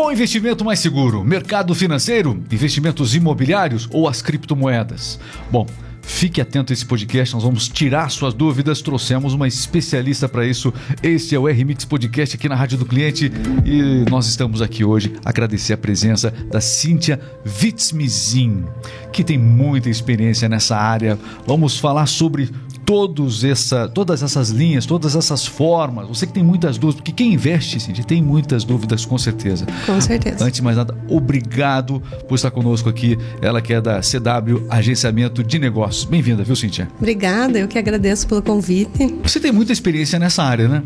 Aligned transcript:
Qual 0.00 0.10
investimento 0.10 0.64
mais 0.64 0.78
seguro? 0.80 1.22
Mercado 1.22 1.74
financeiro, 1.74 2.42
investimentos 2.50 3.14
imobiliários 3.14 3.86
ou 3.92 4.08
as 4.08 4.22
criptomoedas? 4.22 5.20
Bom, 5.50 5.66
Fique 6.02 6.40
atento 6.40 6.72
a 6.72 6.74
esse 6.74 6.84
podcast, 6.84 7.34
nós 7.34 7.44
vamos 7.44 7.68
tirar 7.68 8.10
suas 8.10 8.34
dúvidas. 8.34 8.82
Trouxemos 8.82 9.32
uma 9.32 9.46
especialista 9.46 10.28
para 10.28 10.44
isso. 10.44 10.72
Este 11.02 11.34
é 11.34 11.38
o 11.38 11.46
RMix 11.46 11.84
Podcast 11.84 12.36
aqui 12.36 12.48
na 12.48 12.56
Rádio 12.56 12.78
do 12.78 12.84
Cliente 12.84 13.30
e 13.64 14.04
nós 14.10 14.26
estamos 14.26 14.60
aqui 14.60 14.84
hoje 14.84 15.14
agradecer 15.24 15.72
a 15.74 15.78
presença 15.78 16.32
da 16.50 16.60
Cíntia 16.60 17.20
Witzmizin, 17.62 18.64
que 19.12 19.22
tem 19.22 19.38
muita 19.38 19.88
experiência 19.88 20.48
nessa 20.48 20.76
área. 20.76 21.18
Vamos 21.46 21.78
falar 21.78 22.06
sobre 22.06 22.50
todos 22.90 23.44
essa, 23.44 23.88
todas 23.88 24.20
essas 24.20 24.48
linhas, 24.48 24.84
todas 24.84 25.14
essas 25.14 25.46
formas. 25.46 26.08
Você 26.08 26.26
que 26.26 26.32
tem 26.32 26.42
muitas 26.42 26.76
dúvidas, 26.76 26.96
porque 26.96 27.12
quem 27.12 27.34
investe, 27.34 27.78
Cindy, 27.78 28.04
tem 28.04 28.20
muitas 28.20 28.64
dúvidas, 28.64 29.04
com 29.04 29.16
certeza. 29.16 29.64
Com 29.86 30.00
certeza. 30.00 30.44
Antes 30.44 30.56
de 30.56 30.62
mais 30.62 30.76
nada, 30.76 30.98
obrigado 31.08 32.02
por 32.26 32.34
estar 32.34 32.50
conosco 32.50 32.88
aqui. 32.88 33.16
Ela 33.40 33.62
que 33.62 33.72
é 33.72 33.80
da 33.80 34.00
CW 34.00 34.66
Agenciamento 34.68 35.44
de 35.44 35.56
Negócios. 35.60 36.04
Bem-vinda, 36.04 36.42
viu, 36.42 36.56
Cíntia? 36.56 36.88
Obrigada, 36.98 37.60
eu 37.60 37.68
que 37.68 37.78
agradeço 37.78 38.26
pelo 38.26 38.42
convite. 38.42 39.14
Você 39.22 39.38
tem 39.38 39.52
muita 39.52 39.72
experiência 39.72 40.18
nessa 40.18 40.42
área, 40.42 40.66
né? 40.66 40.82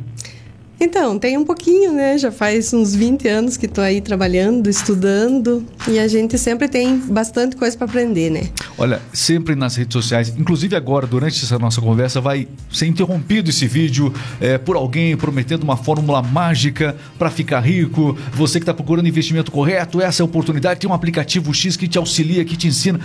Então, 0.81 1.19
tem 1.19 1.39
um 1.39 1.45
pouquinho, 1.45 1.93
né? 1.93 2.19
Já 2.19 2.33
faz 2.33 2.73
uns 2.73 2.95
20 2.95 3.29
anos 3.29 3.57
que 3.57 3.67
estou 3.67 3.83
aí 3.83 4.01
trabalhando, 4.01 4.69
estudando, 4.69 5.65
e 5.89 5.99
a 5.99 6.09
gente 6.09 6.37
sempre 6.37 6.69
tem 6.69 6.99
bastante 6.99 7.57
coisa 7.57 7.77
para 7.77 7.87
aprender, 7.87 8.31
né? 8.31 8.49
Olha, 8.77 9.01
sempre 9.13 9.55
nas 9.55 9.77
redes 9.77 9.93
sociais, 9.93 10.35
inclusive 10.37 10.75
agora, 10.75 11.07
durante 11.07 11.43
essa 11.43 11.59
nossa 11.59 11.81
conversa, 11.81 12.21
vai 12.21 12.49
ser 12.73 12.87
interrompido 12.87 13.51
esse 13.51 13.67
vídeo 13.67 14.13
é, 14.41 14.59
por 14.59 14.77
alguém 14.77 15.17
prometendo 15.17 15.63
uma 15.63 15.77
fórmula 15.77 16.21
mágica 16.23 16.97
para 17.19 17.31
ficar 17.31 17.61
rico. 17.61 18.17
Você 18.33 18.59
que 18.59 18.65
está 18.65 18.75
procurando 18.75 19.07
investimento 19.07 19.53
correto, 19.53 20.01
essa 20.01 20.23
é 20.23 20.25
a 20.25 20.27
oportunidade. 20.27 20.81
Tem 20.81 20.91
um 20.91 20.95
aplicativo 20.95 21.55
X 21.55 21.77
que 21.77 21.87
te 21.87 21.99
auxilia, 21.99 22.45
que 22.45 22.57
te 22.57 22.67
ensina. 22.67 23.01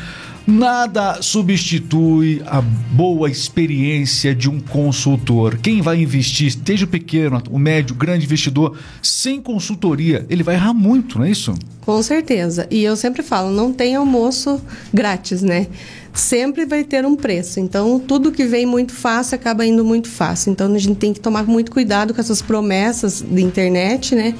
Nada 0.47 1.21
substitui 1.21 2.41
a 2.45 2.59
boa 2.59 3.29
experiência 3.29 4.33
de 4.33 4.49
um 4.49 4.59
consultor. 4.59 5.57
Quem 5.57 5.81
vai 5.81 6.01
investir, 6.01 6.55
desde 6.57 6.85
o 6.85 6.87
pequeno, 6.87 7.41
o 7.51 7.59
médio, 7.59 7.93
o 7.93 7.97
grande 7.97 8.25
investidor, 8.25 8.77
sem 9.01 9.41
consultoria, 9.41 10.25
ele 10.29 10.41
vai 10.41 10.55
errar 10.55 10.73
muito, 10.73 11.19
não 11.19 11.25
é 11.25 11.31
isso? 11.31 11.53
Com 11.81 12.01
certeza. 12.01 12.67
E 12.69 12.83
eu 12.83 12.95
sempre 12.95 13.21
falo, 13.21 13.51
não 13.51 13.71
tem 13.71 13.95
almoço 13.95 14.61
grátis, 14.93 15.41
né? 15.41 15.67
Sempre 16.13 16.65
vai 16.65 16.83
ter 16.83 17.05
um 17.05 17.15
preço. 17.15 17.59
Então, 17.59 17.99
tudo 17.99 18.31
que 18.31 18.45
vem 18.45 18.65
muito 18.65 18.93
fácil 18.93 19.35
acaba 19.35 19.65
indo 19.65 19.85
muito 19.85 20.09
fácil. 20.09 20.51
Então, 20.51 20.73
a 20.73 20.77
gente 20.79 20.97
tem 20.97 21.13
que 21.13 21.19
tomar 21.19 21.43
muito 21.43 21.71
cuidado 21.71 22.13
com 22.13 22.19
essas 22.19 22.41
promessas 22.41 23.21
de 23.21 23.41
internet, 23.41 24.15
né? 24.15 24.33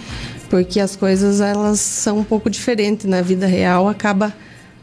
Porque 0.50 0.80
as 0.80 0.96
coisas 0.96 1.40
elas 1.40 1.80
são 1.80 2.20
um 2.20 2.24
pouco 2.24 2.50
diferentes 2.50 3.06
na 3.06 3.22
vida 3.22 3.46
real, 3.46 3.88
acaba 3.88 4.34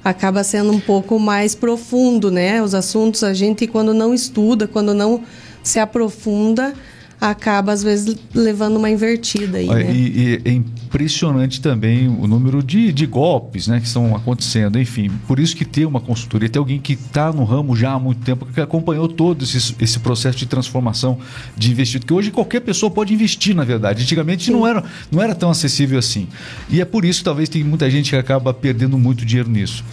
acaba 0.09 0.45
sendo 0.45 0.73
um 0.73 0.79
pouco 0.79 1.19
mais 1.19 1.53
profundo, 1.55 2.31
né? 2.31 2.63
Os 2.63 2.75
assuntos 2.75 3.25
a 3.25 3.35
gente 3.35 3.67
quando 3.67 3.93
não 3.93 4.15
estuda, 4.15 4.69
quando 4.69 4.95
não 4.95 5.25
se 5.65 5.81
aprofunda, 5.81 6.73
acaba 7.21 7.73
às 7.73 7.83
vezes 7.83 8.17
levando 8.35 8.77
uma 8.77 8.91
invertida 8.91 9.59
aí, 9.59 9.67
né? 9.67 9.93
E, 9.93 10.41
e, 10.45 10.49
é 10.49 10.53
impressionante 10.53 11.61
também 11.61 12.09
o 12.09 12.27
número 12.27 12.63
de, 12.63 12.93
de 12.93 13.07
golpes 13.07 13.67
né, 13.67 13.81
que 13.81 13.87
estão 13.87 14.15
acontecendo, 14.15 14.79
enfim. 14.79 15.11
Por 15.27 15.39
isso 15.39 15.57
que 15.57 15.65
ter 15.65 15.87
uma 15.87 16.01
consultoria, 16.01 16.49
ter 16.49 16.59
alguém 16.59 16.81
que 16.81 16.93
está 16.93 17.33
no 17.33 17.45
ramo 17.45 17.75
já 17.75 17.93
há 17.93 17.99
muito 17.99 18.23
tempo, 18.23 18.47
que 18.47 18.61
acompanhou 18.61 19.09
todo 19.09 19.45
esse, 19.45 19.75
esse 19.81 19.99
processo 19.99 20.39
de 20.39 20.47
transformação 20.47 21.19
de 21.57 21.71
investimento, 21.71 22.07
que 22.07 22.13
hoje 22.13 22.31
qualquer 22.31 22.61
pessoa 22.61 22.91
pode 22.91 23.13
investir, 23.15 23.55
na 23.55 23.65
verdade. 23.65 24.03
Antigamente 24.03 24.51
não 24.51 24.67
era, 24.67 24.85
não 25.11 25.23
era 25.23 25.35
tão 25.35 25.51
acessível 25.51 25.99
assim. 25.99 26.29
E 26.69 26.81
é 26.81 26.85
por 26.85 27.05
isso 27.05 27.25
talvez 27.25 27.49
tem 27.49 27.65
muita 27.65 27.91
gente 27.91 28.11
que 28.11 28.17
acaba 28.17 28.53
perdendo 28.53 28.99
muito 28.99 29.25
dinheiro 29.25 29.51
nisso. 29.51 29.85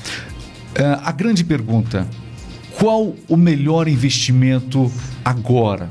Uh, 0.73 0.99
a 1.03 1.11
grande 1.11 1.43
pergunta, 1.43 2.07
qual 2.79 3.15
o 3.29 3.37
melhor 3.37 3.87
investimento 3.87 4.91
agora? 5.23 5.89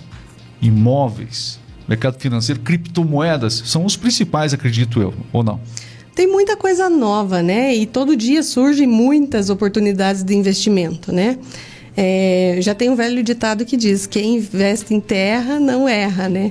Imóveis, 0.62 1.58
mercado 1.88 2.18
financeiro, 2.18 2.60
criptomoedas 2.60 3.62
são 3.66 3.84
os 3.84 3.96
principais, 3.96 4.54
acredito 4.54 5.02
eu, 5.02 5.12
ou 5.32 5.42
não? 5.42 5.60
Tem 6.14 6.26
muita 6.26 6.56
coisa 6.56 6.88
nova, 6.88 7.42
né? 7.42 7.74
E 7.74 7.86
todo 7.86 8.14
dia 8.14 8.42
surgem 8.42 8.86
muitas 8.86 9.50
oportunidades 9.50 10.22
de 10.22 10.34
investimento, 10.34 11.10
né? 11.10 11.38
É, 11.94 12.56
já 12.60 12.74
tem 12.74 12.88
um 12.88 12.94
velho 12.94 13.22
ditado 13.22 13.64
que 13.64 13.76
diz: 13.76 14.06
quem 14.06 14.36
investe 14.36 14.94
em 14.94 15.00
terra 15.00 15.60
não 15.60 15.88
erra, 15.88 16.28
né? 16.28 16.50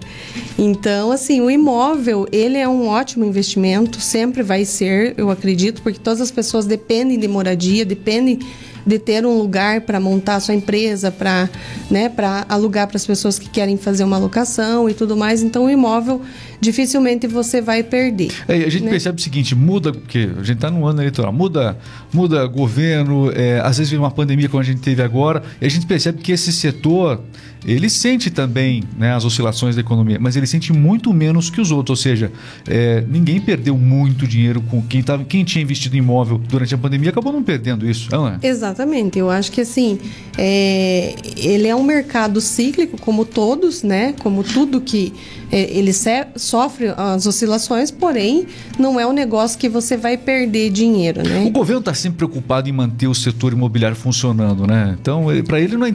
Então, 0.58 1.12
assim, 1.12 1.42
o 1.42 1.50
imóvel 1.50 2.28
ele 2.32 2.58
é 2.58 2.68
um 2.68 2.88
ótimo 2.88 3.26
investimento, 3.26 4.00
sempre 4.00 4.44
vai 4.44 4.66
ser, 4.66 5.16
eu 5.18 5.32
acredito, 5.32 5.82
porque 5.82 6.00
todas 6.00 6.22
as 6.22 6.30
pessoas 6.30 6.66
dependem 6.66 7.18
de 7.18 7.28
moradia, 7.28 7.84
dependem 7.84 8.40
de 8.86 9.00
ter 9.00 9.26
um 9.26 9.38
lugar 9.38 9.82
para 9.82 10.00
montar 10.00 10.40
sua 10.40 10.56
empresa, 10.56 11.12
para 11.12 11.50
né, 11.90 12.10
para 12.10 12.46
alugar 12.48 12.88
para 12.88 12.98
as 12.98 13.06
pessoas 13.06 13.38
que 13.38 13.50
querem 13.50 13.78
fazer 13.78 14.04
uma 14.04 14.18
locação 14.18 14.90
e 14.90 14.94
tudo 14.94 15.16
mais. 15.18 15.42
Então, 15.42 15.66
o 15.66 15.70
imóvel 15.70 16.22
dificilmente 16.60 17.28
você 17.28 17.60
vai 17.60 17.84
perder. 17.84 18.32
É, 18.48 18.56
a 18.56 18.70
gente 18.70 18.84
né? 18.84 18.92
percebe 18.92 19.20
o 19.20 19.22
seguinte, 19.22 19.56
muda, 19.56 19.92
porque 19.92 20.30
a 20.38 20.44
gente 20.44 20.58
está 20.58 20.70
no 20.70 20.86
ano 20.86 21.02
eleitoral, 21.02 21.34
muda, 21.34 21.78
muda 22.14 22.46
governo, 22.46 23.32
é, 23.32 23.60
às 23.60 23.78
vezes 23.78 23.90
vem 23.90 24.00
uma 24.00 24.12
pandemia 24.12 24.48
como 24.48 24.62
a 24.62 24.66
gente 24.66 24.82
teve 24.82 25.02
agora, 25.02 25.42
e 25.60 25.66
a 25.66 25.70
gente 25.70 25.86
percebe 25.88 26.22
que 26.22 26.32
esse 26.32 26.54
setor 26.54 27.20
ele 27.66 27.90
sente 27.90 28.30
também 28.32 28.84
né, 28.98 29.14
as 29.14 29.24
oscilações 29.24 29.76
da 29.76 29.82
economia, 29.82 30.18
mas 30.20 30.36
ele 30.36 30.48
sente 30.48 30.74
muito 30.74 31.14
menos 31.14 31.50
que 31.50 31.62
os 31.62 31.72
outros. 31.72 32.00
Ou 32.00 32.04
seja, 32.04 32.32
é, 32.68 33.04
ninguém 33.08 33.40
perdeu 33.40 33.78
muito 33.78 34.26
dinheiro 34.26 34.62
com 34.62 34.82
quem, 34.82 35.04
tava, 35.04 35.24
quem 35.24 35.44
tinha 35.44 35.62
investido 35.62 35.96
em 35.96 36.00
imóvel 36.00 36.38
durante 36.38 36.74
a 36.74 36.78
pandemia 36.78 37.10
acabou 37.10 37.32
não 37.32 37.44
perdendo 37.44 37.90
isso, 37.90 38.10
não 38.12 38.28
é? 38.28 38.40
Exatamente. 38.42 39.20
Eu 39.20 39.30
acho 39.30 39.52
que 39.52 39.62
assim, 39.62 40.00
é, 40.38 41.16
ele 41.38 41.68
é 41.68 41.76
um 41.76 41.84
mercado 41.84 42.42
cíclico, 42.42 43.00
como 43.00 43.26
todos, 43.26 43.84
né? 43.84 44.14
Como 44.20 44.44
tudo 44.44 44.82
que 44.82 45.14
é, 45.52 45.78
ele 45.78 45.92
sofre 46.36 46.94
as 46.96 47.28
oscilações, 47.28 47.92
porém 47.92 48.48
não 48.80 49.00
é 49.00 49.06
um 49.06 49.12
negócio 49.12 49.60
que 49.60 49.68
você 49.68 49.98
vai 49.98 50.18
perder 50.18 50.72
dinheiro, 50.72 51.22
né? 51.28 51.44
O 51.46 51.52
governo 51.52 51.82
está 51.82 51.94
sempre 51.94 52.18
preocupado 52.20 52.70
em 52.70 52.72
manter 52.72 53.08
o 53.08 53.14
setor 53.14 53.54
imobiliário 53.54 53.98
funcionando, 53.98 54.66
né? 54.66 54.98
Então, 55.00 55.26
para 55.46 55.60
ele 55.60 55.76
não 55.76 55.86
é 55.86 55.92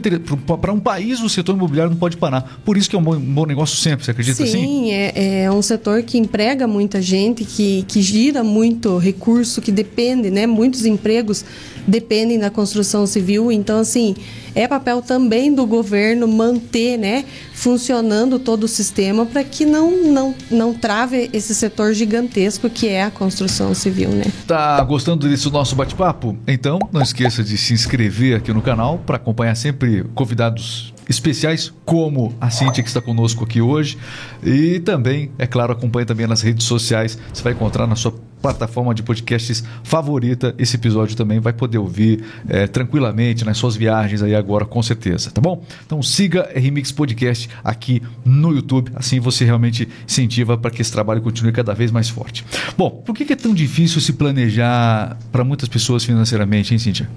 para 0.61 0.71
um 0.71 0.79
país 0.79 1.21
o 1.21 1.27
setor 1.27 1.56
imobiliário 1.57 1.91
não 1.91 1.97
pode 1.97 2.17
parar. 2.17 2.59
Por 2.63 2.77
isso 2.77 2.89
que 2.89 2.95
é 2.95 2.99
um 2.99 3.03
bom, 3.03 3.15
um 3.15 3.33
bom 3.33 3.45
negócio 3.45 3.77
sempre, 3.77 4.05
você 4.05 4.11
acredita 4.11 4.37
Sim, 4.37 4.43
assim? 4.43 4.61
Sim, 4.61 4.91
é, 4.91 5.43
é, 5.43 5.51
um 5.51 5.61
setor 5.61 6.03
que 6.03 6.17
emprega 6.17 6.67
muita 6.67 7.01
gente, 7.01 7.43
que, 7.43 7.83
que 7.87 8.01
gira 8.01 8.43
muito 8.43 8.97
recurso, 8.97 9.61
que 9.61 9.71
depende, 9.71 10.29
né? 10.29 10.47
Muitos 10.47 10.85
empregos 10.85 11.43
dependem 11.87 12.37
da 12.37 12.49
construção 12.49 13.07
civil. 13.07 13.51
Então, 13.51 13.79
assim, 13.79 14.15
é 14.53 14.67
papel 14.67 15.01
também 15.01 15.53
do 15.53 15.65
governo 15.65 16.27
manter, 16.27 16.97
né, 16.97 17.25
funcionando 17.53 18.39
todo 18.39 18.63
o 18.63 18.67
sistema 18.67 19.25
para 19.25 19.43
que 19.43 19.65
não, 19.65 20.03
não, 20.03 20.35
não 20.49 20.73
trave 20.73 21.29
esse 21.31 21.53
setor 21.53 21.93
gigantesco 21.93 22.67
que 22.69 22.87
é 22.87 23.03
a 23.03 23.11
construção 23.11 23.73
civil, 23.75 24.09
né? 24.09 24.25
Tá 24.47 24.83
gostando 24.83 25.29
desse 25.29 25.49
nosso 25.51 25.75
bate-papo? 25.75 26.35
Então, 26.47 26.79
não 26.91 27.01
esqueça 27.01 27.43
de 27.43 27.57
se 27.57 27.73
inscrever 27.73 28.35
aqui 28.35 28.51
no 28.51 28.61
canal 28.61 28.97
para 29.05 29.17
acompanhar 29.17 29.55
sempre 29.55 30.03
convidados 30.15 30.93
especiais 31.09 31.73
como 31.85 32.33
a 32.39 32.49
Cintia 32.49 32.83
que 32.83 32.89
está 32.89 33.01
conosco 33.01 33.43
aqui 33.43 33.61
hoje 33.61 33.97
e 34.43 34.79
também, 34.79 35.31
é 35.37 35.47
claro, 35.47 35.73
acompanhe 35.73 36.05
também 36.05 36.27
nas 36.27 36.41
redes 36.41 36.65
sociais. 36.65 37.17
Você 37.33 37.43
vai 37.43 37.53
encontrar 37.53 37.87
na 37.87 37.95
sua 37.95 38.13
plataforma 38.41 38.93
de 38.93 39.03
podcasts 39.03 39.63
favorita 39.83 40.53
esse 40.57 40.75
episódio 40.75 41.15
também 41.15 41.39
vai 41.39 41.53
poder 41.53 41.77
ouvir 41.77 42.23
é, 42.47 42.67
tranquilamente 42.67 43.43
nas 43.43 43.57
suas 43.57 43.75
viagens 43.75 44.21
aí 44.21 44.35
agora 44.35 44.65
com 44.65 44.81
certeza, 44.81 45.31
tá 45.31 45.41
bom? 45.41 45.63
Então 45.85 46.01
siga 46.01 46.49
Remix 46.53 46.91
Podcast 46.91 47.49
aqui 47.63 48.01
no 48.23 48.53
YouTube, 48.53 48.91
assim 48.95 49.19
você 49.19 49.43
realmente 49.43 49.87
incentiva 50.05 50.57
para 50.57 50.71
que 50.71 50.81
esse 50.81 50.91
trabalho 50.91 51.21
continue 51.21 51.51
cada 51.51 51.73
vez 51.73 51.91
mais 51.91 52.09
forte. 52.09 52.45
Bom, 52.77 52.89
por 53.05 53.15
que 53.15 53.31
é 53.33 53.35
tão 53.35 53.53
difícil 53.53 53.99
se 53.99 54.13
planejar 54.13 55.17
para 55.31 55.43
muitas 55.43 55.67
pessoas 55.67 56.03
financeiramente, 56.03 56.73
hein, 56.73 56.79
Cintia? 56.79 57.09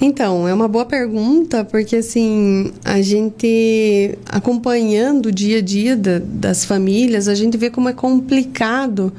Então, 0.00 0.48
é 0.48 0.54
uma 0.54 0.66
boa 0.66 0.86
pergunta, 0.86 1.62
porque 1.62 1.96
assim, 1.96 2.72
a 2.82 3.02
gente 3.02 4.18
acompanhando 4.24 5.26
o 5.26 5.32
dia 5.32 5.58
a 5.58 5.60
dia 5.60 5.94
da, 5.94 6.18
das 6.18 6.64
famílias, 6.64 7.28
a 7.28 7.34
gente 7.34 7.58
vê 7.58 7.68
como 7.68 7.88
é 7.88 7.92
complicado 7.92 9.12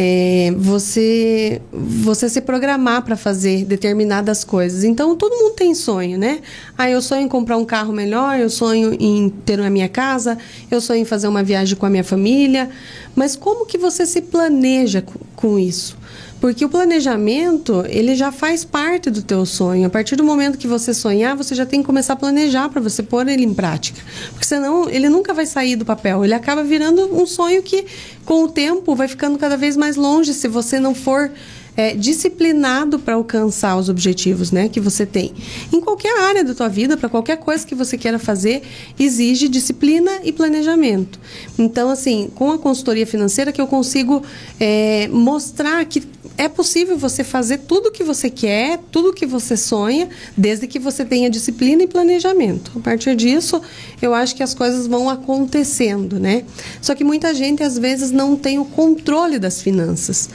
é, 0.00 0.52
você 0.56 1.60
você 1.72 2.28
se 2.28 2.40
programar 2.40 3.02
para 3.02 3.16
fazer 3.16 3.64
determinadas 3.64 4.44
coisas. 4.44 4.84
Então 4.84 5.16
todo 5.16 5.34
mundo 5.34 5.54
tem 5.54 5.74
sonho, 5.74 6.16
né? 6.16 6.38
Ah, 6.76 6.88
eu 6.88 7.02
sonho 7.02 7.22
em 7.22 7.28
comprar 7.28 7.56
um 7.56 7.64
carro 7.64 7.92
melhor, 7.92 8.38
eu 8.38 8.48
sonho 8.48 8.96
em 9.00 9.28
ter 9.28 9.58
a 9.58 9.68
minha 9.68 9.88
casa, 9.88 10.38
eu 10.70 10.80
sonho 10.80 11.00
em 11.00 11.04
fazer 11.04 11.26
uma 11.26 11.42
viagem 11.42 11.76
com 11.76 11.84
a 11.84 11.90
minha 11.90 12.04
família. 12.04 12.70
Mas 13.16 13.34
como 13.34 13.66
que 13.66 13.76
você 13.76 14.06
se 14.06 14.22
planeja 14.22 15.02
com 15.34 15.58
isso. 15.58 15.97
Porque 16.40 16.64
o 16.64 16.68
planejamento, 16.68 17.84
ele 17.88 18.14
já 18.14 18.30
faz 18.30 18.64
parte 18.64 19.10
do 19.10 19.22
teu 19.22 19.44
sonho. 19.44 19.86
A 19.86 19.90
partir 19.90 20.14
do 20.14 20.22
momento 20.22 20.56
que 20.56 20.68
você 20.68 20.94
sonhar, 20.94 21.36
você 21.36 21.54
já 21.54 21.66
tem 21.66 21.80
que 21.80 21.86
começar 21.86 22.12
a 22.12 22.16
planejar 22.16 22.68
para 22.68 22.80
você 22.80 23.02
pôr 23.02 23.26
ele 23.28 23.44
em 23.44 23.52
prática. 23.52 24.00
Porque 24.30 24.46
senão 24.46 24.88
ele 24.88 25.08
nunca 25.08 25.34
vai 25.34 25.46
sair 25.46 25.74
do 25.74 25.84
papel. 25.84 26.24
Ele 26.24 26.34
acaba 26.34 26.62
virando 26.62 27.12
um 27.12 27.26
sonho 27.26 27.62
que, 27.62 27.84
com 28.24 28.44
o 28.44 28.48
tempo, 28.48 28.94
vai 28.94 29.08
ficando 29.08 29.36
cada 29.36 29.56
vez 29.56 29.76
mais 29.76 29.96
longe 29.96 30.32
se 30.32 30.46
você 30.46 30.78
não 30.78 30.94
for 30.94 31.30
é, 31.78 31.94
disciplinado 31.94 32.98
para 32.98 33.14
alcançar 33.14 33.76
os 33.76 33.88
objetivos 33.88 34.50
né, 34.50 34.68
que 34.68 34.80
você 34.80 35.06
tem. 35.06 35.32
Em 35.72 35.80
qualquer 35.80 36.18
área 36.18 36.42
da 36.42 36.52
tua 36.52 36.68
vida, 36.68 36.96
para 36.96 37.08
qualquer 37.08 37.36
coisa 37.36 37.64
que 37.64 37.72
você 37.72 37.96
queira 37.96 38.18
fazer, 38.18 38.62
exige 38.98 39.48
disciplina 39.48 40.10
e 40.24 40.32
planejamento. 40.32 41.20
Então, 41.56 41.88
assim, 41.88 42.30
com 42.34 42.50
a 42.50 42.58
consultoria 42.58 43.06
financeira 43.06 43.52
que 43.52 43.60
eu 43.60 43.68
consigo 43.68 44.24
é, 44.58 45.06
mostrar 45.06 45.84
que 45.84 46.02
é 46.36 46.48
possível 46.48 46.98
você 46.98 47.22
fazer 47.22 47.58
tudo 47.58 47.88
o 47.88 47.92
que 47.92 48.02
você 48.02 48.28
quer, 48.28 48.78
tudo 48.90 49.10
o 49.10 49.12
que 49.12 49.26
você 49.26 49.56
sonha, 49.56 50.08
desde 50.36 50.66
que 50.66 50.78
você 50.78 51.04
tenha 51.04 51.30
disciplina 51.30 51.82
e 51.82 51.86
planejamento. 51.86 52.72
A 52.76 52.80
partir 52.80 53.16
disso, 53.16 53.60
eu 54.00 54.14
acho 54.14 54.36
que 54.36 54.42
as 54.42 54.54
coisas 54.54 54.86
vão 54.86 55.08
acontecendo, 55.08 56.18
né? 56.18 56.44
Só 56.80 56.94
que 56.94 57.02
muita 57.02 57.34
gente 57.34 57.62
às 57.62 57.78
vezes 57.78 58.10
não 58.12 58.36
tem 58.36 58.58
o 58.58 58.64
controle 58.64 59.38
das 59.38 59.60
finanças. 59.62 60.28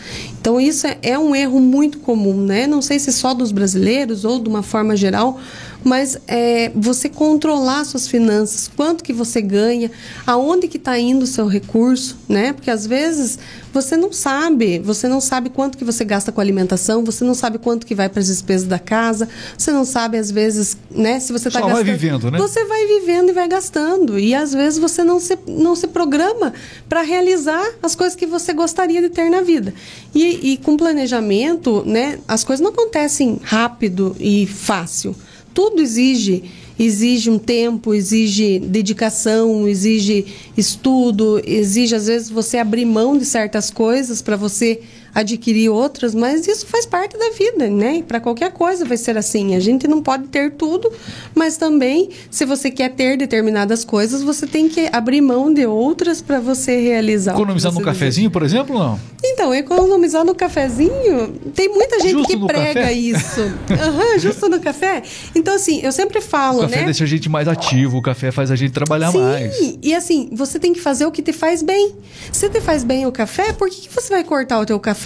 Então 0.44 0.60
isso 0.60 0.86
é, 0.86 0.98
é 1.02 1.18
um 1.18 1.34
erro 1.34 1.62
muito 1.62 2.00
comum, 2.00 2.36
né? 2.36 2.68
Não 2.68 2.82
sei 2.82 3.00
se 3.00 3.14
só 3.14 3.34
dos 3.34 3.50
brasileiros 3.54 4.26
ou 4.26 4.42
de 4.42 4.50
uma 4.50 4.62
forma 4.62 4.94
geral, 4.94 5.40
mas 5.84 6.18
é, 6.28 6.72
você 6.76 7.10
controlar 7.10 7.84
suas 7.86 8.08
finanças, 8.08 8.70
quanto 8.76 9.04
que 9.04 9.14
você 9.14 9.42
ganha, 9.42 9.92
aonde 10.26 10.68
que 10.68 10.78
está 10.78 10.98
indo 10.98 11.24
o 11.24 11.28
seu 11.28 11.46
recurso, 11.48 12.18
né? 12.28 12.54
Porque 12.54 12.72
às 12.72 12.88
vezes 12.88 13.38
você 13.74 13.98
não 13.98 14.12
sabe, 14.12 14.80
você 14.80 15.08
não 15.08 15.20
sabe 15.20 15.50
quanto 15.50 15.78
que 15.78 15.84
você 15.84 16.06
gasta 16.06 16.32
com 16.32 16.40
alimentação, 16.40 17.04
você 17.04 17.26
não 17.26 17.34
sabe 17.34 17.58
quanto 17.58 17.86
que 17.86 17.96
vai 17.96 18.08
para 18.08 18.20
as 18.20 18.28
despesas 18.28 18.68
da 18.68 18.80
casa, 18.80 19.28
você 19.58 19.72
não 19.72 19.84
sabe 19.84 20.18
às 20.18 20.32
vezes, 20.32 20.78
né? 20.92 21.20
Se 21.20 21.34
você 21.34 21.48
está 21.48 21.60
gastando, 21.60 21.76
vai 21.76 21.84
vivendo, 21.84 22.32
né? 22.32 22.38
Você 22.38 22.64
vai 22.66 22.88
vivendo 22.88 23.30
e 23.30 23.34
vai 23.34 23.48
gastando 23.48 24.18
e 24.20 24.34
às 24.34 24.54
vezes 24.54 24.80
você 24.80 25.04
não 25.04 25.20
se 25.20 25.38
não 25.48 25.76
se 25.76 25.88
programa 25.88 26.54
para 26.88 27.02
realizar 27.02 27.64
as 27.82 27.96
coisas 27.96 28.16
que 28.16 28.26
você 28.26 28.54
gostaria 28.54 29.02
de 29.02 29.10
ter 29.10 29.30
na 29.30 29.42
vida. 29.42 29.74
E, 30.14 30.54
e 30.54 30.58
com 30.58 30.78
planejamento, 30.78 31.84
né? 31.86 32.20
As 32.28 32.44
coisas 32.44 32.64
não 32.64 32.72
acontecem 32.72 33.40
rápido 33.44 34.16
e 34.20 34.46
fácil 34.46 35.16
tudo 35.54 35.82
exige 35.82 36.44
exige 36.78 37.30
um 37.30 37.38
tempo, 37.38 37.94
exige 37.94 38.60
dedicação, 38.60 39.68
exige 39.68 40.26
estudo, 40.58 41.42
exige 41.46 41.96
às 41.96 42.08
vezes 42.08 42.30
você 42.30 42.58
abrir 42.58 42.86
mão 42.86 43.18
de 43.18 43.26
certas 43.26 43.70
coisas 43.70 44.22
para 44.22 44.36
você 44.36 44.82
adquirir 45.14 45.70
outras, 45.70 46.16
mas 46.16 46.48
isso 46.48 46.66
faz 46.66 46.86
parte 46.86 47.18
da 47.18 47.30
vida, 47.32 47.68
né? 47.70 48.04
Para 48.08 48.20
qualquer 48.20 48.52
coisa 48.52 48.84
vai 48.84 48.98
ser 48.98 49.18
assim. 49.18 49.56
A 49.56 49.60
gente 49.60 49.88
não 49.88 50.02
pode 50.02 50.28
ter 50.28 50.52
tudo, 50.52 50.92
mas 51.36 51.58
também, 51.58 52.10
se 52.32 52.46
você 52.46 52.72
quer 52.72 52.90
ter 52.90 53.18
determinadas 53.18 53.86
coisas, 53.86 54.24
você 54.24 54.48
tem 54.48 54.68
que 54.68 54.90
abrir 54.92 55.22
mão 55.22 55.54
de 55.54 55.66
outras 55.66 56.22
para 56.22 56.40
você 56.40 56.80
realizar. 56.80 57.34
Economizar 57.34 57.72
no 57.72 57.82
cafezinho, 57.82 58.32
por 58.32 58.44
exemplo, 58.44 58.78
não? 58.78 59.00
Então, 59.24 59.54
economizar 59.54 60.26
no 60.26 60.34
cafezinho, 60.34 61.40
tem 61.54 61.70
muita 61.70 62.00
gente 62.00 62.12
justo 62.12 62.40
que 62.40 62.48
prega 62.48 62.82
café? 62.82 62.94
isso. 62.94 63.42
Uhum, 63.84 64.20
justo 64.20 64.48
no 64.50 64.60
café. 64.60 65.04
Então, 65.36 65.56
assim, 65.56 65.82
eu 65.82 65.92
sempre 65.92 66.22
falo, 66.22 66.60
o 66.60 66.62
café 66.62 66.78
né? 66.78 66.86
deixa 66.86 67.04
a 67.04 67.08
gente 67.08 67.28
mais 67.28 67.48
ativo, 67.48 67.98
o 67.98 68.02
café 68.02 68.32
faz 68.32 68.50
a 68.50 68.56
gente 68.56 68.72
trabalhar 68.72 69.12
Sim, 69.12 69.18
mais. 69.20 69.78
E 69.82 69.94
assim, 69.94 70.30
você 70.32 70.60
tem 70.60 70.74
que 70.74 70.80
fazer 70.80 71.06
o 71.06 71.12
que 71.12 71.22
te 71.22 71.34
faz 71.34 71.62
bem. 71.62 71.94
Se 72.32 72.50
te 72.50 72.62
faz 72.62 72.84
bem 72.84 73.06
o 73.06 73.12
café, 73.12 73.52
por 73.52 73.70
que, 73.70 73.82
que 73.82 73.94
você 73.94 74.10
vai 74.10 74.24
cortar 74.24 74.60
o 74.60 74.66
teu 74.66 74.80
café? 74.80 75.03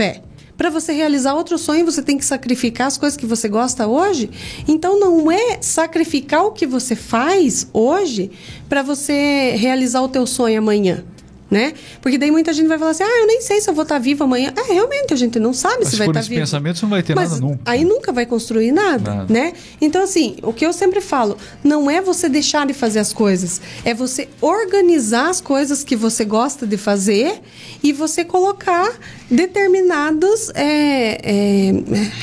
Para 0.58 0.72
você 0.72 0.92
realizar 0.92 1.36
outro 1.36 1.58
sonho, 1.58 1.86
você 1.86 2.02
tem 2.02 2.18
que 2.18 2.26
sacrificar 2.26 2.88
as 2.88 2.98
coisas 2.98 3.16
que 3.16 3.28
você 3.28 3.48
gosta 3.48 3.88
hoje. 3.88 4.30
Então, 4.68 5.00
não 5.00 5.32
é 5.32 5.60
sacrificar 5.62 6.46
o 6.46 6.52
que 6.52 6.66
você 6.66 6.96
faz 6.96 7.68
hoje 7.72 8.32
para 8.68 8.82
você 8.82 9.52
realizar 9.56 10.02
o 10.02 10.10
teu 10.10 10.26
sonho 10.26 10.58
amanhã 10.58 11.06
né? 11.50 11.74
Porque 12.02 12.18
daí 12.18 12.32
muita 12.32 12.54
gente 12.54 12.68
vai 12.68 12.78
falar 12.78 12.92
assim: 12.92 13.04
ah, 13.04 13.20
eu 13.22 13.28
nem 13.28 13.42
sei 13.42 13.62
se 13.62 13.70
eu 13.70 13.74
vou 13.74 13.84
estar 13.84 14.00
viva 14.00 14.26
amanhã. 14.26 14.54
É, 14.56 14.74
realmente, 14.74 15.14
a 15.14 15.18
gente 15.18 15.40
não 15.40 15.54
sabe 15.54 15.80
Mas 15.80 15.90
se 15.90 15.96
vai 15.96 16.08
estar 16.08 16.22
vivo. 16.22 16.42
pensamento, 16.42 16.80
você 16.80 16.86
não 16.86 16.90
vai 16.90 17.04
ter 17.04 17.16
Mas 17.16 17.32
nada 17.32 17.42
nunca. 17.42 17.60
Aí 17.66 17.84
nunca 17.84 18.12
vai 18.12 18.26
construir 18.26 18.72
nada, 18.72 19.16
nada, 19.16 19.34
né? 19.34 19.54
Então, 19.80 20.04
assim, 20.04 20.38
o 20.44 20.52
que 20.52 20.66
eu 20.66 20.74
sempre 20.74 21.02
falo: 21.02 21.38
não 21.64 21.90
é 21.90 22.02
você 22.02 22.28
deixar 22.28 22.66
de 22.66 22.74
fazer 22.74 23.00
as 23.00 23.14
coisas, 23.14 23.62
é 23.86 23.94
você 23.94 24.28
organizar 24.42 25.30
as 25.30 25.40
coisas 25.42 25.84
que 25.84 25.96
você 25.96 26.26
gosta 26.26 26.68
de 26.68 26.78
fazer 26.78 27.42
e 27.82 27.94
você 27.94 28.26
colocar 28.26 28.98
determinadas 29.30 30.50
é, 30.54 31.20
é, 31.24 31.72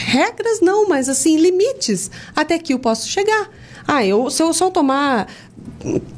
regras, 0.07 0.61
não, 0.61 0.89
mas 0.89 1.09
assim, 1.09 1.39
limites 1.39 2.11
até 2.35 2.59
que 2.59 2.75
eu 2.75 2.79
posso 2.79 3.09
chegar. 3.09 3.51
Ah, 3.87 4.05
eu, 4.05 4.31
se 4.31 4.43
eu 4.43 4.53
só 4.55 4.71
tomar 4.71 5.29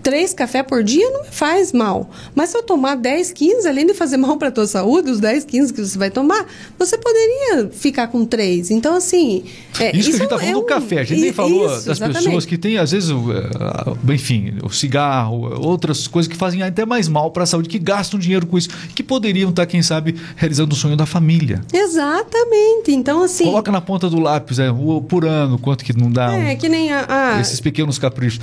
três 0.02 0.32
cafés 0.32 0.64
por 0.66 0.82
dia 0.82 1.08
não 1.10 1.24
faz 1.24 1.72
mal. 1.72 2.10
Mas 2.34 2.50
se 2.50 2.56
eu 2.56 2.62
tomar 2.62 2.96
10, 2.96 3.32
15, 3.32 3.68
além 3.68 3.86
de 3.86 3.94
fazer 3.94 4.16
mal 4.16 4.36
para 4.36 4.48
a 4.48 4.50
tua 4.50 4.66
saúde, 4.66 5.10
os 5.10 5.20
10, 5.20 5.44
15 5.44 5.72
que 5.72 5.84
você 5.84 5.98
vai 5.98 6.10
tomar, 6.10 6.46
você 6.78 6.96
poderia 6.96 7.68
ficar 7.70 8.08
com 8.08 8.24
três. 8.24 8.70
Então, 8.70 8.94
assim. 8.94 9.44
É, 9.78 9.96
isso, 9.96 10.10
isso, 10.10 10.10
que 10.10 10.16
a 10.16 10.18
gente 10.18 10.22
está 10.24 10.36
é 10.36 10.38
falando 10.38 10.54
é 10.54 10.56
um, 10.56 10.60
do 10.60 10.66
café. 10.66 11.00
A 11.00 11.04
gente 11.04 11.20
nem 11.20 11.32
falou 11.32 11.66
isso, 11.66 11.86
das 11.86 11.98
exatamente. 11.98 12.24
pessoas 12.24 12.46
que 12.46 12.56
têm, 12.56 12.78
às 12.78 12.92
vezes, 12.92 13.10
o, 13.10 13.32
eh, 13.32 14.14
enfim, 14.14 14.54
o 14.62 14.70
cigarro, 14.70 15.60
outras 15.60 16.06
coisas 16.06 16.30
que 16.30 16.36
fazem 16.36 16.62
até 16.62 16.84
mais 16.84 17.08
mal 17.08 17.30
para 17.30 17.42
a 17.42 17.46
saúde, 17.46 17.68
que 17.68 17.78
gastam 17.78 18.18
dinheiro 18.18 18.46
com 18.46 18.56
isso, 18.56 18.68
que 18.94 19.02
poderiam 19.02 19.50
estar, 19.50 19.62
tá, 19.62 19.66
quem 19.66 19.82
sabe, 19.82 20.14
realizando 20.36 20.72
o 20.72 20.76
sonho 20.76 20.96
da 20.96 21.06
família. 21.06 21.62
Exatamente. 21.72 22.92
Então, 22.92 23.22
assim. 23.22 23.44
Coloca 23.44 23.72
na 23.72 23.80
ponta 23.80 24.08
do 24.08 24.20
lápis, 24.20 24.58
é, 24.58 24.68
por 25.08 25.24
ano, 25.24 25.58
quanto 25.58 25.84
que 25.84 25.96
não 25.96 26.10
dá. 26.10 26.32
É, 26.32 26.52
um, 26.52 26.56
que 26.56 26.68
nem 26.68 26.92
a, 26.92 27.36
a... 27.36 27.40
esses 27.40 27.60
pequenos 27.60 27.98
caprichos. 27.98 28.40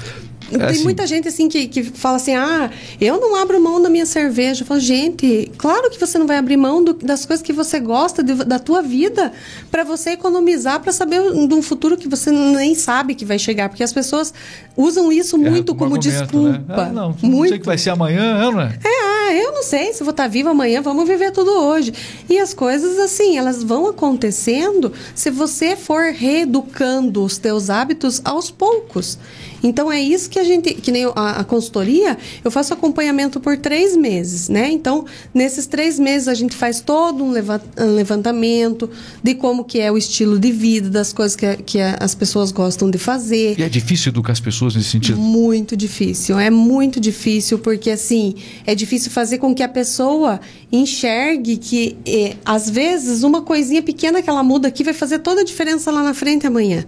É 0.55 0.59
Tem 0.59 0.67
assim, 0.67 0.83
muita 0.83 1.07
gente 1.07 1.27
assim 1.27 1.47
que, 1.47 1.67
que 1.67 1.83
fala 1.83 2.17
assim: 2.17 2.35
ah, 2.35 2.69
eu 2.99 3.19
não 3.19 3.35
abro 3.35 3.59
mão 3.61 3.81
da 3.81 3.89
minha 3.89 4.05
cerveja. 4.05 4.63
Eu 4.63 4.67
falo, 4.67 4.79
gente, 4.79 5.51
claro 5.57 5.89
que 5.89 5.99
você 5.99 6.17
não 6.17 6.27
vai 6.27 6.37
abrir 6.37 6.57
mão 6.57 6.83
do, 6.83 6.93
das 6.93 7.25
coisas 7.25 7.43
que 7.43 7.53
você 7.53 7.79
gosta 7.79 8.23
de, 8.23 8.33
da 8.35 8.59
tua 8.59 8.81
vida 8.81 9.31
para 9.71 9.83
você 9.83 10.11
economizar 10.11 10.79
para 10.79 10.91
saber 10.91 11.21
de 11.47 11.53
um 11.53 11.61
futuro 11.61 11.97
que 11.97 12.07
você 12.07 12.31
nem 12.31 12.75
sabe 12.75 13.15
que 13.15 13.25
vai 13.25 13.39
chegar. 13.39 13.69
Porque 13.69 13.83
as 13.83 13.93
pessoas 13.93 14.33
usam 14.75 15.11
isso 15.11 15.35
é, 15.35 15.49
muito 15.49 15.75
como, 15.75 15.91
como 15.91 15.95
argumento, 15.95 16.21
desculpa. 16.21 16.57
Né? 16.57 16.63
Ah, 16.69 16.91
não, 16.91 17.09
muito. 17.21 17.27
não 17.27 17.47
sei 17.47 17.59
que 17.59 17.65
vai 17.65 17.77
ser 17.77 17.89
amanhã, 17.91 18.51
não 18.51 18.61
é? 18.61 18.77
É, 18.83 19.03
ah, 19.23 19.33
eu 19.33 19.53
não 19.53 19.63
sei 19.63 19.93
se 19.93 20.03
vou 20.03 20.11
estar 20.11 20.27
viva 20.27 20.51
amanhã, 20.51 20.81
vamos 20.81 21.07
viver 21.07 21.31
tudo 21.31 21.51
hoje. 21.51 21.93
E 22.29 22.39
as 22.39 22.53
coisas, 22.53 22.97
assim, 22.99 23.37
elas 23.37 23.63
vão 23.63 23.87
acontecendo 23.87 24.91
se 25.15 25.29
você 25.29 25.75
for 25.75 26.11
reeducando 26.11 27.23
os 27.23 27.37
teus 27.37 27.69
hábitos 27.69 28.21
aos 28.23 28.51
poucos. 28.51 29.17
Então 29.63 29.89
é 29.89 30.01
isso 30.01 30.29
que 30.29 30.37
a 30.37 30.43
gente, 30.43 30.73
que 30.73 30.91
nem 30.91 31.05
a, 31.15 31.39
a, 31.39 31.43
consultoria, 31.45 32.17
eu 32.43 32.51
faço 32.51 32.73
acompanhamento 32.73 33.39
por 33.39 33.57
três 33.57 33.95
meses, 33.95 34.49
né? 34.49 34.69
Então, 34.69 35.05
nesses 35.33 35.65
três 35.65 35.97
meses 35.97 36.27
a 36.27 36.33
gente 36.33 36.53
faz 36.53 36.81
todo 36.81 37.23
um 37.23 37.31
levantamento 37.31 38.89
de 39.23 39.33
como 39.33 39.63
que 39.63 39.79
é 39.79 39.89
o 39.89 39.97
estilo 39.97 40.37
de 40.37 40.51
vida, 40.51 40.89
das 40.89 41.13
coisas 41.13 41.35
que, 41.35 41.55
que 41.57 41.79
as 41.79 42.13
pessoas 42.13 42.51
gostam 42.51 42.91
de 42.91 42.97
fazer. 42.97 43.57
E 43.57 43.63
é 43.63 43.69
difícil 43.69 44.09
educar 44.09 44.33
as 44.33 44.41
pessoas 44.41 44.75
nesse 44.75 44.89
sentido? 44.89 45.17
Muito 45.17 45.77
difícil, 45.77 46.37
é 46.37 46.49
muito 46.49 46.99
difícil, 46.99 47.57
porque 47.57 47.89
assim, 47.89 48.35
é 48.65 48.75
difícil 48.75 49.11
fazer 49.11 49.37
com 49.37 49.55
que 49.55 49.63
a 49.63 49.69
pessoa 49.69 50.41
enxergue 50.71 51.55
que, 51.55 51.95
eh, 52.05 52.35
às 52.43 52.69
vezes, 52.69 53.23
uma 53.23 53.41
coisinha 53.41 53.81
pequena 53.81 54.21
que 54.21 54.29
ela 54.29 54.43
muda 54.43 54.67
aqui 54.67 54.83
vai 54.83 54.93
fazer 54.93 55.19
toda 55.19 55.41
a 55.41 55.43
diferença 55.43 55.89
lá 55.91 56.03
na 56.03 56.13
frente 56.13 56.45
amanhã. 56.45 56.85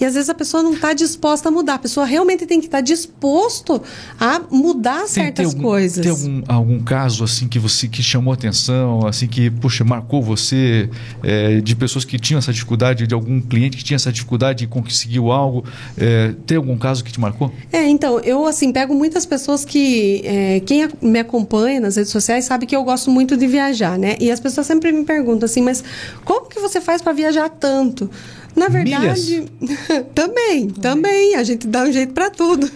E 0.00 0.04
às 0.04 0.14
vezes 0.14 0.28
a 0.28 0.34
pessoa 0.34 0.62
não 0.62 0.74
está 0.74 0.92
disposta 0.92 1.48
a 1.48 1.52
mudar. 1.52 1.74
A 1.74 1.78
pessoa 1.78 2.06
realmente 2.06 2.46
tem 2.46 2.60
que 2.60 2.66
estar 2.66 2.78
tá 2.78 2.82
disposto 2.82 3.82
a 4.18 4.40
mudar 4.50 5.00
tem, 5.00 5.08
certas 5.08 5.36
tem 5.36 5.46
algum, 5.46 5.62
coisas. 5.62 6.02
Tem 6.02 6.10
algum, 6.10 6.42
algum 6.48 6.82
caso 6.82 7.24
assim 7.24 7.48
que 7.48 7.58
você 7.58 7.88
que 7.88 8.02
chamou 8.02 8.32
atenção, 8.32 9.06
assim 9.06 9.26
que 9.26 9.50
puxa 9.50 9.84
marcou 9.84 10.22
você 10.22 10.88
é, 11.22 11.60
de 11.60 11.76
pessoas 11.76 12.04
que 12.04 12.18
tinham 12.18 12.38
essa 12.38 12.52
dificuldade, 12.52 13.06
de 13.06 13.14
algum 13.14 13.40
cliente 13.40 13.76
que 13.76 13.84
tinha 13.84 13.96
essa 13.96 14.12
dificuldade 14.12 14.64
e 14.64 14.66
conseguiu 14.66 15.30
algo? 15.30 15.64
É, 15.96 16.34
tem 16.46 16.56
algum 16.56 16.76
caso 16.76 17.04
que 17.04 17.12
te 17.12 17.20
marcou? 17.20 17.52
É, 17.72 17.86
então 17.88 18.20
eu 18.20 18.46
assim 18.46 18.72
pego 18.72 18.94
muitas 18.94 19.26
pessoas 19.26 19.64
que 19.64 20.22
é, 20.24 20.60
quem 20.60 20.88
me 21.00 21.18
acompanha 21.18 21.80
nas 21.80 21.96
redes 21.96 22.12
sociais 22.12 22.44
sabe 22.44 22.66
que 22.66 22.74
eu 22.74 22.84
gosto 22.84 23.10
muito 23.10 23.36
de 23.36 23.46
viajar, 23.46 23.98
né? 23.98 24.16
E 24.20 24.30
as 24.30 24.40
pessoas 24.40 24.66
sempre 24.66 24.92
me 24.92 25.04
perguntam 25.04 25.46
assim, 25.46 25.62
mas 25.62 25.82
como 26.24 26.48
que 26.48 26.60
você 26.60 26.80
faz 26.80 27.02
para 27.02 27.12
viajar 27.12 27.48
tanto? 27.48 28.10
Na 28.54 28.68
verdade, 28.68 29.44
também, 30.14 30.68
também. 30.68 31.34
A 31.34 31.42
gente 31.42 31.66
dá 31.66 31.82
um 31.82 31.92
jeito 31.92 32.12
para 32.12 32.30
tudo. 32.30 32.70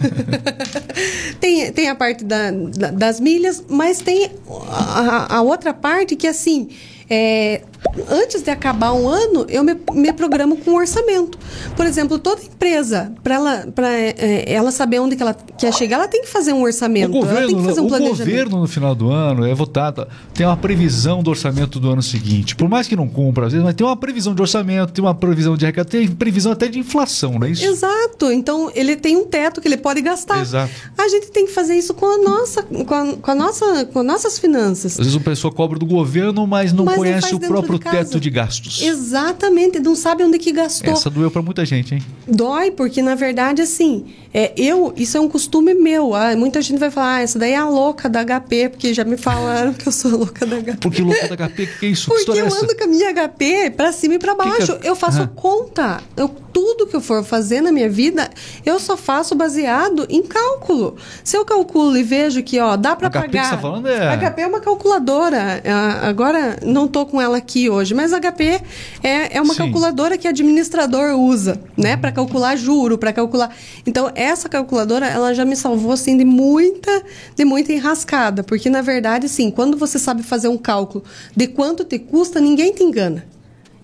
tem, 1.39 1.71
tem 1.71 1.89
a 1.89 1.95
parte 1.95 2.23
da, 2.23 2.51
da, 2.51 2.91
das 2.91 3.19
milhas, 3.19 3.63
mas 3.69 3.99
tem 3.99 4.29
a, 4.69 5.37
a, 5.37 5.41
outra 5.41 5.73
parte 5.73 6.15
que, 6.15 6.27
assim, 6.27 6.69
é, 7.09 7.61
antes 8.09 8.41
de 8.41 8.49
acabar 8.49 8.93
um 8.93 9.07
ano, 9.07 9.45
eu 9.49 9.63
me, 9.63 9.75
me 9.93 10.13
programo 10.13 10.57
com 10.57 10.71
um 10.71 10.75
orçamento. 10.75 11.37
Por 11.75 11.85
exemplo, 11.85 12.19
toda 12.19 12.41
empresa, 12.41 13.11
para 13.23 13.35
ela, 13.35 13.67
pra, 13.73 13.89
é, 13.91 14.45
ela 14.47 14.71
saber 14.71 14.99
onde 14.99 15.15
que 15.15 15.21
ela 15.21 15.33
quer 15.33 15.73
chegar, 15.73 15.97
ela 15.97 16.07
tem 16.07 16.21
que 16.21 16.27
fazer 16.27 16.53
um 16.53 16.61
orçamento. 16.61 17.09
O 17.09 17.19
governo, 17.21 17.37
ela 17.37 17.47
tem 17.47 17.57
que 17.57 17.63
fazer 17.63 17.81
um 17.81 17.85
o 17.85 17.89
governo 17.89 18.61
no 18.61 18.67
final 18.67 18.95
do 18.95 19.09
ano 19.09 19.45
é 19.45 19.53
votado, 19.53 20.07
tem 20.33 20.45
uma 20.45 20.57
previsão 20.57 21.21
do 21.23 21.29
orçamento 21.29 21.79
do 21.79 21.89
ano 21.89 22.01
seguinte. 22.01 22.55
Por 22.55 22.69
mais 22.69 22.87
que 22.87 22.95
não 22.95 23.07
cumpra, 23.07 23.47
às 23.47 23.53
vezes, 23.53 23.65
mas 23.65 23.75
tem 23.75 23.85
uma 23.85 23.97
previsão 23.97 24.33
de 24.33 24.41
orçamento, 24.41 24.93
tem 24.93 25.03
uma 25.03 25.15
previsão 25.15 25.57
de 25.57 25.65
arrecadação, 25.65 25.99
tem 25.99 26.07
previsão 26.07 26.51
até 26.51 26.67
de 26.67 26.79
inflação, 26.79 27.39
não 27.39 27.47
é 27.47 27.51
isso? 27.51 27.65
Exato. 27.65 28.31
Então, 28.31 28.71
ele 28.75 28.95
tem 28.95 29.17
um 29.17 29.25
teto 29.25 29.61
que 29.61 29.67
ele 29.67 29.77
pode 29.77 30.01
gastar. 30.01 30.41
Exato. 30.41 30.71
A 30.97 31.07
gente 31.07 31.31
tem 31.31 31.45
que 31.45 31.51
fazer 31.51 31.75
isso 31.75 31.93
com 31.93 32.05
a 32.05 32.17
nossa, 32.17 32.63
com, 32.63 32.93
a, 32.93 33.15
com 33.17 33.31
a 33.31 33.35
nossa, 33.35 33.85
com 33.85 34.03
nossas 34.03 34.39
finanças. 34.39 34.93
Às 34.99 35.05
vezes 35.05 35.15
a 35.15 35.23
pessoa 35.23 35.53
cobra 35.53 35.77
do 35.77 35.85
governo, 35.85 36.45
mas 36.47 36.73
não 36.73 36.85
Mas 36.85 36.95
conhece 36.95 37.33
o 37.33 37.39
próprio 37.39 37.68
de 37.77 37.83
casa. 37.83 37.97
teto 37.97 38.19
de 38.19 38.29
gastos. 38.29 38.81
Exatamente, 38.81 39.79
não 39.79 39.95
sabe 39.95 40.23
onde 40.23 40.37
que 40.39 40.51
gastou. 40.51 40.91
Essa 40.93 41.09
doeu 41.09 41.29
pra 41.29 41.41
muita 41.41 41.65
gente, 41.65 41.95
hein? 41.95 42.01
Dói, 42.27 42.71
porque 42.71 43.01
na 43.01 43.15
verdade, 43.15 43.61
assim, 43.61 44.05
é, 44.33 44.53
eu, 44.55 44.93
isso 44.95 45.17
é 45.17 45.19
um 45.19 45.27
costume 45.27 45.73
meu. 45.73 46.13
Ah, 46.15 46.35
muita 46.35 46.61
gente 46.61 46.79
vai 46.79 46.89
falar, 46.91 47.15
ah, 47.15 47.21
essa 47.21 47.37
daí 47.39 47.51
é 47.53 47.57
a 47.57 47.67
louca 47.67 48.07
da 48.07 48.23
HP, 48.23 48.69
porque 48.69 48.93
já 48.93 49.03
me 49.03 49.17
falaram 49.17 49.73
que 49.73 49.87
eu 49.87 49.91
sou 49.91 50.11
louca 50.11 50.45
da 50.45 50.57
HP. 50.57 50.77
Porque 50.81 51.01
louco 51.01 51.27
da 51.27 51.35
HP, 51.47 51.65
que, 51.67 51.79
que 51.79 51.85
é 51.85 51.89
isso? 51.89 52.09
que 52.11 52.25
Porque 52.25 52.39
é 52.39 52.41
eu 52.41 52.47
essa? 52.47 52.63
ando 52.63 52.75
com 52.77 52.83
a 52.83 52.87
minha 52.87 53.13
HP 53.13 53.71
pra 53.75 53.91
cima 53.91 54.15
e 54.15 54.19
pra 54.19 54.35
Que 54.35 54.43
que 54.43 54.49
baixo. 54.49 54.71
é- 54.83 54.89
Eu 54.89 54.95
faço 54.95 55.21
Ah. 55.23 55.27
conta. 55.27 56.01
Eu, 56.15 56.29
tudo 56.53 56.87
que 56.87 56.95
eu 56.95 57.01
for 57.01 57.23
fazer 57.23 57.61
na 57.61 57.71
minha 57.71 57.89
vida, 57.89 58.29
eu 58.65 58.79
só 58.79 58.95
faço 58.97 59.35
baseado 59.35 60.05
em 60.09 60.21
cálculo. 60.23 60.95
Se 61.23 61.37
eu 61.37 61.45
calculo 61.45 61.95
e 61.97 62.03
vejo 62.03 62.41
que, 62.43 62.59
ó, 62.59 62.75
dá 62.75 62.95
pra 62.95 63.07
HP 63.09 63.19
que 63.21 63.27
pagar. 63.27 63.43
você 63.45 63.51
tá 63.51 63.57
falando 63.57 63.87
é- 63.87 64.15
HP 64.17 64.41
é 64.41 64.47
uma 64.47 64.59
calculadora. 64.59 65.61
Ah, 65.65 66.07
Agora, 66.09 66.57
não 66.63 66.87
tô 66.87 67.05
com 67.05 67.19
ela 67.21 67.37
aqui 67.37 67.58
hoje, 67.67 67.95
mas 67.95 68.13
HP 68.13 68.61
é, 69.01 69.37
é 69.37 69.41
uma 69.41 69.53
Sim. 69.53 69.63
calculadora 69.63 70.17
que 70.17 70.27
administrador 70.27 71.19
usa, 71.19 71.59
né? 71.75 71.97
Pra 71.97 72.11
calcular 72.11 72.55
juro, 72.55 72.97
pra 72.97 73.11
calcular. 73.11 73.53
Então, 73.87 74.11
essa 74.13 74.47
calculadora, 74.47 75.07
ela 75.07 75.33
já 75.33 75.43
me 75.43 75.55
salvou, 75.55 75.93
assim, 75.93 76.15
de 76.15 76.23
muita, 76.23 77.03
de 77.35 77.43
muita 77.43 77.73
enrascada. 77.73 78.43
Porque, 78.43 78.69
na 78.69 78.83
verdade, 78.83 79.25
assim, 79.25 79.49
quando 79.49 79.75
você 79.75 79.97
sabe 79.97 80.21
fazer 80.21 80.47
um 80.47 80.57
cálculo 80.57 81.03
de 81.35 81.47
quanto 81.47 81.83
te 81.83 81.97
custa, 81.97 82.39
ninguém 82.39 82.71
te 82.71 82.83
engana. 82.83 83.25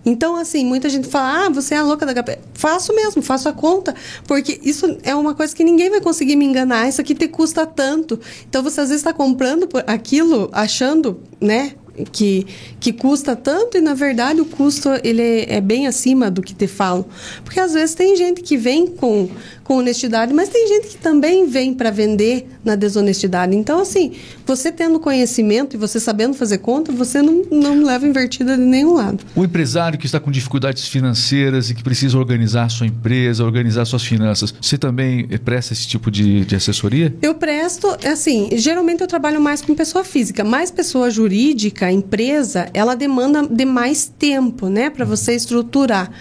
Então, 0.05 0.35
assim, 0.35 0.63
muita 0.63 0.87
gente 0.87 1.07
fala, 1.07 1.45
ah, 1.45 1.49
você 1.49 1.73
é 1.73 1.77
a 1.77 1.83
louca 1.83 2.05
da 2.05 2.13
HP. 2.13 2.37
Faço 2.53 2.93
mesmo, 2.93 3.23
faço 3.23 3.49
a 3.49 3.53
conta, 3.53 3.95
porque 4.27 4.59
isso 4.63 4.97
é 5.01 5.15
uma 5.15 5.33
coisa 5.33 5.55
que 5.55 5.63
ninguém 5.63 5.89
vai 5.89 5.99
conseguir 5.99 6.35
me 6.35 6.45
enganar. 6.45 6.87
Isso 6.87 7.01
aqui 7.01 7.15
te 7.15 7.27
custa 7.27 7.65
tanto. 7.65 8.19
Então, 8.47 8.61
você 8.61 8.81
às 8.81 8.89
vezes 8.89 9.01
está 9.01 9.11
comprando 9.11 9.67
aquilo, 9.87 10.47
achando, 10.53 11.19
né, 11.41 11.73
que, 12.11 12.45
que 12.79 12.91
custa 12.91 13.35
tanto 13.35 13.77
e, 13.77 13.81
na 13.81 13.93
verdade, 13.93 14.41
o 14.41 14.45
custo 14.45 14.89
ele 15.03 15.21
é, 15.21 15.55
é 15.55 15.61
bem 15.61 15.87
acima 15.87 16.29
do 16.29 16.41
que 16.41 16.53
te 16.53 16.67
falam. 16.67 17.05
Porque, 17.43 17.59
às 17.59 17.73
vezes, 17.73 17.95
tem 17.95 18.15
gente 18.15 18.41
que 18.41 18.57
vem 18.57 18.87
com, 18.87 19.29
com 19.65 19.77
honestidade, 19.77 20.31
mas 20.31 20.47
tem 20.47 20.67
gente 20.67 20.89
que 20.89 20.97
também 20.97 21.47
vem 21.47 21.73
para 21.73 21.89
vender 21.89 22.47
na 22.63 22.75
desonestidade. 22.75 23.55
Então, 23.55 23.79
assim, 23.79 24.13
você 24.45 24.71
tendo 24.71 24.99
conhecimento 24.99 25.75
e 25.75 25.77
você 25.77 25.99
sabendo 25.99 26.35
fazer 26.35 26.59
conta, 26.59 26.91
você 26.91 27.19
não, 27.19 27.41
não 27.49 27.83
leva 27.83 28.05
invertida 28.05 28.55
de 28.55 28.61
nenhum 28.61 28.93
lado. 28.93 29.25
O 29.35 29.43
empresário 29.43 29.97
que 29.97 30.05
está 30.05 30.19
com 30.19 30.29
dificuldades 30.29 30.87
financeiras 30.87 31.71
e 31.71 31.73
que 31.73 31.83
precisa 31.83 32.15
organizar 32.15 32.69
sua 32.69 32.85
empresa, 32.85 33.43
organizar 33.43 33.85
suas 33.85 34.03
finanças, 34.03 34.53
você 34.61 34.77
também 34.77 35.25
eh, 35.31 35.39
presta 35.39 35.73
esse 35.73 35.87
tipo 35.87 36.11
de, 36.11 36.45
de 36.45 36.55
assessoria? 36.55 37.15
Eu 37.19 37.33
presto, 37.33 37.87
assim, 38.07 38.49
geralmente 38.53 39.01
eu 39.01 39.07
trabalho 39.07 39.41
mais 39.41 39.63
com 39.63 39.73
pessoa 39.73 40.03
física, 40.03 40.43
mas 40.43 40.69
pessoa 40.69 41.09
jurídica, 41.09 41.91
empresa, 41.91 42.69
ela 42.71 42.93
demanda 42.93 43.41
de 43.47 43.65
mais 43.65 44.05
tempo, 44.05 44.69
né, 44.69 44.91
para 44.91 45.05
você 45.05 45.33
estruturar. 45.33 46.11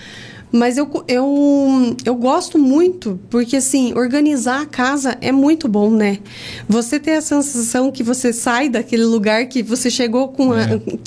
Mas 0.54 0.78
eu, 0.78 0.88
eu, 1.08 1.96
eu 2.04 2.14
gosto 2.14 2.60
muito, 2.60 3.18
porque 3.28 3.56
assim, 3.56 3.92
organizar 3.94 4.62
a 4.62 4.66
casa 4.66 5.18
é 5.20 5.32
muito 5.32 5.66
bom, 5.66 5.90
né? 5.90 6.20
Você 6.68 7.00
ter 7.00 7.14
a 7.14 7.20
sensação 7.20 7.90
que 7.90 8.04
você 8.04 8.32
sai 8.32 8.68
daquele 8.68 9.04
lugar 9.04 9.46
que 9.46 9.64
você 9.64 9.90
chegou 9.90 10.28
com. 10.28 10.52
A, 10.52 10.58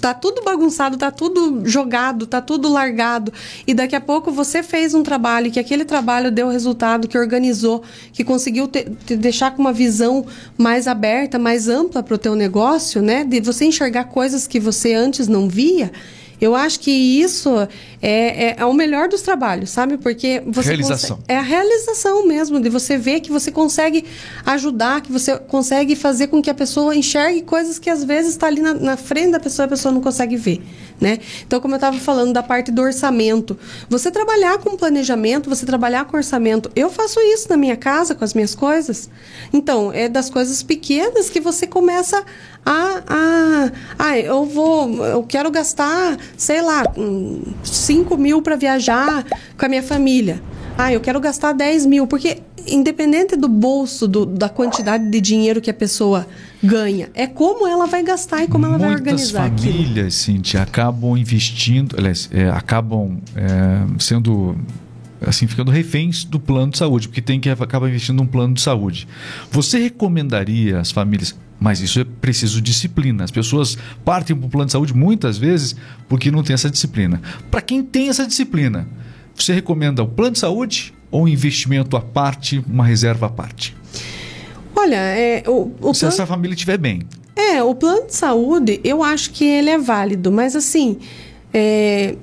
tá 0.02 0.14
tudo 0.14 0.44
bagunçado, 0.44 0.98
tá 0.98 1.12
tudo 1.12 1.62
jogado, 1.64 2.28
tá 2.28 2.42
tudo 2.42 2.68
largado. 2.68 3.32
E 3.66 3.74
daqui 3.74 3.96
a 3.96 4.02
pouco 4.02 4.34
você 4.34 4.62
fez 4.62 4.94
um 4.94 5.02
trabalho, 5.02 5.50
que 5.50 5.62
aquele 5.62 5.86
trabalho 5.86 6.30
deu 6.30 6.50
resultado, 6.50 7.08
que 7.08 7.18
organizou, 7.18 7.84
que 8.12 8.26
conseguiu 8.26 8.68
te, 8.68 8.86
te 9.06 9.16
deixar 9.16 9.52
com 9.52 9.62
uma 9.62 9.72
visão 9.72 10.26
mais 10.58 10.90
aberta, 10.90 11.40
mais 11.40 11.70
ampla 11.70 12.04
para 12.04 12.16
o 12.16 12.18
teu 12.18 12.36
negócio, 12.36 13.02
né? 13.02 13.24
De 13.24 13.40
você 13.40 13.64
enxergar 13.64 14.04
coisas 14.10 14.46
que 14.46 14.60
você 14.60 14.94
antes 14.94 15.30
não 15.30 15.48
via. 15.48 15.90
Eu 16.40 16.56
acho 16.56 16.80
que 16.80 16.92
isso 16.92 17.50
é, 18.02 18.46
é, 18.50 18.56
é 18.60 18.66
o 18.66 18.74
melhor 18.74 19.08
dos 19.08 19.22
trabalhos, 19.22 19.70
sabe? 19.70 19.98
Porque 19.98 20.42
você 20.46 20.70
Realização. 20.70 21.18
consegue- 21.18 21.34
é 21.34 21.38
a 21.38 21.42
realização 21.42 22.28
mesmo, 22.28 22.60
de 22.60 22.70
você 22.70 22.98
ver 22.98 23.22
que 23.22 23.32
você 23.32 23.52
consegue 23.52 24.06
ajudar, 24.46 25.02
que 25.02 25.12
você 25.12 25.38
consegue 25.38 25.96
fazer 25.96 26.28
com 26.28 26.42
que 26.42 26.50
a 26.50 26.54
pessoa 26.54 26.96
enxergue 26.96 27.42
coisas 27.42 27.80
que 27.80 27.90
às 27.90 28.04
vezes 28.04 28.32
está 28.32 28.48
ali 28.48 28.62
na, 28.62 28.74
na 28.74 28.98
frente 28.98 29.32
da 29.32 29.40
pessoa 29.40 29.66
e 29.66 29.68
a 29.68 29.70
pessoa 29.70 29.92
não 29.92 30.02
consegue 30.02 30.38
ver, 30.38 30.62
né? 31.02 31.20
Então, 31.46 31.60
como 31.60 31.74
eu 31.74 31.78
estava 31.78 31.98
falando 31.98 32.34
da 32.34 32.44
parte 32.44 32.72
do 32.72 32.82
orçamento, 32.82 33.58
você 33.90 34.12
trabalhar 34.12 34.58
com 34.60 34.78
planejamento, 34.78 35.50
você 35.50 35.66
trabalhar 35.66 36.06
com 36.06 36.18
orçamento, 36.18 36.72
eu 36.76 36.90
faço 36.90 37.20
isso 37.20 37.50
na 37.50 37.58
minha 37.58 37.76
casa 37.76 38.14
com 38.14 38.24
as 38.24 38.34
minhas 38.34 38.54
coisas. 38.54 39.10
Então, 39.52 39.92
é 39.92 40.08
das 40.08 40.30
coisas 40.30 40.62
pequenas 40.62 41.30
que 41.30 41.40
você 41.40 41.66
começa 41.66 42.24
a, 42.66 43.02
a, 43.08 43.72
ah, 43.98 44.20
eu 44.20 44.44
vou, 44.46 45.06
eu 45.06 45.24
quero 45.24 45.50
gastar, 45.50 46.18
sei 46.36 46.62
lá, 46.62 46.84
5 47.88 48.18
mil 48.18 48.42
para 48.42 48.56
viajar 48.56 49.24
com 49.58 49.66
a 49.66 49.70
minha 49.70 49.84
família. 49.84 50.42
Ah, 50.78 50.92
eu 50.94 51.00
quero 51.00 51.20
gastar 51.20 51.54
10 51.54 51.86
mil, 51.86 52.06
porque 52.06 52.40
independente 52.68 53.36
do 53.38 53.48
bolso, 53.48 54.08
do- 54.08 54.26
da 54.26 54.50
quantidade 54.50 55.10
de 55.10 55.22
dinheiro 55.22 55.62
que 55.62 55.70
a 55.72 55.74
pessoa 55.74 56.28
ganha, 56.62 57.10
é 57.14 57.26
como 57.26 57.66
ela 57.66 57.86
vai 57.88 58.04
gastar 58.04 58.44
e 58.44 58.48
como 58.48 58.66
ela 58.66 58.78
vai 58.78 58.90
Muitas 58.90 59.02
organizar 59.02 59.46
aquilo. 59.46 59.74
famílias, 59.74 60.14
Cintia, 60.16 60.62
acabam 60.64 61.18
investindo, 61.18 61.96
aliás, 61.98 62.30
é, 62.34 62.50
acabam 62.50 63.18
é, 63.36 63.86
sendo 64.00 64.58
assim 65.26 65.48
ficando 65.48 65.72
reféns 65.72 66.24
do 66.24 66.40
plano 66.40 66.72
de 66.72 66.78
saúde, 66.78 67.08
porque 67.08 67.22
tem 67.22 67.40
que 67.40 67.50
acaba 67.50 67.90
investindo 67.90 68.18
num 68.18 68.28
plano 68.28 68.54
de 68.54 68.62
saúde. 68.62 69.08
Você 69.52 69.80
recomendaria 69.80 70.80
às 70.80 70.92
famílias, 70.92 71.36
mas 71.60 71.80
isso 71.82 72.00
é 72.00 72.04
preciso 72.04 72.62
disciplina. 72.62 73.24
As 73.24 73.32
pessoas 73.32 73.78
partem 74.06 74.36
para 74.36 74.46
o 74.46 74.50
plano 74.50 74.66
de 74.68 74.72
saúde 74.74 74.94
muitas 74.96 75.38
vezes 75.38 75.76
porque 76.08 76.30
não 76.30 76.44
tem 76.44 76.54
essa 76.54 76.70
disciplina. 76.70 77.22
Para 77.50 77.62
quem 77.62 77.82
tem 77.84 78.10
essa 78.10 78.26
disciplina, 78.28 78.88
você 79.36 79.54
recomenda 79.54 80.04
o 80.04 80.08
plano 80.08 80.32
de 80.34 80.40
saúde 80.40 80.94
ou 81.10 81.24
um 81.24 81.28
investimento 81.28 81.96
à 81.98 82.02
parte, 82.02 82.64
uma 82.70 82.86
reserva 82.86 83.26
à 83.28 83.30
parte? 83.30 83.76
Olha, 84.76 84.96
é, 84.98 85.44
o, 85.48 85.72
o 85.82 85.94
Se 85.94 86.02
plano- 86.02 86.14
essa 86.14 86.26
família 86.26 86.54
estiver 86.54 86.78
bem. 86.78 87.02
É, 87.36 87.62
o 87.64 87.74
plano 87.76 88.08
de 88.08 88.16
saúde, 88.16 88.80
eu 88.84 89.04
acho 89.04 89.32
que 89.32 89.44
ele 89.46 89.70
é 89.70 89.78
válido, 89.78 90.32
mas 90.32 90.56
assim, 90.56 90.98
é, 91.54 92.16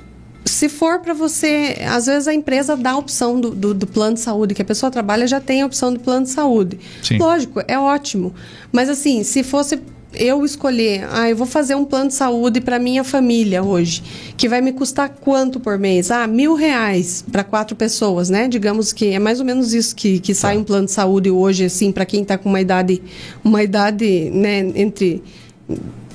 se 0.45 0.69
for 0.69 1.01
para 1.01 1.15
você, 1.15 1.77
às 1.87 2.07
vezes 2.07 2.29
a 2.29 2.35
empresa 2.35 2.77
dá 2.77 2.93
a 2.93 2.97
opção 2.97 3.41
do, 3.41 3.51
do, 3.51 3.75
do 3.75 3.87
plano 3.87 4.15
de 4.15 4.21
saúde, 4.21 4.55
que 4.55 4.63
a 4.63 4.65
pessoa 4.65 4.91
trabalha 4.91 5.27
já 5.27 5.41
tem 5.41 5.63
a 5.63 5.67
opção 5.67 5.93
do 5.93 6.01
plano 6.01 6.25
de 6.25 6.31
saúde. 6.31 6.79
Sim. 7.03 7.19
Lógico, 7.19 7.63
é 7.67 7.79
ótimo. 7.79 8.35
Mas 8.71 8.89
assim, 8.89 9.23
se 9.23 9.43
fosse 9.43 9.81
eu 10.17 10.45
escolher, 10.45 11.07
ah, 11.11 11.29
eu 11.29 11.37
vou 11.37 11.47
fazer 11.47 11.75
um 11.75 11.85
plano 11.85 12.09
de 12.09 12.15
saúde 12.15 12.61
para 12.61 12.79
minha 12.79 13.03
família 13.03 13.63
hoje, 13.63 14.03
que 14.37 14.49
vai 14.49 14.61
me 14.61 14.73
custar 14.73 15.09
quanto 15.09 15.59
por 15.59 15.79
mês? 15.79 16.11
Ah, 16.11 16.27
mil 16.27 16.55
reais 16.55 17.25
para 17.31 17.43
quatro 17.43 17.75
pessoas, 17.75 18.31
né? 18.31 18.47
Digamos 18.47 18.93
que 18.93 19.09
é 19.09 19.19
mais 19.19 19.41
ou 19.41 19.47
menos 19.47 19.75
isso 19.75 19.95
que, 19.95 20.21
que 20.21 20.35
sai 20.35 20.57
um 20.57 20.65
plano 20.65 20.87
de 20.87 20.93
saúde 20.93 21.31
hoje, 21.31 21.65
assim, 21.65 21.91
para 21.91 22.05
quem 22.05 22.23
está 22.23 22.39
com 22.39 22.49
uma 22.49 22.61
idade, 22.61 23.03
uma 23.43 23.63
idade, 23.63 24.31
né, 24.31 24.61
entre 24.75 25.23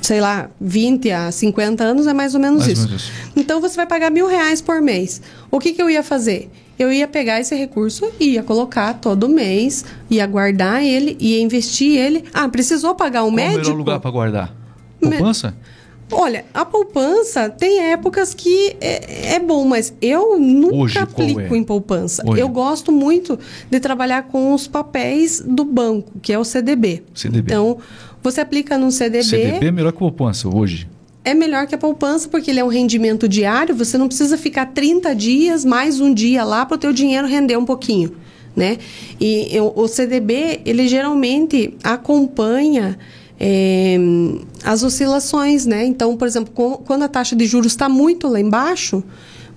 sei 0.01 0.21
lá, 0.21 0.49
20 0.59 1.11
a 1.11 1.31
50 1.31 1.83
anos 1.83 2.07
é 2.07 2.13
mais 2.13 2.33
ou 2.33 2.39
menos 2.41 2.59
Mais 2.65 2.67
ou 2.67 2.73
isso. 2.73 2.87
menos 2.87 3.01
isso. 3.03 3.11
Então 3.35 3.59
você 3.61 3.75
vai 3.75 3.85
pagar 3.87 4.09
mil 4.11 4.27
reais 4.27 4.61
por 4.61 4.81
mês. 4.81 5.21
O 5.51 5.59
que, 5.59 5.73
que 5.73 5.81
eu 5.81 5.89
ia 5.89 6.03
fazer? 6.03 6.49
Eu 6.77 6.91
ia 6.93 7.07
pegar 7.07 7.39
esse 7.41 7.53
recurso 7.55 8.09
e 8.19 8.29
ia 8.35 8.43
colocar 8.43 8.93
todo 8.93 9.27
mês, 9.27 9.83
ia 10.09 10.25
guardar 10.25 10.81
ele, 10.81 11.17
ia 11.19 11.41
investir 11.41 11.97
ele. 11.99 12.23
Ah, 12.33 12.47
precisou 12.47 12.95
pagar 12.95 13.23
um 13.23 13.27
Qual 13.27 13.35
médico? 13.35 13.57
o 13.57 13.61
melhor 13.63 13.77
lugar 13.77 13.99
para 13.99 14.11
guardar? 14.11 14.55
Me- 15.01 15.09
Poupança? 15.17 15.53
Olha, 16.11 16.43
a 16.55 16.65
poupança 16.65 17.49
tem 17.51 17.91
épocas 17.91 18.33
que 18.33 18.75
é, 18.81 19.35
é 19.35 19.39
bom, 19.39 19.63
mas 19.65 19.93
eu 20.01 20.39
nunca 20.39 20.75
Hoje, 20.75 20.93
qual 20.95 21.03
aplico 21.03 21.53
é? 21.53 21.57
em 21.57 21.63
poupança. 21.63 22.23
Hoje. 22.25 22.41
Eu 22.41 22.49
gosto 22.49 22.91
muito 22.91 23.37
de 23.69 23.79
trabalhar 23.79 24.23
com 24.23 24.53
os 24.55 24.65
papéis 24.67 25.39
do 25.45 25.63
banco, 25.63 26.13
que 26.19 26.33
é 26.33 26.39
o 26.39 26.43
CDB. 26.43 27.03
CDB. 27.13 27.51
Então, 27.51 27.77
você 28.23 28.41
aplica 28.41 28.77
no 28.77 28.91
CDB 28.91 29.23
é 29.67 29.71
melhor 29.71 29.91
que 29.91 29.99
poupança 29.99 30.47
hoje. 30.47 30.87
é 31.23 31.33
melhor 31.33 31.67
que 31.67 31.75
a 31.75 31.77
poupança 31.77 32.27
porque 32.29 32.49
ele 32.51 32.59
é 32.59 32.63
um 32.63 32.67
rendimento 32.69 33.27
diário, 33.27 33.75
você 33.75 33.97
não 33.97 34.07
precisa 34.07 34.37
ficar 34.37 34.67
30 34.67 35.13
dias 35.15 35.63
mais 35.65 35.99
um 35.99 36.13
dia 36.13 36.43
lá 36.43 36.65
para 36.65 36.75
o 36.75 36.77
teu 36.77 36.91
dinheiro 36.93 37.27
render 37.27 37.57
um 37.57 37.65
pouquinho, 37.65 38.11
né? 38.55 38.77
E 39.19 39.47
eu- 39.51 39.71
o 39.75 39.87
CDB, 39.87 40.61
ele 40.65 40.87
geralmente 40.87 41.73
acompanha 41.83 42.97
é, 43.41 43.97
as 44.65 44.83
oscilações, 44.83 45.65
né? 45.65 45.85
Então, 45.85 46.17
por 46.17 46.27
exemplo, 46.27 46.51
quando 46.85 47.03
a 47.03 47.07
taxa 47.07 47.37
de 47.37 47.45
juros 47.45 47.71
está 47.71 47.87
muito 47.87 48.27
lá 48.27 48.37
embaixo, 48.39 49.01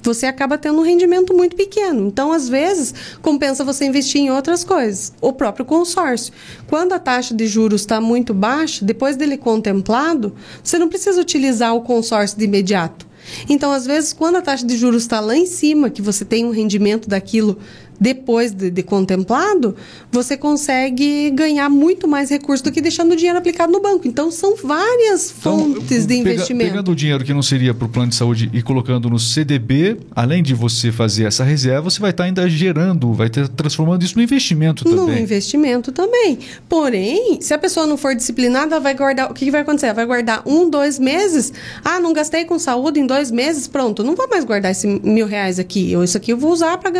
você 0.02 0.26
acaba 0.26 0.58
tendo 0.58 0.80
um 0.80 0.84
rendimento 0.84 1.34
muito 1.34 1.56
pequeno. 1.56 2.06
Então, 2.06 2.32
às 2.32 2.48
vezes, 2.48 2.94
compensa 3.20 3.64
você 3.64 3.84
investir 3.84 4.20
em 4.20 4.30
outras 4.30 4.64
coisas. 4.64 5.12
O 5.20 5.32
próprio 5.32 5.64
consórcio. 5.64 6.32
Quando 6.66 6.92
a 6.92 6.98
taxa 6.98 7.34
de 7.34 7.46
juros 7.46 7.82
está 7.82 8.00
muito 8.00 8.32
baixa, 8.34 8.84
depois 8.84 9.16
dele 9.16 9.36
contemplado, 9.36 10.34
você 10.62 10.78
não 10.78 10.88
precisa 10.88 11.20
utilizar 11.20 11.74
o 11.74 11.82
consórcio 11.82 12.38
de 12.38 12.44
imediato. 12.44 13.06
Então, 13.48 13.72
às 13.72 13.86
vezes, 13.86 14.12
quando 14.12 14.36
a 14.36 14.42
taxa 14.42 14.66
de 14.66 14.76
juros 14.76 15.02
está 15.02 15.20
lá 15.20 15.36
em 15.36 15.46
cima, 15.46 15.90
que 15.90 16.02
você 16.02 16.24
tem 16.24 16.44
um 16.44 16.50
rendimento 16.50 17.08
daquilo 17.08 17.58
depois 18.02 18.50
de, 18.50 18.68
de, 18.68 18.82
contemplado, 18.82 19.76
você 20.10 20.36
consegue 20.36 21.30
ganhar 21.30 21.68
muito 21.68 22.08
mais 22.08 22.28
recursos 22.28 22.60
do 22.60 22.72
que 22.72 22.80
deixando 22.80 23.12
o 23.12 23.16
dinheiro 23.16 23.38
aplicado 23.38 23.70
no 23.70 23.80
banco. 23.80 24.08
Então, 24.08 24.28
são 24.32 24.56
várias 24.56 25.32
então, 25.38 25.58
fontes 25.58 26.04
de 26.04 26.16
pega, 26.16 26.32
investimento. 26.32 26.70
Pegando 26.70 26.90
o 26.90 26.96
dinheiro 26.96 27.24
que 27.24 27.32
não 27.32 27.42
seria 27.42 27.72
para 27.72 27.86
o 27.86 27.88
plano 27.88 28.08
de 28.08 28.16
saúde 28.16 28.50
e 28.52 28.60
colocando 28.60 29.08
no 29.08 29.20
CDB, 29.20 29.98
além 30.16 30.42
de 30.42 30.52
você 30.52 30.90
fazer 30.90 31.26
essa 31.26 31.44
reserva, 31.44 31.88
você 31.88 32.00
vai 32.00 32.10
estar 32.10 32.24
ainda 32.24 32.48
gerando, 32.50 33.12
vai 33.12 33.28
estar 33.28 33.46
transformando 33.46 34.02
isso 34.02 34.16
no 34.16 34.22
investimento 34.22 34.82
também. 34.82 34.98
No 34.98 35.18
investimento 35.18 35.92
também. 35.92 36.40
Porém, 36.68 37.40
se 37.40 37.54
a 37.54 37.58
pessoa 37.58 37.86
não 37.86 37.96
for 37.96 38.16
disciplinada, 38.16 38.80
vai 38.80 38.94
guardar. 38.94 39.30
O 39.30 39.34
que, 39.34 39.44
que 39.44 39.50
vai 39.52 39.60
acontecer? 39.60 39.86
Ela 39.86 39.94
vai 39.94 40.06
guardar 40.06 40.42
um, 40.44 40.68
dois 40.68 40.98
meses. 40.98 41.52
Ah, 41.84 42.00
não 42.00 42.12
gastei 42.12 42.44
com 42.44 42.58
saúde 42.58 42.98
em 42.98 43.06
dois 43.06 43.30
meses, 43.30 43.68
pronto. 43.68 44.02
Não 44.02 44.16
vou 44.16 44.28
mais 44.28 44.44
guardar 44.44 44.72
esse 44.72 44.88
mil 44.88 45.28
reais 45.28 45.60
aqui. 45.60 45.94
Ou 45.94 46.02
isso 46.02 46.16
aqui 46.16 46.32
eu 46.32 46.36
vou 46.36 46.50
usar 46.50 46.76
para. 46.78 46.90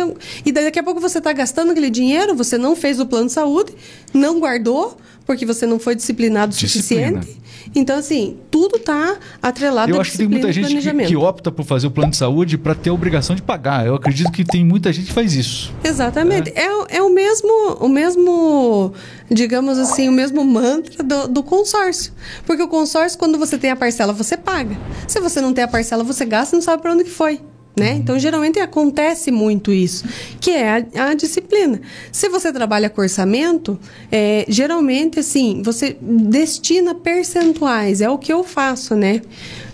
E 0.45 0.51
daqui 0.53 0.79
a 0.79 0.83
pouco 0.83 0.92
pouco 0.93 1.01
você 1.01 1.17
está 1.17 1.33
gastando 1.33 1.71
aquele 1.71 1.89
dinheiro, 1.89 2.35
você 2.35 2.57
não 2.57 2.75
fez 2.75 2.99
o 2.99 3.05
plano 3.05 3.25
de 3.25 3.33
saúde, 3.33 3.73
não 4.13 4.39
guardou, 4.39 4.95
porque 5.25 5.45
você 5.45 5.65
não 5.65 5.79
foi 5.79 5.95
disciplinado 5.95 6.53
o 6.53 6.55
suficiente. 6.55 7.41
Então, 7.73 7.97
assim, 7.97 8.37
tudo 8.51 8.75
está 8.75 9.17
atrelado 9.41 9.91
Eu 9.91 9.99
acho 9.99 10.11
que 10.11 10.17
tem 10.17 10.27
muita 10.27 10.51
gente 10.51 10.77
que, 10.77 11.05
que, 11.05 11.15
opta 11.15 11.51
por 11.51 11.65
fazer 11.65 11.87
o 11.87 11.91
plano 11.91 12.11
de 12.11 12.17
saúde 12.17 12.57
para 12.57 12.75
ter 12.75 12.89
a 12.89 12.93
obrigação 12.93 13.35
de 13.35 13.41
pagar. 13.41 13.87
Eu 13.87 13.95
acredito 13.95 14.31
que 14.31 14.43
tem 14.43 14.63
muita 14.63 14.91
gente 14.91 15.07
que 15.07 15.13
faz 15.13 15.33
isso. 15.33 15.73
Exatamente. 15.83 16.51
É, 16.53 16.65
é, 16.65 16.97
é 16.97 17.01
o 17.01 17.09
mesmo, 17.09 17.77
o 17.79 17.87
mesmo, 17.87 18.93
digamos 19.31 19.79
assim, 19.79 20.09
o 20.09 20.11
mesmo 20.11 20.43
mantra 20.43 21.01
do, 21.01 21.27
do 21.27 21.41
consórcio. 21.41 22.13
Porque 22.45 22.61
o 22.61 22.67
consórcio, 22.67 23.17
quando 23.17 23.39
você 23.39 23.57
tem 23.57 23.71
a 23.71 23.75
parcela, 23.75 24.11
você 24.11 24.35
paga. 24.35 24.77
Se 25.07 25.19
você 25.21 25.39
não 25.39 25.53
tem 25.53 25.63
a 25.63 25.67
parcela, 25.67 26.03
você 26.03 26.25
gasta 26.25 26.55
e 26.55 26.57
não 26.57 26.61
sabe 26.61 26.81
para 26.81 26.93
onde 26.93 27.05
que 27.05 27.11
foi. 27.11 27.39
Né? 27.75 27.93
Então, 27.93 28.19
geralmente 28.19 28.59
acontece 28.59 29.31
muito 29.31 29.71
isso, 29.71 30.05
que 30.39 30.51
é 30.51 30.85
a, 30.95 31.09
a 31.09 31.13
disciplina. 31.15 31.81
Se 32.11 32.29
você 32.29 32.53
trabalha 32.53 32.87
com 32.87 33.01
orçamento, 33.01 33.79
é, 34.11 34.45
geralmente, 34.47 35.19
assim, 35.19 35.63
você 35.63 35.97
destina 35.99 36.93
percentuais, 36.93 37.99
é 37.99 38.07
o 38.07 38.19
que 38.19 38.31
eu 38.31 38.43
faço, 38.43 38.95
né? 38.95 39.21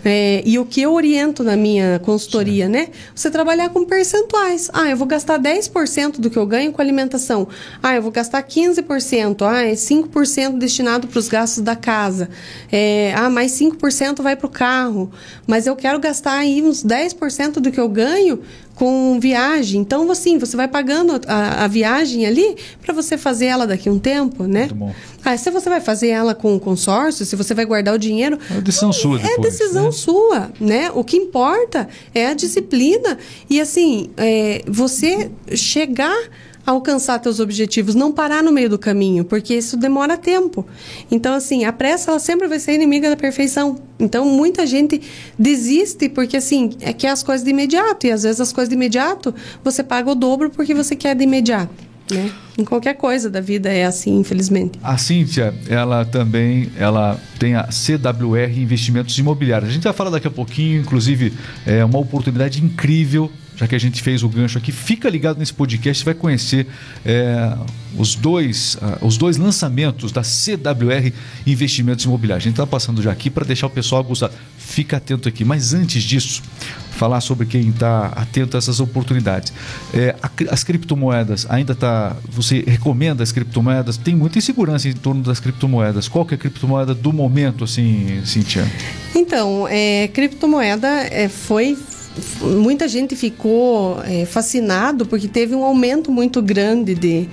É, 0.04 0.42
e 0.46 0.58
o 0.58 0.66
que 0.66 0.82
eu 0.82 0.94
oriento 0.94 1.44
na 1.44 1.56
minha 1.56 2.00
consultoria, 2.00 2.66
Sim. 2.66 2.72
né? 2.72 2.88
Você 3.14 3.30
trabalhar 3.30 3.70
com 3.70 3.84
percentuais. 3.84 4.70
Ah, 4.74 4.90
eu 4.90 4.98
vou 4.98 5.08
gastar 5.08 5.40
10% 5.40 6.20
do 6.20 6.30
que 6.30 6.38
eu 6.38 6.46
ganho 6.46 6.72
com 6.72 6.82
alimentação. 6.82 7.48
Ah, 7.82 7.96
eu 7.96 8.02
vou 8.02 8.12
gastar 8.12 8.42
15%. 8.42 9.42
Ah, 9.42 9.64
é 9.64 9.74
5% 9.74 10.58
destinado 10.58 11.08
para 11.08 11.20
os 11.20 11.28
gastos 11.28 11.64
da 11.64 11.76
casa. 11.76 12.30
É, 12.72 13.14
ah, 13.16 13.30
mais 13.30 13.52
5% 13.52 14.22
vai 14.22 14.36
para 14.36 14.48
o 14.48 14.50
carro. 14.50 15.12
Mas 15.46 15.68
eu 15.68 15.76
quero 15.76 16.00
gastar 16.00 16.38
aí 16.38 16.62
uns 16.62 16.84
10% 16.84 17.60
do 17.60 17.72
que 17.72 17.80
eu 17.80 17.90
ganho 17.90 18.42
com 18.80 19.20
viagem. 19.20 19.82
Então, 19.82 20.10
assim, 20.10 20.38
você 20.38 20.56
vai 20.56 20.66
pagando 20.66 21.20
a, 21.28 21.66
a 21.66 21.68
viagem 21.68 22.26
ali 22.26 22.56
para 22.82 22.94
você 22.94 23.18
fazer 23.18 23.48
ela 23.48 23.68
daqui 23.68 23.90
a 23.90 23.92
um 23.92 24.00
tempo, 24.00 24.46
né? 24.46 24.62
Muito 24.62 24.76
bom. 24.76 24.96
Ah, 25.24 25.36
se 25.36 25.52
você 25.52 25.70
vai 25.70 25.82
fazer 25.82 26.08
ela 26.08 26.34
com 26.34 26.56
o 26.56 26.60
consórcio, 26.62 27.26
se 27.26 27.36
você 27.36 27.54
vai 27.54 27.66
guardar 27.66 27.94
o 27.94 27.98
dinheiro. 27.98 28.40
É 28.50 28.62
decisão 28.62 28.94
sua, 28.94 29.20
é 29.20 29.24
depois. 29.24 29.38
É 29.38 29.42
decisão 29.42 29.86
né? 29.88 29.92
sua, 29.92 30.52
né? 30.62 30.92
O 30.96 31.04
que 31.04 31.18
importa 31.18 31.90
é 32.16 32.28
a 32.28 32.34
disciplina. 32.34 33.18
E, 33.50 33.60
assim, 33.60 34.12
é, 34.16 34.64
você 34.66 35.30
chegar 35.54 36.18
alcançar 36.66 37.20
teus 37.20 37.40
objetivos, 37.40 37.96
não 37.96 38.12
parar 38.12 38.44
no 38.44 38.52
meio 38.52 38.70
do 38.70 38.78
caminho, 38.78 39.24
porque 39.24 39.56
isso 39.56 39.78
demora 39.78 40.18
tempo. 40.18 40.66
Então, 41.10 41.34
assim, 41.34 41.66
a 41.66 41.74
pressa 41.74 42.12
ela 42.12 42.20
sempre 42.20 42.48
vai 42.48 42.60
ser 42.60 42.74
inimiga 42.74 43.10
da 43.10 43.16
perfeição. 43.16 43.80
Então, 44.00 44.26
muita 44.26 44.66
gente 44.66 45.02
desiste 45.38 46.10
porque, 46.10 46.38
assim, 46.38 46.72
é 46.80 46.94
que 46.94 47.08
as 47.08 47.24
coisas 47.24 47.44
de 47.44 47.52
imediato. 47.52 48.08
E 48.08 48.12
às 48.12 48.24
vezes 48.24 48.40
as 48.40 48.54
coisas 48.54 48.70
de 48.70 48.76
imediato 48.76 49.34
você 49.64 49.84
paga 49.84 50.12
o 50.12 50.16
dobro 50.16 50.50
porque 50.50 50.74
você 50.74 50.96
quer 50.96 51.16
de 51.16 51.24
imediato. 51.24 51.90
Né? 52.12 52.32
Em 52.58 52.66
qualquer 52.66 52.96
coisa 52.96 53.30
da 53.30 53.40
vida 53.40 53.70
é 53.70 53.86
assim, 53.86 54.18
infelizmente. 54.18 54.80
A 54.84 54.98
Cíntia, 54.98 55.54
ela 55.70 56.04
também 56.04 56.72
ela 56.76 57.20
tem 57.38 57.56
a 57.56 57.68
CWR 57.68 58.52
Investimentos 58.58 59.18
Imobiliários. 59.18 59.70
A 59.70 59.74
gente 59.74 59.84
vai 59.84 59.94
falar 59.94 60.10
daqui 60.10 60.28
a 60.28 60.32
pouquinho, 60.32 60.82
inclusive, 60.82 61.34
é 61.66 61.86
uma 61.86 62.00
oportunidade 62.00 62.64
incrível 62.64 63.32
já 63.60 63.68
que 63.68 63.76
a 63.76 63.80
gente 63.80 64.02
fez 64.02 64.24
o 64.24 64.30
gancho 64.30 64.58
aqui, 64.58 64.72
fica 64.72 65.10
ligado 65.10 65.38
nesse 65.38 65.54
podcast, 65.54 66.02
você 66.02 66.06
vai 66.06 66.14
conhecer 66.14 66.66
é, 67.06 67.54
os, 67.98 68.16
dois, 68.16 68.76
uh, 68.76 69.06
os 69.06 69.18
dois 69.18 69.36
lançamentos 69.36 70.14
da 70.14 70.22
CWR 70.22 71.12
Investimentos 71.46 72.06
Imobiliários. 72.06 72.46
A 72.46 72.48
gente 72.48 72.54
está 72.54 72.66
passando 72.66 73.02
já 73.02 73.12
aqui 73.12 73.30
para 73.30 73.46
deixar 73.46 73.68
o 73.68 73.70
pessoal 73.70 74.02
gostar. 74.02 74.32
Fica 74.58 74.96
atento 74.96 75.28
aqui. 75.28 75.44
Mas 75.44 75.74
antes 75.74 76.04
disso, 76.04 76.42
falar 76.92 77.20
sobre 77.20 77.46
quem 77.48 77.68
está 77.68 78.06
atento 78.16 78.56
a 78.56 78.60
essas 78.60 78.80
oportunidades. 78.80 79.52
É, 79.94 80.16
as 80.50 80.64
criptomoedas, 80.64 81.46
ainda 81.50 81.74
está. 81.74 82.16
Você 82.30 82.64
recomenda 82.66 83.22
as 83.22 83.34
criptomoedas? 83.34 83.98
Tem 83.98 84.16
muita 84.16 84.38
insegurança 84.38 84.88
em 84.88 84.94
torno 84.94 85.22
das 85.22 85.42
criptomoedas. 85.42 86.08
Qual 86.08 86.26
que 86.26 86.34
é 86.34 86.38
a 86.38 86.40
criptomoeda 86.40 86.94
do 86.96 87.12
momento, 87.12 87.66
assim, 87.66 88.22
Cintia? 88.24 88.66
Então, 89.14 89.68
é, 89.70 90.08
criptomoeda 90.14 90.88
é, 90.88 91.28
foi 91.28 91.78
muita 92.42 92.88
gente 92.88 93.16
ficou 93.16 94.02
é, 94.04 94.26
fascinado 94.26 95.06
porque 95.06 95.28
teve 95.28 95.56
um 95.56 95.64
aumento 95.64 96.12
muito 96.12 96.42
grande 96.42 96.96
de 96.96 97.28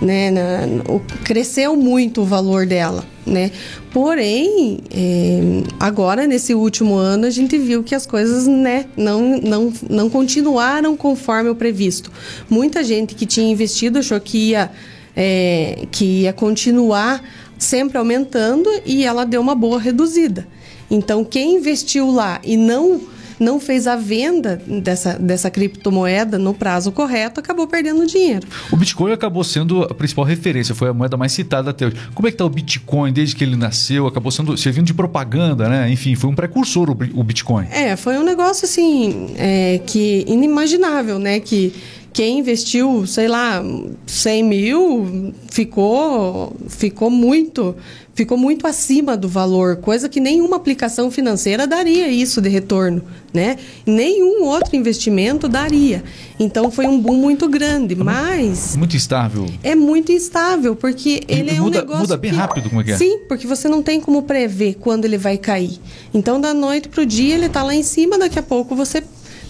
né, 0.00 0.30
na, 0.30 0.92
o, 0.92 1.00
cresceu 1.22 1.76
muito 1.76 2.22
o 2.22 2.24
valor 2.24 2.66
dela, 2.66 3.04
né? 3.26 3.50
Porém, 3.92 4.78
é, 4.90 5.40
agora 5.78 6.26
nesse 6.26 6.54
último 6.54 6.94
ano 6.94 7.26
a 7.26 7.30
gente 7.30 7.58
viu 7.58 7.82
que 7.82 7.94
as 7.94 8.06
coisas, 8.06 8.46
né, 8.46 8.86
não, 8.96 9.38
não, 9.40 9.72
não 9.88 10.08
continuaram 10.08 10.96
conforme 10.96 11.50
o 11.50 11.54
previsto. 11.54 12.10
Muita 12.48 12.82
gente 12.82 13.14
que 13.14 13.26
tinha 13.26 13.50
investido 13.50 13.98
achou 13.98 14.18
que 14.20 14.50
ia, 14.50 14.70
é, 15.14 15.86
que 15.90 16.22
ia 16.22 16.32
continuar 16.32 17.22
sempre 17.58 17.98
aumentando 17.98 18.70
e 18.86 19.04
ela 19.04 19.26
deu 19.26 19.40
uma 19.40 19.54
boa 19.54 19.78
reduzida. 19.78 20.48
Então, 20.90 21.22
quem 21.22 21.56
investiu 21.56 22.10
lá 22.10 22.40
e 22.42 22.56
não 22.56 23.00
não 23.40 23.58
fez 23.58 23.86
a 23.86 23.96
venda 23.96 24.60
dessa, 24.66 25.18
dessa 25.18 25.50
criptomoeda 25.50 26.38
no 26.38 26.52
prazo 26.52 26.92
correto, 26.92 27.40
acabou 27.40 27.66
perdendo 27.66 28.06
dinheiro. 28.06 28.46
O 28.70 28.76
Bitcoin 28.76 29.12
acabou 29.12 29.42
sendo 29.42 29.82
a 29.82 29.94
principal 29.94 30.24
referência, 30.24 30.74
foi 30.74 30.90
a 30.90 30.92
moeda 30.92 31.16
mais 31.16 31.32
citada 31.32 31.70
até 31.70 31.86
hoje. 31.86 31.96
Como 32.14 32.28
é 32.28 32.30
que 32.30 32.34
está 32.34 32.44
o 32.44 32.50
Bitcoin 32.50 33.12
desde 33.12 33.34
que 33.34 33.42
ele 33.42 33.56
nasceu? 33.56 34.06
Acabou 34.06 34.30
sendo 34.30 34.56
servindo 34.56 34.86
de 34.86 34.94
propaganda, 34.94 35.68
né? 35.68 35.90
Enfim, 35.90 36.14
foi 36.14 36.28
um 36.28 36.34
precursor 36.34 36.90
o 36.90 37.24
Bitcoin. 37.24 37.66
É, 37.70 37.96
foi 37.96 38.18
um 38.18 38.22
negócio 38.22 38.66
assim 38.66 39.34
é, 39.36 39.80
que 39.86 40.24
inimaginável, 40.28 41.18
né? 41.18 41.40
Que 41.40 41.72
quem 42.12 42.40
investiu, 42.40 43.06
sei 43.06 43.28
lá, 43.28 43.62
100 44.06 44.42
mil 44.44 45.34
ficou, 45.48 46.56
ficou 46.68 47.10
muito 47.10 47.74
ficou 48.20 48.36
muito 48.36 48.66
acima 48.66 49.16
do 49.16 49.26
valor, 49.28 49.76
coisa 49.76 50.06
que 50.06 50.20
nenhuma 50.20 50.56
aplicação 50.56 51.10
financeira 51.10 51.66
daria 51.66 52.06
isso 52.08 52.42
de 52.42 52.50
retorno, 52.50 53.02
né? 53.32 53.56
Nenhum 53.86 54.44
outro 54.44 54.76
investimento 54.76 55.48
daria. 55.48 56.04
Então 56.38 56.70
foi 56.70 56.86
um 56.86 57.00
boom 57.00 57.14
muito 57.14 57.48
grande, 57.48 57.94
mas 57.94 58.76
muito 58.76 58.94
instável. 58.94 59.46
É 59.62 59.74
muito 59.74 60.12
instável 60.12 60.76
porque 60.76 61.22
ele, 61.28 61.48
é 61.48 61.54
muda, 61.54 61.78
um 61.78 61.80
negócio 61.80 62.00
muda 62.02 62.16
bem 62.18 62.30
que, 62.30 62.36
rápido, 62.36 62.68
como 62.68 62.82
é 62.82 62.84
que 62.84 62.92
é? 62.92 62.98
Sim, 62.98 63.20
porque 63.26 63.46
você 63.46 63.70
não 63.70 63.82
tem 63.82 63.98
como 64.00 64.22
prever 64.24 64.74
quando 64.74 65.06
ele 65.06 65.16
vai 65.16 65.38
cair. 65.38 65.80
Então 66.12 66.38
da 66.38 66.52
noite 66.52 66.90
pro 66.90 67.06
dia 67.06 67.34
ele 67.34 67.46
está 67.46 67.62
lá 67.62 67.74
em 67.74 67.82
cima, 67.82 68.18
daqui 68.18 68.38
a 68.38 68.42
pouco 68.42 68.76
você 68.76 69.02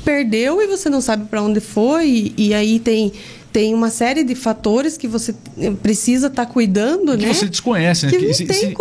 perdeu 0.05 0.61
e 0.61 0.67
você 0.67 0.89
não 0.89 1.01
sabe 1.01 1.27
para 1.27 1.43
onde 1.43 1.61
foi 1.61 2.09
e, 2.09 2.35
e 2.37 2.55
aí 2.55 2.79
tem 2.79 3.13
tem 3.53 3.75
uma 3.75 3.91
série 3.91 4.23
de 4.23 4.35
fatores 4.35 4.97
que 4.97 5.09
você 5.09 5.35
precisa 5.83 6.29
estar 6.29 6.47
tá 6.47 6.51
cuidando, 6.51 7.17
que 7.19 7.27
né? 7.27 7.35
você 7.35 7.49
desconhece, 7.49 8.07
né? 8.07 8.13
Que, 8.13 8.19
que 8.19 8.25
existem 8.27 8.75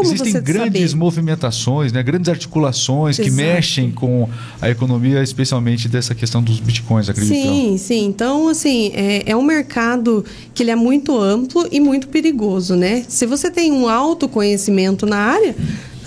grandes 0.43 0.91
saber. 0.91 0.95
movimentações, 0.95 1.91
né? 1.91 2.03
grandes 2.03 2.29
articulações 2.29 3.17
Exato. 3.17 3.29
que 3.29 3.36
mexem 3.36 3.91
com 3.91 4.29
a 4.62 4.69
economia, 4.69 5.23
especialmente 5.23 5.88
dessa 5.88 6.13
questão 6.13 6.43
dos 6.43 6.60
bitcoins, 6.60 7.10
acredito. 7.10 7.34
Sim, 7.34 7.77
sim. 7.79 8.05
Então, 8.05 8.47
assim, 8.47 8.91
é, 8.93 9.32
é 9.32 9.36
um 9.36 9.41
mercado 9.41 10.23
que 10.53 10.62
ele 10.62 10.71
é 10.71 10.75
muito 10.75 11.17
amplo 11.17 11.67
e 11.71 11.79
muito 11.79 12.08
perigoso, 12.08 12.75
né? 12.75 13.03
Se 13.08 13.25
você 13.25 13.49
tem 13.49 13.71
um 13.71 13.89
autoconhecimento 13.89 15.08
na 15.08 15.17
área, 15.17 15.55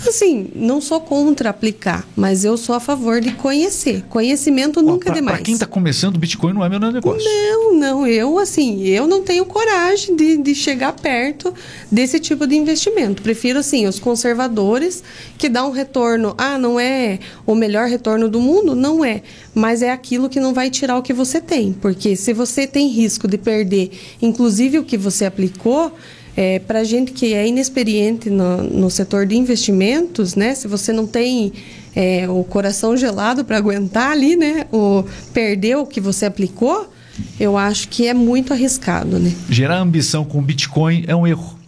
Assim, 0.07 0.49
não 0.55 0.81
sou 0.81 0.99
contra 0.99 1.49
aplicar, 1.49 2.07
mas 2.15 2.43
eu 2.43 2.57
sou 2.57 2.75
a 2.75 2.79
favor 2.79 3.21
de 3.21 3.31
conhecer. 3.31 4.03
Conhecimento 4.09 4.81
nunca 4.81 5.05
pra, 5.05 5.13
é 5.13 5.15
demais. 5.15 5.37
Para 5.37 5.45
quem 5.45 5.53
está 5.53 5.65
começando, 5.65 6.17
Bitcoin 6.17 6.53
não 6.53 6.63
é 6.63 6.69
meu 6.69 6.79
negócio. 6.79 7.23
Não, 7.23 7.73
não. 7.73 8.07
Eu, 8.07 8.37
assim, 8.37 8.83
eu 8.83 9.07
não 9.07 9.23
tenho 9.23 9.45
coragem 9.45 10.15
de, 10.15 10.37
de 10.37 10.53
chegar 10.55 10.93
perto 10.93 11.53
desse 11.91 12.19
tipo 12.19 12.45
de 12.45 12.55
investimento. 12.55 13.21
Prefiro, 13.21 13.59
assim, 13.59 13.87
os 13.87 13.99
conservadores 13.99 15.03
que 15.37 15.49
dão 15.49 15.69
um 15.69 15.71
retorno. 15.71 16.35
Ah, 16.37 16.57
não 16.57 16.79
é 16.79 17.19
o 17.45 17.55
melhor 17.55 17.87
retorno 17.87 18.29
do 18.29 18.39
mundo? 18.39 18.75
Não 18.75 19.03
é. 19.03 19.21
Mas 19.53 19.81
é 19.81 19.91
aquilo 19.91 20.29
que 20.29 20.39
não 20.39 20.53
vai 20.53 20.69
tirar 20.69 20.97
o 20.97 21.01
que 21.01 21.13
você 21.13 21.39
tem. 21.39 21.73
Porque 21.73 22.15
se 22.15 22.33
você 22.33 22.67
tem 22.67 22.87
risco 22.89 23.27
de 23.27 23.37
perder, 23.37 23.91
inclusive 24.21 24.79
o 24.79 24.83
que 24.83 24.97
você 24.97 25.25
aplicou 25.25 25.93
é, 26.35 26.59
Para 26.59 26.83
gente 26.83 27.11
que 27.11 27.33
é 27.33 27.47
inexperiente 27.47 28.29
no, 28.29 28.63
no, 28.63 28.89
setor 28.89 29.25
de 29.25 29.35
investimentos, 29.35 30.35
né? 30.35 30.55
Se 30.55 30.67
você 30.67 30.91
não 30.91 31.05
tem 31.05 31.53
é, 31.95 32.27
o 32.29 32.43
coração 32.43 32.97
gelado 32.97 33.45
para 33.45 33.57
aguentar 33.57 34.11
ali, 34.11 34.35
né? 34.35 34.65
O 34.71 35.03
perder 35.33 35.77
o 35.77 35.85
que 35.85 36.01
você 36.01 36.25
aplicou, 36.25 36.89
eu 37.39 37.57
acho 37.57 37.87
que 37.89 38.07
é 38.07 38.13
muito 38.13 38.51
arriscado, 38.51 39.19
né? 39.19 39.31
Gerar 39.49 39.79
ambição 39.79 40.25
com 40.25 40.41
Bitcoin 40.41 41.03
é 41.07 41.15
um 41.15 41.27
erro. 41.27 41.59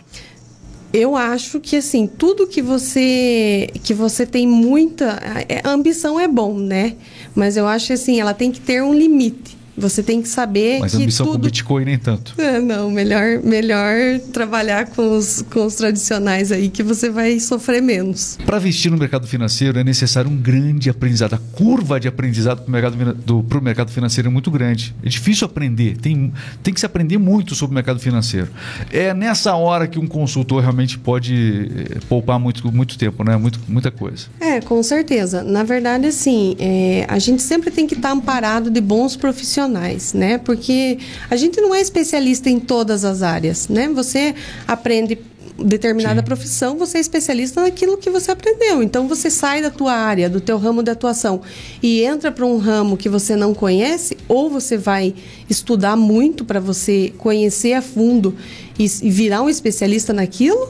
Eu 0.91 1.15
acho 1.15 1.60
que 1.60 1.75
assim 1.75 2.08
tudo 2.08 2.47
que 2.47 2.62
você 2.62 3.69
que 3.84 3.93
você 3.93 4.25
tem 4.25 4.47
muita 4.47 5.19
a 5.63 5.69
ambição 5.69 6.19
é 6.19 6.28
bom, 6.28 6.58
né? 6.58 6.95
Mas 7.36 7.58
eu 7.58 7.67
acho 7.67 7.91
assim 7.91 8.19
ela 8.19 8.34
tem 8.34 8.49
que 8.49 8.62
ter 8.62 8.82
um 8.82 8.93
limite. 8.93 9.58
Você 9.77 10.01
tem 10.01 10.21
que 10.21 10.27
saber 10.27 10.79
Mas 10.79 10.93
que 10.93 11.03
ambição 11.03 11.25
tudo... 11.25 11.39
com 11.39 11.45
Bitcoin 11.45 11.85
nem 11.85 11.97
tanto. 11.97 12.33
É, 12.39 12.59
não, 12.61 12.89
melhor, 12.89 13.41
melhor 13.43 14.19
trabalhar 14.31 14.88
com 14.88 15.17
os, 15.17 15.43
com 15.51 15.65
os 15.65 15.75
tradicionais 15.75 16.51
aí 16.51 16.69
que 16.69 16.81
você 16.81 17.09
vai 17.09 17.39
sofrer 17.39 17.81
menos. 17.81 18.38
Para 18.45 18.57
investir 18.57 18.89
no 18.89 18.97
mercado 18.97 19.27
financeiro 19.27 19.77
é 19.77 19.83
necessário 19.83 20.29
um 20.29 20.38
grande 20.38 20.89
aprendizado. 20.89 21.33
A 21.33 21.38
curva 21.38 21.99
de 21.99 22.07
aprendizado 22.07 22.61
para 22.61 22.69
o 22.69 22.71
mercado, 22.71 23.61
mercado 23.61 23.91
financeiro 23.91 24.29
é 24.29 24.31
muito 24.31 24.49
grande. 24.49 24.95
É 25.03 25.09
difícil 25.09 25.45
aprender. 25.45 25.97
Tem, 25.97 26.31
tem 26.63 26.73
que 26.73 26.79
se 26.79 26.85
aprender 26.85 27.17
muito 27.17 27.53
sobre 27.53 27.73
o 27.73 27.75
mercado 27.75 27.99
financeiro. 27.99 28.49
É 28.91 29.13
nessa 29.13 29.55
hora 29.55 29.88
que 29.88 29.99
um 29.99 30.07
consultor 30.07 30.61
realmente 30.61 30.97
pode 30.97 31.71
eh, 31.75 31.97
poupar 32.07 32.39
muito, 32.39 32.71
muito 32.71 32.97
tempo, 32.97 33.23
né? 33.23 33.35
Muito, 33.35 33.59
muita 33.67 33.91
coisa. 33.91 34.27
É, 34.39 34.61
com 34.61 34.81
certeza. 34.81 35.43
Na 35.43 35.63
verdade, 35.63 36.07
assim, 36.07 36.55
é, 36.59 37.05
a 37.09 37.19
gente 37.19 37.41
sempre 37.41 37.71
tem 37.71 37.85
que 37.85 37.95
estar 37.95 38.11
amparado 38.11 38.69
de 38.69 38.79
bons 38.79 39.15
profissionais 39.15 39.64
profissionais, 39.65 40.13
né? 40.13 40.38
Porque 40.38 40.97
a 41.30 41.36
gente 41.36 41.60
não 41.60 41.73
é 41.73 41.82
especialista 41.82 42.49
em 42.49 42.60
todas 42.60 43.04
as 43.04 43.21
áreas, 43.21 43.67
né? 43.67 43.89
Você 43.89 44.36
aprende 44.67 45.17
determinada 45.58 46.19
Sim. 46.19 46.25
profissão, 46.25 46.78
você 46.78 46.97
é 46.97 47.01
especialista 47.01 47.62
naquilo 47.62 47.97
que 47.97 48.10
você 48.10 48.32
aprendeu. 48.32 48.84
Então 48.84 49.08
você 49.08 49.30
sai 49.30 49.62
da 49.62 49.69
tua 49.69 49.93
área, 49.93 50.30
do 50.30 50.41
teu 50.41 50.58
ramo 50.58 50.84
de 50.84 50.91
atuação 50.91 51.41
e 51.82 52.01
entra 52.01 52.30
para 52.32 52.45
um 52.45 52.58
ramo 52.58 52.97
que 52.97 53.08
você 53.08 53.38
não 53.38 53.54
conhece, 53.54 54.17
ou 54.28 54.49
você 54.49 54.78
vai 54.78 55.15
estudar 55.49 55.95
muito 55.95 56.43
para 56.43 56.60
você 56.60 57.13
conhecer 57.17 57.73
a 57.73 57.82
fundo 57.82 58.36
e, 58.78 58.84
e 58.84 59.10
virar 59.10 59.41
um 59.41 59.49
especialista 59.49 60.12
naquilo, 60.12 60.69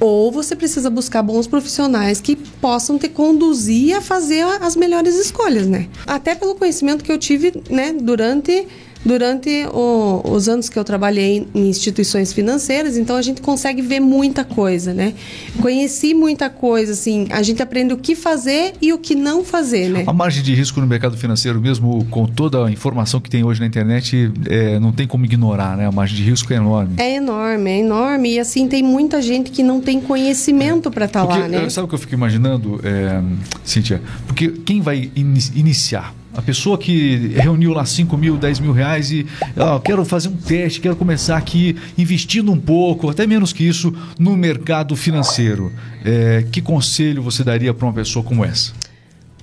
ou 0.00 0.30
você 0.30 0.54
precisa 0.54 0.90
buscar 0.90 1.22
bons 1.22 1.46
profissionais 1.46 2.20
que 2.20 2.36
possam 2.36 2.98
te 2.98 3.08
conduzir 3.08 3.96
a 3.96 4.00
fazer 4.00 4.42
as 4.60 4.76
melhores 4.76 5.14
escolhas, 5.16 5.66
né? 5.66 5.88
Até 6.06 6.34
pelo 6.34 6.54
conhecimento 6.54 7.04
que 7.04 7.12
eu 7.12 7.18
tive, 7.18 7.52
né, 7.70 7.92
durante 7.92 8.66
durante 9.06 9.66
o, 9.72 10.20
os 10.24 10.48
anos 10.48 10.68
que 10.68 10.76
eu 10.76 10.82
trabalhei 10.82 11.46
em 11.54 11.68
instituições 11.68 12.32
financeiras, 12.32 12.96
então 12.96 13.14
a 13.14 13.22
gente 13.22 13.40
consegue 13.40 13.80
ver 13.80 14.00
muita 14.00 14.44
coisa, 14.44 14.92
né? 14.92 15.14
Conheci 15.62 16.12
muita 16.12 16.50
coisa, 16.50 16.92
assim, 16.92 17.28
a 17.30 17.40
gente 17.40 17.62
aprende 17.62 17.94
o 17.94 17.96
que 17.96 18.16
fazer 18.16 18.74
e 18.82 18.92
o 18.92 18.98
que 18.98 19.14
não 19.14 19.44
fazer, 19.44 19.88
né? 19.88 20.04
A 20.06 20.12
margem 20.12 20.42
de 20.42 20.52
risco 20.54 20.80
no 20.80 20.86
mercado 20.88 21.16
financeiro, 21.16 21.60
mesmo 21.60 22.04
com 22.10 22.26
toda 22.26 22.66
a 22.66 22.70
informação 22.70 23.20
que 23.20 23.30
tem 23.30 23.44
hoje 23.44 23.60
na 23.60 23.66
internet, 23.66 24.32
é, 24.48 24.80
não 24.80 24.90
tem 24.90 25.06
como 25.06 25.24
ignorar, 25.24 25.76
né? 25.76 25.86
A 25.86 25.92
margem 25.92 26.16
de 26.16 26.24
risco 26.24 26.52
é 26.52 26.56
enorme. 26.56 26.94
É 26.96 27.14
enorme, 27.14 27.70
é 27.70 27.78
enorme. 27.78 28.34
E 28.34 28.40
assim, 28.40 28.66
tem 28.66 28.82
muita 28.82 29.22
gente 29.22 29.52
que 29.52 29.62
não 29.62 29.80
tem 29.80 30.00
conhecimento 30.00 30.90
para 30.90 31.04
estar 31.04 31.24
tá 31.24 31.38
lá, 31.38 31.48
né? 31.48 31.70
Sabe 31.70 31.84
o 31.84 31.88
que 31.88 31.94
eu 31.94 31.98
fico 31.98 32.14
imaginando, 32.14 32.80
é, 32.82 33.22
Cíntia? 33.62 34.02
Porque 34.26 34.48
quem 34.48 34.80
vai 34.80 35.10
in 35.14 35.36
iniciar 35.54 36.14
a 36.36 36.42
pessoa 36.42 36.76
que 36.76 37.32
reuniu 37.34 37.72
lá 37.72 37.84
5 37.86 38.16
mil, 38.16 38.36
10 38.36 38.60
mil 38.60 38.72
reais 38.72 39.10
e 39.10 39.26
ó, 39.56 39.78
quero 39.78 40.04
fazer 40.04 40.28
um 40.28 40.36
teste, 40.36 40.80
quero 40.80 40.94
começar 40.94 41.36
aqui 41.36 41.76
investindo 41.96 42.52
um 42.52 42.60
pouco, 42.60 43.08
até 43.08 43.26
menos 43.26 43.52
que 43.52 43.66
isso, 43.66 43.94
no 44.18 44.36
mercado 44.36 44.94
financeiro. 44.94 45.72
É, 46.04 46.46
que 46.52 46.60
conselho 46.60 47.22
você 47.22 47.42
daria 47.42 47.72
para 47.72 47.86
uma 47.86 47.92
pessoa 47.92 48.24
como 48.24 48.44
essa? 48.44 48.72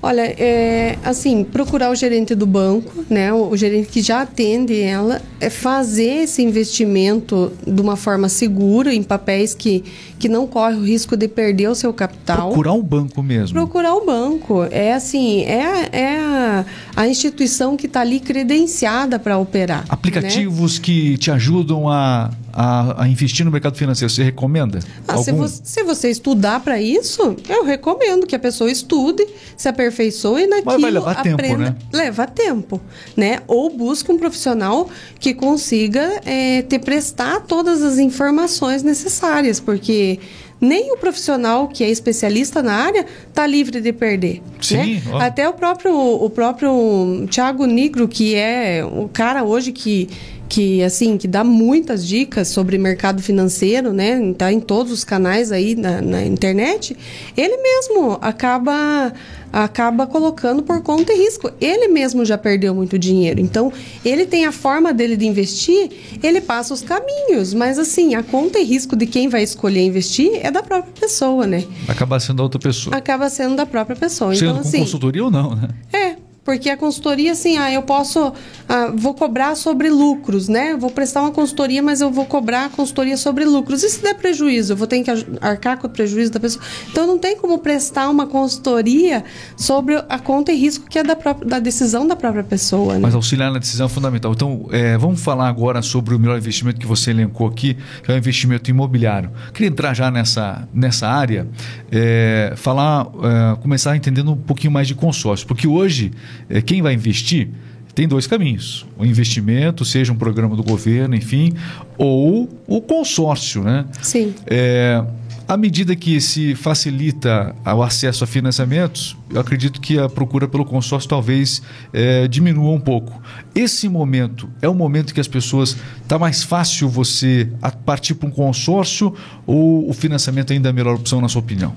Olha, 0.05 0.35
é, 0.37 0.97
assim, 1.01 1.45
procurar 1.45 1.89
o 1.89 1.95
gerente 1.95 2.35
do 2.35 2.45
banco, 2.45 3.05
né, 3.09 3.31
o, 3.31 3.51
o, 3.51 3.55
gerente 3.55 3.87
que 3.87 4.01
já 4.01 4.23
atende 4.23 4.77
ela, 4.81 5.21
é 5.39 5.49
fazer 5.49 6.23
esse 6.23 6.41
investimento 6.41 7.53
de 7.65 7.81
uma 7.81 7.95
forma 7.95 8.27
segura 8.27 8.93
em 8.93 9.01
papéis 9.01 9.55
que, 9.55 9.81
que 10.19 10.27
não 10.27 10.45
corre 10.45 10.75
o 10.75 10.83
risco 10.83 11.15
de 11.15 11.29
perder 11.29 11.69
o 11.69 11.75
seu 11.75 11.93
capital. 11.93 12.47
Procurar 12.49 12.73
o 12.73 12.83
banco 12.83 13.23
mesmo. 13.23 13.53
Procurar 13.53 13.95
o 13.95 14.05
banco. 14.05 14.67
É 14.71 14.93
assim, 14.93 15.43
é, 15.43 15.87
é 15.93 16.19
a, 16.19 16.65
a 16.97 17.07
instituição 17.07 17.77
que 17.77 17.85
está 17.85 18.01
ali 18.01 18.19
credenciada 18.19 19.17
para 19.17 19.37
operar. 19.37 19.85
Aplicativos 19.87 20.79
né? 20.79 20.83
que 20.83 21.17
te 21.17 21.31
ajudam 21.31 21.87
a 21.87 22.29
a, 22.53 23.03
a, 23.03 23.07
investir 23.07 23.43
no 23.43 23.51
mercado 23.51 23.75
financeiro, 23.75 24.13
você 24.13 24.23
recomenda? 24.23 24.79
Ah, 25.07 25.17
se, 25.17 25.31
você, 25.31 25.61
se, 25.63 25.83
você, 25.83 26.09
estudar 26.09 26.59
para 26.59 26.79
isso, 26.79 27.35
eu 27.49 27.65
recomendo 27.65 28.27
que 28.27 28.35
a 28.35 28.39
pessoa 28.39 28.71
estude, 28.71 29.27
se 29.57 29.67
aperfeiçoe 29.67 30.45
naquilo. 30.45 30.71
Mas 30.71 30.81
vai 30.81 30.91
levar 30.91 31.11
aprenda. 31.13 31.43
tempo, 31.43 31.57
né? 31.57 31.75
Leva 31.91 32.27
tempo, 32.27 32.81
né? 33.17 33.39
Ou 33.47 33.75
busque 33.75 34.11
um 34.11 34.17
profissional 34.17 34.87
que 35.19 35.33
consiga 35.33 36.21
é, 36.25 36.61
te 36.61 36.77
prestar 36.77 37.41
todas 37.41 37.81
as 37.81 37.97
informações 37.97 38.83
necessárias, 38.83 39.59
porque 39.59 40.19
nem 40.63 40.93
o 40.93 40.97
profissional 40.97 41.67
que 41.67 41.83
é 41.83 41.89
especialista 41.89 42.63
na 42.63 42.73
área 42.73 43.05
está 43.27 43.45
livre 43.45 43.81
de 43.81 43.91
perder. 43.91 44.41
Sim, 44.61 44.95
né? 44.95 45.01
Até 45.19 45.47
o 45.49 45.53
próprio, 45.53 45.93
o 45.93 46.29
próprio 46.29 47.27
Thiago 47.29 47.65
Nigro, 47.65 48.07
que 48.07 48.33
é 48.35 48.81
o 48.85 49.09
cara 49.09 49.43
hoje 49.43 49.73
que 49.73 50.09
que 50.47 50.83
assim 50.83 51.17
que 51.17 51.27
dá 51.27 51.43
muitas 51.43 52.05
dicas 52.05 52.47
sobre 52.47 52.77
mercado 52.77 53.21
financeiro, 53.21 53.91
né? 53.93 54.33
Tá 54.37 54.51
em 54.51 54.59
todos 54.59 54.91
os 54.91 55.03
canais 55.03 55.51
aí 55.51 55.75
na, 55.75 56.01
na 56.01 56.25
internet. 56.25 56.95
Ele 57.35 57.57
mesmo 57.57 58.17
acaba 58.21 59.13
acaba 59.53 60.07
colocando 60.07 60.63
por 60.63 60.81
conta 60.81 61.13
e 61.13 61.17
risco. 61.17 61.51
Ele 61.61 61.87
mesmo 61.87 62.25
já 62.25 62.37
perdeu 62.39 62.73
muito 62.73 62.97
dinheiro. 62.97 63.39
Então, 63.39 63.71
ele 64.03 64.25
tem 64.25 64.45
a 64.45 64.51
forma 64.51 64.91
dele 64.91 65.15
de 65.15 65.27
investir, 65.27 65.91
ele 66.23 66.41
passa 66.41 66.73
os 66.73 66.81
caminhos, 66.81 67.53
mas 67.53 67.77
assim, 67.77 68.15
a 68.15 68.23
conta 68.23 68.57
e 68.57 68.63
risco 68.63 68.95
de 68.95 69.05
quem 69.05 69.29
vai 69.29 69.43
escolher 69.43 69.81
investir 69.81 70.39
é 70.41 70.49
da 70.49 70.63
própria 70.63 70.91
pessoa, 70.99 71.45
né? 71.45 71.63
Acaba 71.87 72.19
sendo 72.19 72.37
da 72.37 72.43
outra 72.43 72.59
pessoa. 72.59 72.95
Acaba 72.95 73.29
sendo 73.29 73.55
da 73.55 73.65
própria 73.65 73.95
pessoa. 73.95 74.33
Sendo 74.33 74.49
então, 74.49 74.61
com 74.63 74.67
assim, 74.67 74.79
consultoria 74.79 75.23
ou 75.23 75.29
não, 75.29 75.55
né? 75.55 75.69
É, 75.93 76.15
porque 76.43 76.69
a 76.69 76.75
consultoria, 76.75 77.31
assim, 77.31 77.57
ah, 77.57 77.71
eu 77.71 77.81
posso, 77.83 78.33
ah, 78.67 78.91
vou 78.93 79.13
cobrar 79.13 79.55
sobre 79.55 79.89
lucros, 79.89 80.49
né? 80.49 80.75
Vou 80.75 80.89
prestar 80.89 81.21
uma 81.21 81.31
consultoria, 81.31 81.81
mas 81.81 82.01
eu 82.01 82.11
vou 82.11 82.25
cobrar 82.25 82.65
a 82.65 82.69
consultoria 82.69 83.15
sobre 83.15 83.45
lucros. 83.45 83.81
E 83.81 83.89
se 83.89 84.01
der 84.01 84.15
prejuízo? 84.15 84.73
Eu 84.73 84.77
vou 84.77 84.85
ter 84.85 85.01
que 85.01 85.11
arcar 85.39 85.77
com 85.77 85.87
o 85.87 85.89
prejuízo 85.89 86.31
da 86.31 86.39
pessoa. 86.39 86.63
Então, 86.91 87.07
não 87.07 87.17
tem 87.17 87.37
como 87.37 87.57
prestar 87.59 88.09
uma 88.09 88.27
consultoria 88.27 89.23
sobre 89.55 89.95
a 90.09 90.19
conta 90.19 90.51
e 90.51 90.57
risco 90.57 90.85
que 90.89 90.99
é 90.99 91.03
da, 91.03 91.15
própria, 91.15 91.47
da 91.47 91.59
decisão 91.59 92.05
da 92.05 92.15
própria 92.15 92.43
pessoa. 92.43 92.95
Né? 92.95 92.99
Mas 92.99 93.15
auxiliar 93.15 93.49
na 93.49 93.59
decisão 93.59 93.85
é 93.85 93.89
fundamental. 93.89 94.33
Então, 94.33 94.67
é, 94.71 94.97
vamos 94.97 95.21
falar 95.21 95.47
agora 95.47 95.81
sobre 95.81 96.13
o 96.13 96.19
melhor 96.19 96.37
investimento 96.37 96.77
que 96.77 96.85
você 96.85 97.11
elencou 97.11 97.47
aqui, 97.47 97.77
que 98.03 98.11
é 98.11 98.15
o 98.15 98.17
investimento 98.17 98.69
imobiliário. 98.69 99.31
Queria 99.53 99.69
entrar 99.69 99.93
já 99.93 100.11
nessa, 100.11 100.67
nessa 100.73 101.07
área, 101.07 101.47
é, 101.89 102.53
falar, 102.57 103.07
é, 103.23 103.55
começar 103.61 103.95
entendendo 103.95 104.33
um 104.33 104.37
pouquinho 104.37 104.73
mais 104.73 104.89
de 104.89 104.95
consórcio, 104.95 105.47
porque 105.47 105.67
hoje 105.67 106.11
é, 106.49 106.61
quem 106.61 106.81
vai 106.81 106.93
investir 106.93 107.49
tem 107.95 108.07
dois 108.07 108.27
caminhos: 108.27 108.85
o 108.97 109.05
investimento, 109.05 109.85
seja 109.85 110.11
um 110.11 110.15
programa 110.15 110.55
do 110.55 110.63
governo, 110.63 111.15
enfim, 111.15 111.53
ou 111.97 112.49
o 112.67 112.81
consórcio, 112.81 113.63
né? 113.63 113.85
Sim. 114.01 114.33
É, 114.47 115.03
à 115.47 115.57
medida 115.57 115.95
que 115.95 116.21
se 116.21 116.55
facilita 116.55 117.53
o 117.65 117.83
acesso 117.83 118.23
a 118.23 118.27
financiamentos, 118.27 119.15
eu 119.29 119.39
acredito 119.41 119.81
que 119.81 119.99
a 119.99 120.07
procura 120.07 120.47
pelo 120.47 120.63
consórcio 120.63 121.09
talvez 121.09 121.61
é, 121.91 122.27
diminua 122.27 122.71
um 122.71 122.79
pouco. 122.79 123.21
Esse 123.53 123.89
momento 123.89 124.49
é 124.61 124.69
o 124.69 124.73
momento 124.73 125.13
que 125.13 125.19
as 125.19 125.27
pessoas. 125.27 125.75
Está 126.01 126.17
mais 126.17 126.43
fácil 126.43 126.89
você 126.89 127.49
partir 127.85 128.13
para 128.13 128.27
um 128.27 128.31
consórcio 128.31 129.13
ou 129.45 129.89
o 129.89 129.93
financiamento 129.93 130.53
ainda 130.53 130.69
é 130.69 130.71
a 130.71 130.73
melhor 130.73 130.95
opção, 130.95 131.19
na 131.19 131.27
sua 131.27 131.41
opinião? 131.41 131.75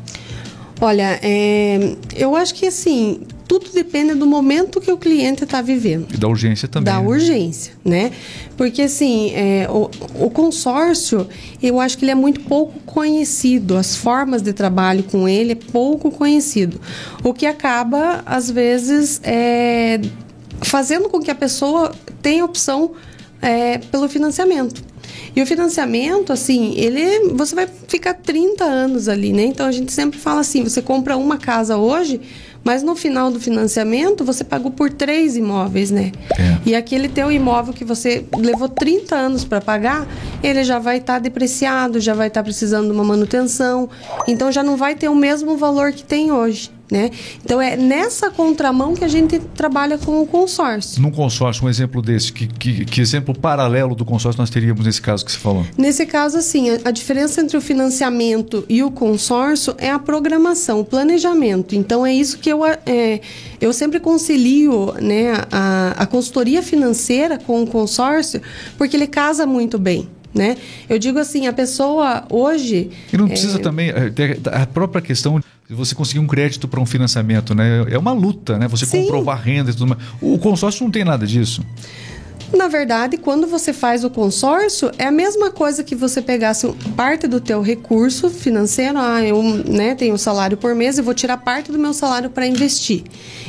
Olha, 0.81 1.19
é, 1.23 1.97
eu 2.15 2.37
acho 2.37 2.55
que 2.55 2.67
assim, 2.67 3.21
tudo 3.49 3.71
depende 3.73 4.15
do 4.15 4.27
momento 4.27 4.81
que 4.81 4.93
o 4.93 4.99
cliente 4.99 5.45
está 5.45 5.63
vivendo. 5.63 6.07
E 6.13 6.17
da 6.19 6.29
urgência 6.29 6.69
também. 6.69 6.93
Da 6.93 7.01
né? 7.01 7.07
urgência, 7.07 7.73
né? 7.85 8.13
Porque 8.57 8.83
assim, 8.83 9.33
é, 9.35 9.67
o, 9.71 9.91
o, 10.27 10.31
consórcio, 10.31 11.27
eu 11.63 11.81
acho 11.81 11.97
que 11.97 12.05
ele 12.05 12.13
é 12.13 12.15
muito 12.15 12.41
pouco 12.41 12.79
conhecido. 12.81 13.77
As 13.77 13.97
formas 13.97 14.43
de 14.43 14.53
trabalho 14.53 15.03
com 15.05 15.27
ele 15.27 15.53
é 15.53 15.55
pouco 15.55 16.11
conhecido. 16.11 16.79
O 17.25 17.33
que 17.33 17.47
acaba, 17.47 18.23
às 18.27 18.51
vezes, 18.51 19.21
é, 19.25 20.01
fazendo 20.61 21.09
com 21.09 21.21
que 21.21 21.31
a 21.31 21.35
pessoa 21.35 21.95
tenha 22.21 22.45
opção 22.45 22.93
é, 23.41 23.79
pelo 23.79 24.09
financiamento. 24.09 24.83
E 25.35 25.43
o 25.43 25.47
financiamento, 25.47 26.33
assim, 26.33 26.75
ele 26.77 27.35
você 27.35 27.55
vai 27.55 27.69
ficar 27.87 28.15
30 28.15 28.65
anos 28.65 29.09
ali, 29.09 29.33
né? 29.33 29.45
Então 29.45 29.67
a 29.67 29.73
gente 29.73 29.93
sempre 29.93 30.19
fala 30.19 30.41
assim, 30.41 30.65
você 30.65 30.81
compra 30.81 31.17
uma 31.17 31.37
casa 31.37 31.77
hoje, 31.77 32.21
mas 32.65 32.83
no 32.83 32.97
final 32.97 33.31
do 33.31 33.39
financiamento 33.39 34.25
você 34.25 34.43
pagou 34.43 34.73
por 34.73 34.91
três 34.91 35.37
imóveis, 35.37 35.91
né? 35.91 36.11
É. 36.39 36.59
E 36.67 36.75
aquele 36.75 37.09
teu 37.09 37.31
imóvel 37.31 37.73
que 37.73 37.85
você 37.85 38.25
levou 38.37 38.69
30 38.69 39.15
anos 39.15 39.45
para 39.45 39.61
pagar, 39.61 40.07
ele 40.43 40.65
já 40.65 40.79
vai 40.79 40.97
estar 40.97 41.15
tá 41.15 41.19
depreciado, 41.21 42.01
já 42.01 42.13
vai 42.13 42.27
estar 42.27 42.41
tá 42.41 42.45
precisando 42.45 42.87
de 42.87 42.93
uma 42.93 43.05
manutenção, 43.05 43.89
então 44.27 44.51
já 44.51 44.63
não 44.63 44.77
vai 44.77 44.97
ter 44.97 45.09
o 45.09 45.15
mesmo 45.15 45.57
valor 45.57 45.93
que 45.93 46.03
tem 46.03 46.33
hoje. 46.33 46.76
Né? 46.91 47.11
Então 47.45 47.61
é 47.61 47.77
nessa 47.77 48.31
contramão 48.31 48.95
que 48.95 49.05
a 49.05 49.09
gente 49.09 49.41
trabalha 49.41 49.99
com 49.99 50.23
o 50.23 50.27
consórcio. 50.27 51.03
Num 51.03 51.11
consórcio, 51.11 51.65
um 51.65 51.69
exemplo 51.69 52.01
desse, 52.01 52.33
que, 52.33 52.47
que, 52.47 52.85
que, 52.85 53.01
exemplo 53.01 53.37
paralelo 53.37 53.95
do 53.97 54.05
consórcio 54.05 54.41
nós 54.41 54.51
teríamos 54.51 54.87
nesse 54.87 55.03
caso 55.03 55.25
que 55.25 55.33
você 55.33 55.39
falou? 55.39 55.67
Nesse 55.77 56.07
caso, 56.07 56.39
assim, 56.39 56.71
a, 56.71 56.79
a 56.85 56.91
diferença 56.93 57.41
entre 57.41 57.57
o 57.57 57.61
financiamento 57.61 58.65
e 58.69 58.85
o 58.85 58.91
consórcio 58.91 59.75
é 59.79 59.91
a 59.91 59.99
programação, 59.99 60.81
o 60.81 60.85
planejamento. 60.85 61.75
Então 61.75 62.07
é 62.07 62.15
isso 62.15 62.39
que 62.39 62.51
eu, 62.51 62.65
é, 62.65 63.21
eu 63.61 63.73
sempre 63.73 63.99
concilio 63.99 64.95
né, 65.01 65.33
a, 65.51 65.95
a 65.99 66.07
consultoria 66.07 66.63
financeira 66.63 67.37
com 67.37 67.65
o 67.65 67.67
consórcio, 67.67 68.41
porque 68.79 68.97
ele 68.97 69.09
casa 69.09 69.45
muito 69.45 69.77
bem. 69.77 70.09
Né? 70.37 70.57
Eu 70.89 70.99
digo 70.99 71.19
assim, 71.19 71.47
a 71.47 71.53
pessoa 71.53 72.25
hoje. 72.29 72.91
E 73.11 73.17
não 73.17 73.27
precisa 73.27 73.59
é... 73.59 73.63
também. 73.63 73.89
É, 73.89 74.13
a 74.53 74.67
própria 74.67 75.01
questão 75.01 75.41
de 75.41 75.75
você 75.75 75.95
conseguir 75.95 76.21
um 76.21 76.27
crédito 76.27 76.69
para 76.69 76.79
um 76.79 76.87
financiamento, 76.87 77.55
né? 77.55 77.87
É 77.91 77.99
uma 77.99 78.13
luta, 78.13 78.59
né? 78.59 78.69
Você 78.69 78.85
Sim. 78.85 79.03
comprovar 79.03 79.41
renda 79.41 79.71
e 79.71 79.73
tudo 79.73 79.87
mais. 79.87 80.01
O 80.21 80.39
consórcio 80.39 80.85
não 80.85 80.91
tem 80.91 81.05
nada 81.05 81.27
disso. 81.27 81.63
Na 82.55 82.69
verdade, 82.69 83.17
quando 83.17 83.47
você 83.47 83.73
faz 83.73 84.05
o 84.05 84.11
consórcio, 84.11 84.93
é 84.99 85.07
a 85.07 85.11
mesma 85.11 85.51
coisa 85.51 85.83
que 85.83 85.97
você 85.97 86.23
pegasse 86.23 86.67
parte 86.95 87.27
do 87.27 87.41
teu 87.41 87.61
recurso 87.61 88.31
financeiro, 88.31 88.99
ah, 88.99 89.23
eu 89.23 89.43
né, 89.43 89.97
tenho 89.97 90.17
salário 90.17 90.57
por 90.57 90.75
mês, 90.75 90.97
eu 90.97 91.03
vou 91.03 91.13
tirar 91.13 91.39
parte 91.39 91.73
do 91.73 91.79
meu 91.79 91.93
salário 91.93 92.31
para 92.31 92.47
investir. 92.47 93.03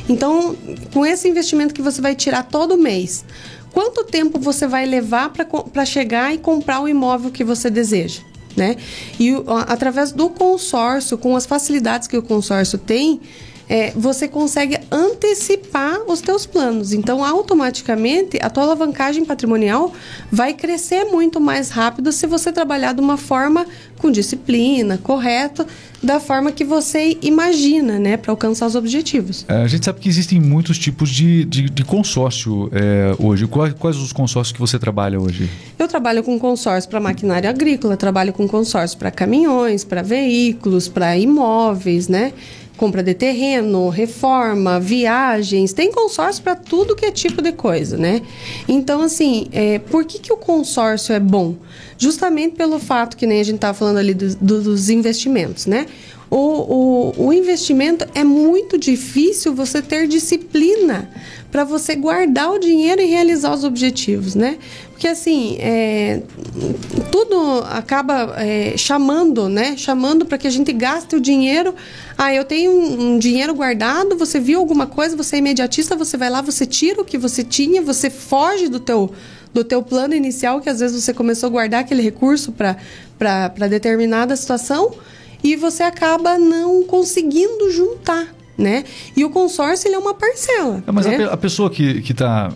Então, 0.08 0.56
com 0.92 1.06
esse 1.06 1.28
investimento 1.28 1.72
que 1.72 1.82
você 1.82 2.00
vai 2.00 2.16
tirar 2.16 2.42
todo 2.42 2.76
mês, 2.76 3.24
quanto 3.72 4.04
tempo 4.04 4.38
você 4.38 4.66
vai 4.66 4.86
levar 4.86 5.30
para 5.30 5.84
chegar 5.84 6.34
e 6.34 6.38
comprar 6.38 6.80
o 6.80 6.88
imóvel 6.88 7.30
que 7.30 7.44
você 7.44 7.70
deseja? 7.70 8.22
Né? 8.56 8.76
E 9.20 9.32
através 9.68 10.10
do 10.10 10.28
consórcio, 10.28 11.16
com 11.16 11.36
as 11.36 11.46
facilidades 11.46 12.08
que 12.08 12.16
o 12.16 12.22
consórcio 12.22 12.78
tem, 12.78 13.20
é, 13.68 13.92
você 13.94 14.26
consegue 14.26 14.78
antecipar 14.90 16.00
os 16.08 16.20
teus 16.20 16.46
planos. 16.46 16.92
Então, 16.92 17.24
automaticamente, 17.24 18.38
a 18.40 18.48
tua 18.48 18.62
alavancagem 18.64 19.24
patrimonial 19.24 19.92
vai 20.32 20.54
crescer 20.54 21.04
muito 21.04 21.40
mais 21.40 21.68
rápido 21.68 22.10
se 22.10 22.26
você 22.26 22.50
trabalhar 22.50 22.94
de 22.94 23.00
uma 23.00 23.16
forma 23.16 23.66
com 23.98 24.10
disciplina, 24.10 24.96
correta, 24.96 25.66
da 26.02 26.20
forma 26.20 26.52
que 26.52 26.64
você 26.64 27.18
imagina, 27.20 27.98
né, 27.98 28.16
para 28.16 28.30
alcançar 28.30 28.66
os 28.66 28.76
objetivos. 28.76 29.44
É, 29.48 29.62
a 29.62 29.66
gente 29.66 29.84
sabe 29.84 29.98
que 30.00 30.08
existem 30.08 30.40
muitos 30.40 30.78
tipos 30.78 31.10
de, 31.10 31.44
de, 31.44 31.68
de 31.68 31.84
consórcio 31.84 32.70
é, 32.72 33.14
hoje. 33.18 33.46
Quais, 33.48 33.74
quais 33.74 33.96
os 33.96 34.12
consórcios 34.12 34.52
que 34.52 34.60
você 34.60 34.78
trabalha 34.78 35.20
hoje? 35.20 35.50
Eu 35.78 35.88
trabalho 35.88 36.22
com 36.22 36.38
consórcio 36.38 36.88
para 36.88 37.00
maquinária 37.00 37.50
agrícola, 37.50 37.96
trabalho 37.96 38.32
com 38.32 38.46
consórcio 38.46 38.96
para 38.96 39.10
caminhões, 39.10 39.84
para 39.84 40.02
veículos, 40.02 40.86
para 40.86 41.18
imóveis, 41.18 42.06
né? 42.06 42.32
Compra 42.78 43.02
de 43.02 43.12
terreno, 43.12 43.90
reforma, 43.90 44.80
viagens, 44.80 45.72
tem 45.72 45.92
consórcio 45.92 46.42
para 46.42 46.54
tudo 46.54 46.96
que 46.96 47.04
é 47.04 47.10
tipo 47.10 47.42
de 47.42 47.52
coisa, 47.52 47.98
né? 47.98 48.22
Então, 48.66 49.02
assim, 49.02 49.48
é, 49.52 49.80
por 49.80 50.04
que, 50.04 50.18
que 50.18 50.32
o 50.32 50.36
consórcio 50.36 51.12
é 51.12 51.20
bom? 51.20 51.56
Justamente 51.98 52.54
pelo 52.54 52.78
fato 52.78 53.16
que 53.16 53.26
nem 53.26 53.40
a 53.40 53.44
gente 53.44 53.56
estava 53.56 53.74
falando 53.76 53.98
ali 53.98 54.14
do, 54.14 54.34
do, 54.36 54.62
dos 54.62 54.88
investimentos, 54.88 55.66
né? 55.66 55.86
O, 56.30 56.36
o, 56.36 57.26
o 57.26 57.32
investimento 57.32 58.06
é 58.14 58.22
muito 58.22 58.78
difícil 58.78 59.54
você 59.54 59.82
ter 59.82 60.06
disciplina 60.06 61.10
para 61.50 61.64
você 61.64 61.96
guardar 61.96 62.50
o 62.52 62.58
dinheiro 62.58 63.00
e 63.00 63.06
realizar 63.06 63.54
os 63.54 63.64
objetivos, 63.64 64.34
né? 64.34 64.58
Porque 64.90 65.08
assim, 65.08 65.56
é, 65.60 66.22
tudo 67.10 67.64
acaba 67.70 68.34
é, 68.36 68.76
chamando, 68.76 69.48
né? 69.48 69.76
Chamando 69.76 70.26
para 70.26 70.36
que 70.36 70.46
a 70.46 70.50
gente 70.50 70.72
gaste 70.72 71.16
o 71.16 71.20
dinheiro. 71.20 71.74
Ah, 72.18 72.34
eu 72.34 72.44
tenho 72.44 72.70
um, 72.70 73.14
um, 73.14 73.18
dinheiro 73.18 73.54
guardado, 73.54 74.16
você 74.16 74.38
viu 74.38 74.58
alguma 74.58 74.86
coisa, 74.86 75.16
você 75.16 75.36
é 75.36 75.38
imediatista, 75.38 75.96
você 75.96 76.16
vai 76.16 76.28
lá, 76.28 76.42
você 76.42 76.66
tira 76.66 77.00
o 77.00 77.04
que 77.04 77.16
você 77.16 77.42
tinha, 77.42 77.80
você 77.80 78.10
foge 78.10 78.68
do 78.68 78.80
teu, 78.80 79.10
do 79.54 79.64
teu 79.64 79.82
plano 79.82 80.14
inicial, 80.14 80.60
que 80.60 80.68
às 80.68 80.80
vezes 80.80 81.02
você 81.02 81.14
começou 81.14 81.46
a 81.46 81.50
guardar 81.50 81.80
aquele 81.80 82.02
recurso 82.02 82.52
para 82.52 83.68
determinada 83.68 84.36
situação, 84.36 84.92
e 85.42 85.54
você 85.56 85.84
acaba 85.84 86.36
não 86.38 86.82
conseguindo 86.82 87.70
juntar. 87.70 88.37
Né? 88.58 88.84
E 89.16 89.24
o 89.24 89.30
consórcio 89.30 89.86
ele 89.86 89.94
é 89.94 89.98
uma 89.98 90.14
parcela. 90.14 90.82
É, 90.84 90.90
mas 90.90 91.06
né? 91.06 91.24
a, 91.24 91.34
a, 91.34 91.36
pessoa 91.36 91.70
que 91.70 92.02
está 92.10 92.50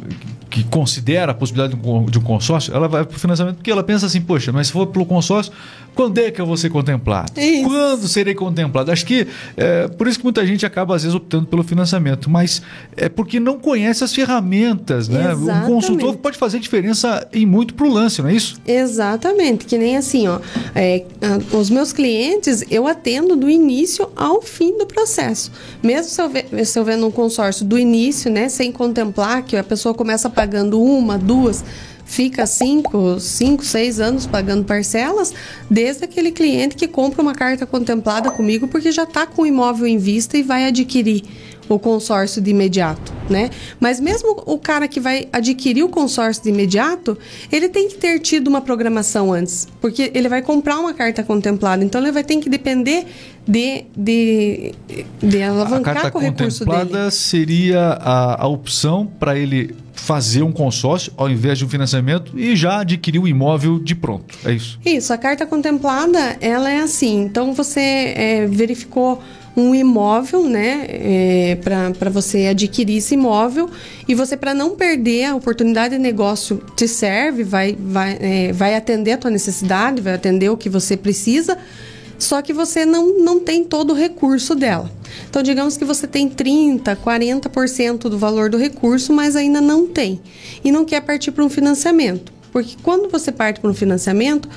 que 0.53 0.63
considera 0.65 1.33
a 1.33 1.35
possibilidade 1.35 1.81
de 1.81 2.19
um 2.19 2.23
consórcio, 2.23 2.75
ela 2.75 2.87
vai 2.87 3.07
para 3.07 3.17
o 3.17 3.19
financiamento 3.19 3.57
porque 3.57 3.71
ela 3.71 3.83
pensa 3.83 4.05
assim, 4.05 4.21
poxa, 4.21 4.53
mas 4.53 4.67
se 4.67 4.73
for 4.75 4.87
pelo 4.87 5.07
consórcio, 5.07 5.51
quando 5.95 6.19
é 6.19 6.31
que 6.31 6.41
eu 6.41 6.47
vou 6.47 6.57
ser 6.57 6.69
contemplado? 6.69 7.33
Isso. 7.41 7.65
Quando 7.65 8.09
serei 8.09 8.35
contemplado? 8.35 8.91
Acho 8.91 9.05
que 9.07 9.27
é 9.57 9.89
por 9.89 10.07
isso 10.07 10.19
que 10.19 10.25
muita 10.25 10.47
gente 10.47 10.67
acaba 10.67 10.95
às 10.95 11.03
vezes 11.03 11.15
optando 11.15 11.47
pelo 11.47 11.63
financiamento, 11.63 12.29
mas 12.29 12.61
é 12.97 13.09
porque 13.09 13.41
não 13.41 13.59
conhece 13.59 14.05
as 14.05 14.15
ferramentas, 14.15 15.09
né? 15.09 15.33
Exatamente. 15.33 15.65
O 15.65 15.75
consultor 15.75 16.17
pode 16.17 16.37
fazer 16.37 16.59
diferença 16.59 17.27
em 17.33 17.47
muito 17.47 17.73
para 17.73 17.87
o 17.87 17.91
lance, 17.91 18.21
não 18.21 18.29
é 18.29 18.35
isso? 18.35 18.57
Exatamente, 18.67 19.65
que 19.65 19.79
nem 19.79 19.97
assim, 19.97 20.29
ó, 20.29 20.39
é, 20.75 21.05
os 21.53 21.71
meus 21.71 21.95
clientes 21.95 22.63
eu 22.71 22.87
atendo 22.87 23.37
do 23.37 23.49
início 23.49 24.11
ao 24.15 24.43
fim 24.43 24.77
do 24.77 24.87
processo. 24.87 25.51
Mesmo 25.83 26.11
se 26.11 26.21
eu, 26.21 26.29
ver, 26.29 26.67
se 26.67 26.79
eu 26.79 26.85
vendo 26.85 27.07
um 27.07 27.11
consórcio 27.11 27.65
do 27.65 27.79
início, 27.79 28.31
né, 28.31 28.51
sem 28.51 28.71
contemplar 28.71 29.43
que 29.43 29.57
a 29.57 29.65
pessoa 29.65 29.95
começa 29.95 30.29
pagando 30.43 30.83
uma, 30.83 31.17
duas 31.17 31.65
fica 32.05 32.47
cinco, 32.47 33.21
cinco, 33.21 33.65
seis 33.65 34.01
anos 34.01 34.27
pagando 34.27 34.65
parcelas, 34.65 35.33
desde 35.71 36.05
aquele 36.05 36.33
cliente 36.33 36.75
que 36.75 36.89
compra 36.89 37.23
uma 37.23 37.33
carta 37.33 37.65
contemplada 37.65 38.31
comigo 38.31 38.67
porque 38.67 38.91
já 38.91 39.05
está 39.05 39.25
com 39.25 39.43
o 39.43 39.47
imóvel 39.47 39.87
em 39.87 39.99
vista 39.99 40.37
e 40.37 40.43
vai 40.43 40.67
adquirir 40.67 41.23
o 41.69 41.79
consórcio 41.79 42.41
de 42.43 42.51
imediato, 42.51 43.13
né? 43.29 43.51
Mas 43.81 44.01
mesmo 44.01 44.43
o 44.47 44.59
cara 44.59 44.87
que 44.89 45.01
vai 45.01 45.29
adquirir 45.33 45.83
o 45.83 45.89
consórcio 45.89 46.43
de 46.43 46.51
imediato, 46.51 47.17
ele 47.51 47.69
tem 47.69 47.89
que 47.89 47.97
ter 47.97 48.19
tido 48.21 48.49
uma 48.49 48.61
programação 48.61 49.33
antes, 49.33 49.69
porque 49.81 50.11
ele 50.15 50.29
vai 50.29 50.43
comprar 50.43 50.79
uma 50.79 50.93
carta 50.93 51.23
contemplada, 51.23 51.85
então 51.85 52.01
ele 52.01 52.13
vai 52.13 52.25
ter 52.25 52.37
que 52.37 52.49
depender 52.49 53.07
de, 53.47 53.85
de, 53.97 54.75
de 55.21 55.43
alavancar 55.43 55.97
a 55.97 56.01
carta 56.01 56.11
com 56.11 56.19
o 56.19 56.23
recurso 56.23 56.65
dele. 56.65 56.79
contemplada 56.79 57.11
seria 57.11 57.99
a, 58.01 58.43
a 58.43 58.47
opção 58.47 59.07
para 59.19 59.37
ele 59.37 59.75
fazer 59.95 60.43
um 60.43 60.53
consórcio 60.53 61.13
ao 61.17 61.31
invés 61.31 61.59
de 61.59 61.65
um 61.65 61.69
financiamento 61.69 62.37
e 62.37 62.57
já 62.57 62.81
adquirir 62.81 63.21
o 63.21 63.29
imóvel 63.29 63.79
de 63.79 63.95
pronto. 63.95 64.37
É 64.45 64.53
isso? 64.53 64.79
Isso. 64.85 65.13
A 65.13 65.19
carta 65.19 65.47
contemplada, 65.47 66.37
ela 66.41 66.71
é 66.71 66.81
assim. 66.81 67.23
Então, 67.23 67.53
você 67.53 67.81
é, 68.17 68.47
verificou 68.47 69.23
um 69.57 69.75
imóvel, 69.75 70.45
né, 70.45 70.87
é, 70.89 71.59
para 71.99 72.11
você 72.11 72.47
adquirir 72.47 72.99
esse 72.99 73.15
imóvel 73.15 73.69
e 74.09 74.15
você 74.15 74.37
para 74.37 74.55
não 74.55 74.71
perder 74.77 75.27
a 75.27 75.35
oportunidade 75.35 75.95
de 75.97 76.01
negócio 76.01 76.63
te 76.75 76.89
serve, 76.89 77.45
vai 77.45 77.77
vai, 77.79 78.19
é, 78.21 78.53
vai 78.53 78.75
atender 78.75 79.13
a 79.13 79.19
tua 79.19 79.31
necessidade, 79.31 80.01
vai 80.01 80.15
atender 80.15 80.49
o 80.49 80.57
que 80.57 80.69
você 80.69 80.97
precisa, 80.97 81.59
só 82.19 82.41
que 82.41 82.53
você 82.53 82.87
não, 82.87 83.19
não 83.19 83.41
tem 83.41 83.65
todo 83.65 83.91
o 83.91 83.97
recurso 83.97 84.55
dela. 84.55 84.91
Então, 85.29 85.43
digamos 85.43 85.77
que 85.77 85.85
você 85.85 86.07
tem 86.07 86.31
30%, 86.31 86.97
40% 86.97 87.99
do 88.09 88.17
valor 88.17 88.49
do 88.49 88.57
recurso, 88.57 89.13
mas 89.13 89.35
ainda 89.35 89.61
não 89.61 89.87
tem. 89.87 90.21
E 90.65 90.71
não 90.71 90.85
quer 90.85 91.01
partir 91.03 91.33
para 91.33 91.45
um 91.45 91.51
financiamento. 91.51 92.33
Porque 92.53 92.77
quando 92.83 93.09
você 93.09 93.33
parte 93.33 93.61
para 93.61 93.71
um 93.71 93.75
financiamento, 93.75 94.49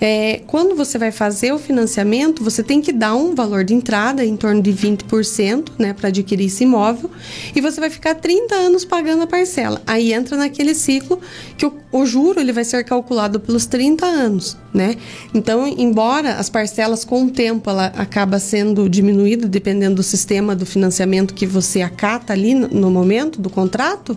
é, 0.00 0.40
quando 0.46 0.74
você 0.74 0.96
vai 0.96 1.10
fazer 1.10 1.52
o 1.52 1.58
financiamento, 1.58 2.42
você 2.42 2.62
tem 2.62 2.80
que 2.80 2.92
dar 2.92 3.14
um 3.14 3.34
valor 3.34 3.64
de 3.64 3.74
entrada 3.74 4.24
em 4.24 4.36
torno 4.36 4.62
de 4.62 4.72
20% 4.72 5.72
né, 5.78 5.92
para 5.92 6.08
adquirir 6.08 6.46
esse 6.46 6.62
imóvel 6.64 7.10
e 7.54 7.60
você 7.60 7.80
vai 7.80 7.90
ficar 7.90 8.14
30 8.14 8.54
anos 8.54 8.84
pagando 8.84 9.24
a 9.24 9.26
parcela. 9.26 9.82
Aí 9.86 10.12
entra 10.12 10.36
naquele 10.36 10.74
ciclo 10.74 11.20
que 11.58 11.66
o, 11.66 11.74
o 11.92 12.06
juro 12.06 12.40
ele 12.40 12.52
vai 12.52 12.64
ser 12.64 12.84
calculado 12.84 13.40
pelos 13.40 13.66
30 13.66 14.06
anos. 14.06 14.56
Né? 14.72 14.96
Então, 15.34 15.66
embora 15.66 16.36
as 16.36 16.48
parcelas 16.48 17.04
com 17.04 17.24
o 17.24 17.30
tempo 17.30 17.68
ela 17.68 17.86
acaba 17.96 18.38
sendo 18.38 18.88
diminuída 18.88 19.48
dependendo 19.48 19.96
do 19.96 20.02
sistema 20.04 20.54
do 20.54 20.64
financiamento 20.64 21.34
que 21.34 21.44
você 21.44 21.82
acata 21.82 22.32
ali 22.32 22.54
no, 22.54 22.68
no 22.68 22.90
momento 22.90 23.40
do 23.40 23.50
contrato, 23.50 24.16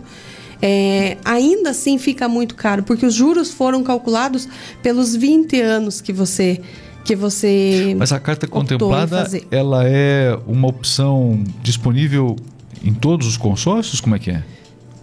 é, 0.65 1.17
ainda 1.25 1.71
assim 1.71 1.97
fica 1.97 2.29
muito 2.29 2.55
caro, 2.55 2.83
porque 2.83 3.05
os 3.05 3.13
juros 3.13 3.51
foram 3.51 3.83
calculados 3.83 4.47
pelos 4.81 5.13
20 5.13 5.59
anos 5.59 5.99
que 5.99 6.13
você 6.13 6.61
que 7.03 7.17
você 7.17 7.93
Mas 7.97 8.13
a 8.13 8.19
carta 8.19 8.47
contemplada, 8.47 9.29
ela 9.51 9.85
é 9.85 10.39
uma 10.47 10.69
opção 10.69 11.43
disponível 11.61 12.37
em 12.81 12.93
todos 12.93 13.27
os 13.27 13.35
consórcios? 13.35 13.99
Como 13.99 14.15
é 14.15 14.19
que 14.19 14.31
é? 14.31 14.41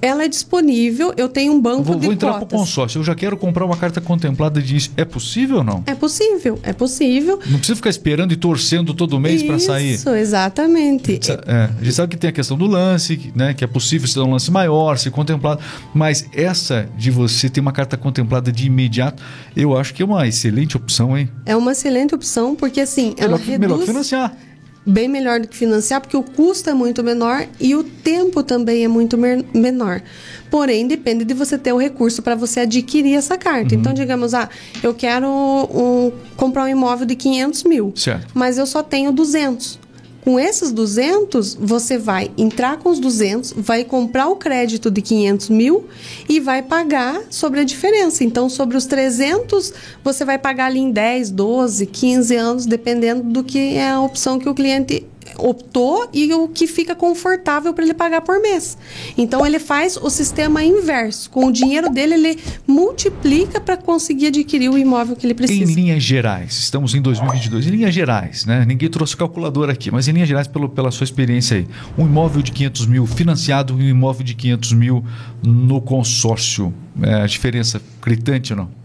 Ela 0.03 0.25
é 0.25 0.29
disponível, 0.29 1.13
eu 1.17 1.29
tenho 1.29 1.53
um 1.53 1.61
banco 1.61 1.83
vou, 1.85 1.97
de 1.97 2.07
Vou 2.07 2.15
entrar 2.15 2.35
para 2.35 2.45
o 2.45 2.47
consórcio, 2.47 2.99
eu 2.99 3.05
já 3.05 3.15
quero 3.15 3.37
comprar 3.37 3.65
uma 3.65 3.77
carta 3.77 4.01
contemplada 4.01 4.61
disso. 4.61 4.91
É 4.97 5.05
possível 5.05 5.59
ou 5.59 5.65
não? 5.65 5.83
É 5.87 5.95
possível, 5.95 6.59
é 6.63 6.73
possível. 6.73 7.39
Não 7.47 7.59
precisa 7.59 7.77
ficar 7.77 7.91
esperando 7.91 8.33
e 8.33 8.37
torcendo 8.37 8.95
todo 8.95 9.19
mês 9.21 9.43
para 9.43 9.59
sair. 9.59 9.95
Isso, 9.95 10.11
exatamente. 10.11 11.21
É, 11.47 11.71
a 11.79 11.85
gente 11.85 11.93
sabe 11.93 12.11
que 12.11 12.17
tem 12.17 12.31
a 12.31 12.33
questão 12.33 12.57
do 12.57 12.67
lance, 12.67 13.33
né, 13.35 13.55
que 13.55 13.65
é 13.65 13.67
possível 13.67 14.09
se 14.09 14.15
dar 14.15 14.25
um 14.25 14.31
lance 14.31 14.51
maior, 14.51 14.99
se 14.99 15.11
contemplado, 15.11 15.61
mas 15.95 16.27
essa 16.33 16.89
de 16.97 17.11
você 17.11 17.49
ter 17.49 17.61
uma 17.61 17.73
carta 17.73 17.97
contemplada 17.97 18.51
de 18.51 18.67
imediato, 18.67 19.23
eu 19.57 19.77
acho 19.77 19.93
que 19.95 20.03
é 20.03 20.05
uma 20.05 20.27
excelente 20.27 20.77
opção, 20.77 21.17
hein? 21.17 21.29
É 21.45 21.57
uma 21.57 21.73
excelente 21.73 22.15
opção, 22.15 22.55
porque 22.55 22.81
assim, 22.81 23.15
melhor, 23.19 23.25
ela 23.25 23.37
reduz... 23.37 23.59
Melhor 23.59 23.87
financiar 23.87 24.37
bem 24.85 25.09
melhor 25.09 25.41
do 25.41 25.49
que 25.49 25.57
financiar, 25.57 26.01
porque 26.01 26.17
o 26.17 26.23
custo 26.23 26.71
é 26.71 26.75
muito 26.75 27.03
menor 27.03 27.47
e 27.61 27.75
o 27.75 27.85
tempo 27.85 28.43
também 28.43 28.85
é 28.85 28.89
muito 28.89 29.17
menor. 29.19 30.03
Porém, 30.51 30.87
depende 30.87 31.25
de 31.25 31.35
você 31.35 31.57
ter 31.59 31.73
o 31.73 31.77
recurso 31.77 32.23
para 32.23 32.35
você 32.35 32.61
adquirir 32.61 33.15
essa 33.15 33.37
carta. 33.37 33.75
Uhum. 33.75 33.81
Então, 33.81 33.93
digamos, 33.93 34.35
ah, 34.35 34.49
eu 34.83 34.95
quero 34.95 35.29
um, 35.29 36.13
comprar 36.37 36.65
um 36.65 36.69
imóvel 36.69 37.07
de 37.07 37.15
500 37.15 37.65
mil, 37.65 37.93
certo. 37.95 38.29
mas 38.35 38.59
eu 38.59 38.67
só 38.67 38.83
tenho 38.83 39.13
200. 39.13 39.79
Com 40.23 40.39
esses 40.39 40.71
200, 40.71 41.55
você 41.55 41.97
vai 41.97 42.31
entrar 42.37 42.77
com 42.77 42.91
os 42.91 42.99
200, 42.99 43.55
vai 43.57 43.85
comprar 43.85 44.29
o 44.29 44.37
crédito 44.37 44.91
de 44.91 45.01
500 45.01 45.49
mil 45.49 45.87
e 46.29 46.39
vai 46.39 46.63
pagar 46.63 47.23
sobre 47.31 47.61
a 47.61 47.65
diferença. 47.65 48.23
Então, 48.23 48.49
sobre 48.49 48.77
os 48.77 48.85
300, 48.85 49.73
você 50.05 50.25
vai 50.25 50.39
pagar 50.39 50.67
ali 50.67 50.81
em 50.81 50.91
10, 50.91 51.31
12, 51.31 51.87
15 51.87 52.37
anos, 52.37 52.67
dependendo 52.67 53.23
do 53.23 53.43
que 53.43 53.77
é 53.77 53.91
a 53.91 54.01
opção 54.01 54.39
que 54.39 54.49
o 54.49 54.55
cliente 54.55 55.07
optou 55.37 56.09
e 56.13 56.33
o 56.33 56.49
que 56.49 56.67
fica 56.67 56.95
confortável 56.95 57.73
para 57.73 57.85
ele 57.85 57.95
pagar 57.95 58.21
por 58.21 58.41
mês. 58.41 58.77
Então 59.17 59.45
ele 59.45 59.59
faz 59.59 59.97
o 59.97 60.11
sistema 60.11 60.63
inverso. 60.63 61.31
Com 61.31 61.47
o 61.47 61.53
dinheiro 61.53 61.91
dele, 61.91 62.15
ele 62.15 62.39
multiplica 62.67 63.61
para 63.61 63.77
conseguir 63.77 64.29
adquirir 64.29 64.71
o 64.71 64.79
imóvel 64.79 65.17
que 65.17 65.27
ele 65.27 65.35
precisa. 65.35 65.71
Em 65.71 65.75
linhas 65.75 66.03
gerais, 66.03 66.55
estamos 66.55 66.95
em 66.95 67.03
2022. 67.03 67.67
Em 67.67 67.71
linhas 67.71 67.95
gerais, 67.95 68.45
né? 68.45 68.65
Ninguém 68.67 68.89
trouxe 68.89 69.17
calculador 69.17 69.69
aqui, 69.71 69.91
mas 69.91 70.09
em 70.09 70.13
linhas 70.13 70.29
gerais, 70.29 70.47
pelo, 70.47 70.69
pela 70.69 70.91
sua 70.91 71.05
experiência 71.05 71.57
aí, 71.57 71.67
um 71.97 72.07
imóvel 72.07 72.43
de 72.43 72.53
500 72.53 72.87
mil 72.87 73.07
financiado 73.07 73.81
e 73.81 73.85
um 73.85 73.89
imóvel 73.89 74.25
de 74.25 74.35
500 74.35 74.73
mil 74.73 75.05
no 75.43 75.81
consórcio, 75.81 76.73
é 77.03 77.23
a 77.23 77.27
diferença 77.27 77.81
gritante 78.03 78.53
ou 78.53 78.59
não? 78.59 78.80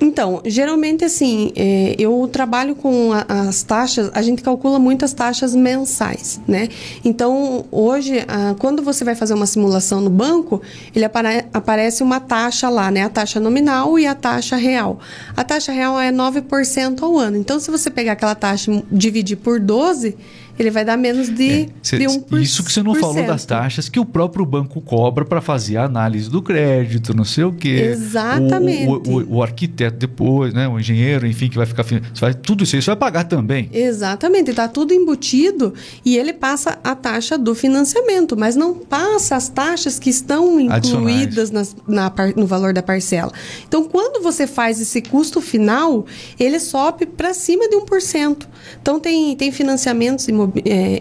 Então, 0.00 0.40
geralmente 0.44 1.04
assim, 1.04 1.52
é, 1.56 1.96
eu 1.98 2.28
trabalho 2.32 2.74
com 2.74 3.12
a, 3.12 3.48
as 3.48 3.62
taxas, 3.62 4.10
a 4.14 4.22
gente 4.22 4.42
calcula 4.42 4.78
muitas 4.78 5.12
taxas 5.12 5.54
mensais, 5.54 6.40
né? 6.46 6.68
Então, 7.04 7.64
hoje, 7.70 8.24
a, 8.28 8.54
quando 8.58 8.82
você 8.82 9.04
vai 9.04 9.14
fazer 9.14 9.34
uma 9.34 9.46
simulação 9.46 10.00
no 10.00 10.10
banco, 10.10 10.62
ele 10.94 11.04
apare, 11.04 11.44
aparece 11.52 12.02
uma 12.02 12.20
taxa 12.20 12.68
lá, 12.68 12.90
né? 12.90 13.02
A 13.02 13.08
taxa 13.08 13.40
nominal 13.40 13.98
e 13.98 14.06
a 14.06 14.14
taxa 14.14 14.56
real. 14.56 15.00
A 15.36 15.42
taxa 15.42 15.72
real 15.72 15.98
é 15.98 16.12
9% 16.12 17.02
ao 17.02 17.18
ano. 17.18 17.36
Então, 17.36 17.58
se 17.58 17.70
você 17.70 17.90
pegar 17.90 18.12
aquela 18.12 18.34
taxa 18.34 18.70
e 18.70 18.84
dividir 18.92 19.36
por 19.36 19.58
12, 19.58 20.16
ele 20.58 20.70
vai 20.70 20.84
dar 20.84 20.96
menos 20.96 21.28
de, 21.28 21.50
é, 21.50 21.68
cê, 21.82 21.98
de 21.98 22.04
1%. 22.04 22.42
Isso 22.42 22.64
que 22.64 22.72
você 22.72 22.82
não 22.82 22.94
falou 22.94 23.24
das 23.24 23.44
taxas 23.44 23.88
que 23.88 24.00
o 24.00 24.04
próprio 24.04 24.44
banco 24.44 24.80
cobra 24.80 25.24
para 25.24 25.40
fazer 25.40 25.76
a 25.76 25.84
análise 25.84 26.28
do 26.28 26.42
crédito, 26.42 27.14
não 27.14 27.24
sei 27.24 27.44
o 27.44 27.52
quê. 27.52 27.90
Exatamente. 27.92 28.88
O, 28.88 28.94
o, 28.94 29.20
o, 29.20 29.36
o, 29.36 29.42
arquiteto 29.42 29.96
depois, 29.98 30.52
né? 30.52 30.66
o 30.66 30.78
engenheiro, 30.78 31.26
enfim, 31.26 31.48
que 31.48 31.56
vai 31.56 31.66
ficar... 31.66 31.84
Você 31.84 32.00
vai, 32.20 32.34
tudo 32.34 32.64
isso 32.64 32.74
aí 32.74 32.82
você 32.82 32.90
vai 32.90 32.96
pagar 32.96 33.24
também. 33.24 33.70
Exatamente. 33.72 34.50
Está 34.50 34.66
tudo 34.66 34.92
embutido 34.92 35.74
e 36.04 36.16
ele 36.16 36.32
passa 36.32 36.78
a 36.82 36.94
taxa 36.94 37.38
do 37.38 37.54
financiamento, 37.54 38.36
mas 38.36 38.56
não 38.56 38.74
passa 38.74 39.36
as 39.36 39.48
taxas 39.48 39.98
que 39.98 40.10
estão 40.10 40.58
incluídas 40.58 41.50
na, 41.50 41.62
na, 41.86 42.12
no 42.34 42.46
valor 42.46 42.72
da 42.72 42.82
parcela. 42.82 43.32
Então, 43.66 43.84
quando 43.84 44.22
você 44.22 44.46
faz 44.46 44.80
esse 44.80 45.00
custo 45.02 45.40
final, 45.40 46.04
ele 46.38 46.58
sobe 46.58 47.06
para 47.06 47.32
cima 47.32 47.68
de 47.68 47.76
1%. 47.76 48.46
Então, 48.80 48.98
tem, 48.98 49.36
tem 49.36 49.52
financiamentos 49.52 50.26
imobiliários 50.26 50.47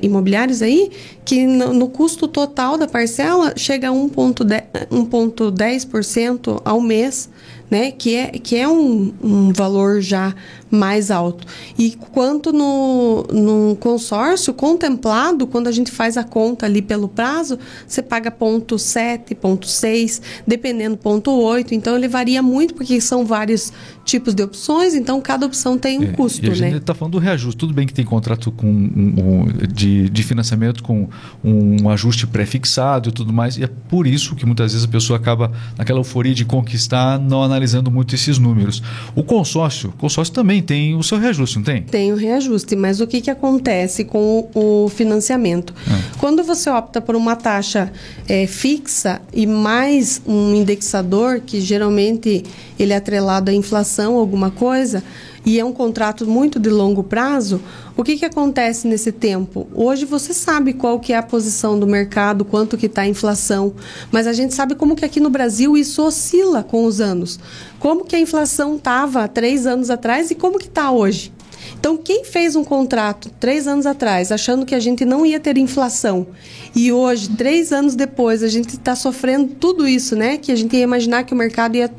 imobiliários 0.01 0.61
aí 0.61 0.89
que 1.23 1.45
no, 1.45 1.73
no, 1.73 1.87
custo 1.89 2.27
total 2.27 2.77
da 2.77 2.87
parcela 2.87 3.53
chega 3.57 3.89
a 3.89 3.91
1,10% 3.91 6.61
ao 6.63 6.79
mês, 6.79 7.29
né? 7.69 7.91
Que 7.91 8.15
é, 8.15 8.27
que 8.27 8.55
é 8.55 8.65
um, 8.65 9.13
um 9.21 9.51
valor 9.51 9.99
já 9.99 10.33
mais 10.71 11.11
alto. 11.11 11.45
E 11.77 11.97
quanto 12.13 12.53
no, 12.53 13.23
no 13.23 13.75
consórcio 13.77 14.53
contemplado, 14.53 15.45
quando 15.47 15.67
a 15.67 15.71
gente 15.71 15.91
faz 15.91 16.15
a 16.17 16.23
conta 16.23 16.65
ali 16.65 16.81
pelo 16.81 17.09
prazo, 17.09 17.59
você 17.85 18.01
paga 18.01 18.31
ponto 18.31 18.79
7, 18.79 19.35
ponto 19.35 19.67
6, 19.67 20.21
dependendo 20.45 20.97
ponto 20.97 21.29
8. 21.31 21.75
Então 21.75 21.97
ele 21.97 22.07
varia 22.07 22.41
muito 22.41 22.73
porque 22.73 23.01
são 23.01 23.25
vários 23.25 23.73
tipos 24.07 24.33
de 24.33 24.41
opções, 24.41 24.95
então 24.95 25.19
cada 25.21 25.45
opção 25.45 25.77
tem 25.77 25.99
um 25.99 26.03
é, 26.03 26.07
custo. 26.07 26.45
E 26.45 26.49
a 26.49 26.53
gente 26.53 26.77
está 26.77 26.93
né? 26.93 26.97
falando 26.97 27.11
do 27.11 27.19
reajuste. 27.19 27.57
Tudo 27.57 27.73
bem 27.73 27.85
que 27.85 27.93
tem 27.93 28.05
contrato 28.05 28.51
com 28.51 28.65
um, 28.65 29.13
um, 29.17 29.67
de, 29.67 30.09
de 30.09 30.23
financiamento 30.23 30.81
com 30.81 31.09
um 31.43 31.89
ajuste 31.89 32.25
pré-fixado 32.25 33.09
e 33.09 33.11
tudo 33.11 33.33
mais, 33.33 33.57
e 33.57 33.63
é 33.65 33.67
por 33.67 34.07
isso 34.07 34.33
que 34.35 34.45
muitas 34.45 34.71
vezes 34.71 34.87
a 34.87 34.89
pessoa 34.89 35.19
acaba 35.19 35.51
naquela 35.77 35.99
euforia 35.99 36.33
de 36.33 36.45
conquistar, 36.45 37.19
não 37.19 37.43
analisando 37.43 37.91
muito 37.91 38.15
esses 38.15 38.37
números. 38.37 38.81
O 39.13 39.23
consórcio, 39.23 39.89
o 39.89 39.99
consórcio 39.99 40.33
também 40.33 40.61
tem 40.61 40.95
o 40.95 41.03
seu 41.03 41.19
reajuste, 41.19 41.57
não 41.57 41.65
tem? 41.65 41.83
Tem 41.83 42.13
o 42.13 42.15
reajuste, 42.15 42.75
mas 42.75 43.01
o 43.01 43.07
que, 43.07 43.19
que 43.19 43.29
acontece 43.29 44.05
com 44.05 44.49
o, 44.53 44.85
o 44.85 44.89
financiamento? 44.89 45.73
Ah. 45.89 45.99
Quando 46.17 46.43
você 46.43 46.69
opta 46.69 47.01
por 47.01 47.15
uma 47.15 47.35
taxa 47.35 47.91
é, 48.27 48.47
fixa 48.47 49.21
e 49.33 49.45
mais 49.45 50.21
um 50.25 50.55
indexador, 50.55 51.41
que 51.45 51.59
geralmente 51.59 52.43
ele 52.79 52.93
é 52.93 52.95
atrelado 52.95 53.51
à 53.51 53.53
inflação, 53.53 53.96
alguma 54.05 54.51
coisa, 54.51 55.03
e 55.45 55.59
é 55.59 55.65
um 55.65 55.71
contrato 55.71 56.25
muito 56.25 56.59
de 56.59 56.69
longo 56.69 57.03
prazo, 57.03 57.61
o 57.95 58.03
que, 58.03 58.17
que 58.17 58.25
acontece 58.25 58.87
nesse 58.87 59.11
tempo? 59.11 59.67
Hoje 59.73 60.05
você 60.05 60.33
sabe 60.33 60.73
qual 60.73 60.99
que 60.99 61.13
é 61.13 61.17
a 61.17 61.23
posição 61.23 61.79
do 61.79 61.87
mercado, 61.87 62.45
quanto 62.45 62.77
que 62.77 62.85
está 62.85 63.03
a 63.03 63.07
inflação, 63.07 63.73
mas 64.11 64.27
a 64.27 64.33
gente 64.33 64.53
sabe 64.53 64.75
como 64.75 64.95
que 64.95 65.05
aqui 65.05 65.19
no 65.19 65.29
Brasil 65.29 65.77
isso 65.77 66.03
oscila 66.03 66.63
com 66.63 66.85
os 66.85 67.01
anos. 67.01 67.39
Como 67.79 68.05
que 68.05 68.15
a 68.15 68.19
inflação 68.19 68.75
estava 68.75 69.27
três 69.27 69.65
anos 69.65 69.89
atrás 69.89 70.29
e 70.31 70.35
como 70.35 70.59
que 70.59 70.67
está 70.67 70.91
hoje. 70.91 71.31
Então, 71.79 71.97
quem 71.97 72.23
fez 72.23 72.55
um 72.55 72.63
contrato 72.63 73.29
três 73.39 73.67
anos 73.67 73.85
atrás, 73.85 74.31
achando 74.31 74.65
que 74.65 74.75
a 74.75 74.79
gente 74.79 75.05
não 75.05 75.25
ia 75.25 75.39
ter 75.39 75.57
inflação, 75.57 76.27
e 76.75 76.91
hoje, 76.91 77.29
três 77.29 77.71
anos 77.71 77.95
depois, 77.95 78.43
a 78.43 78.47
gente 78.47 78.69
está 78.69 78.95
sofrendo 78.95 79.55
tudo 79.55 79.87
isso, 79.87 80.15
né? 80.15 80.37
Que 80.37 80.51
a 80.51 80.55
gente 80.55 80.75
ia 80.75 80.83
imaginar 80.83 81.23
que 81.23 81.33
o 81.33 81.37
mercado 81.37 81.75
ia 81.75 81.91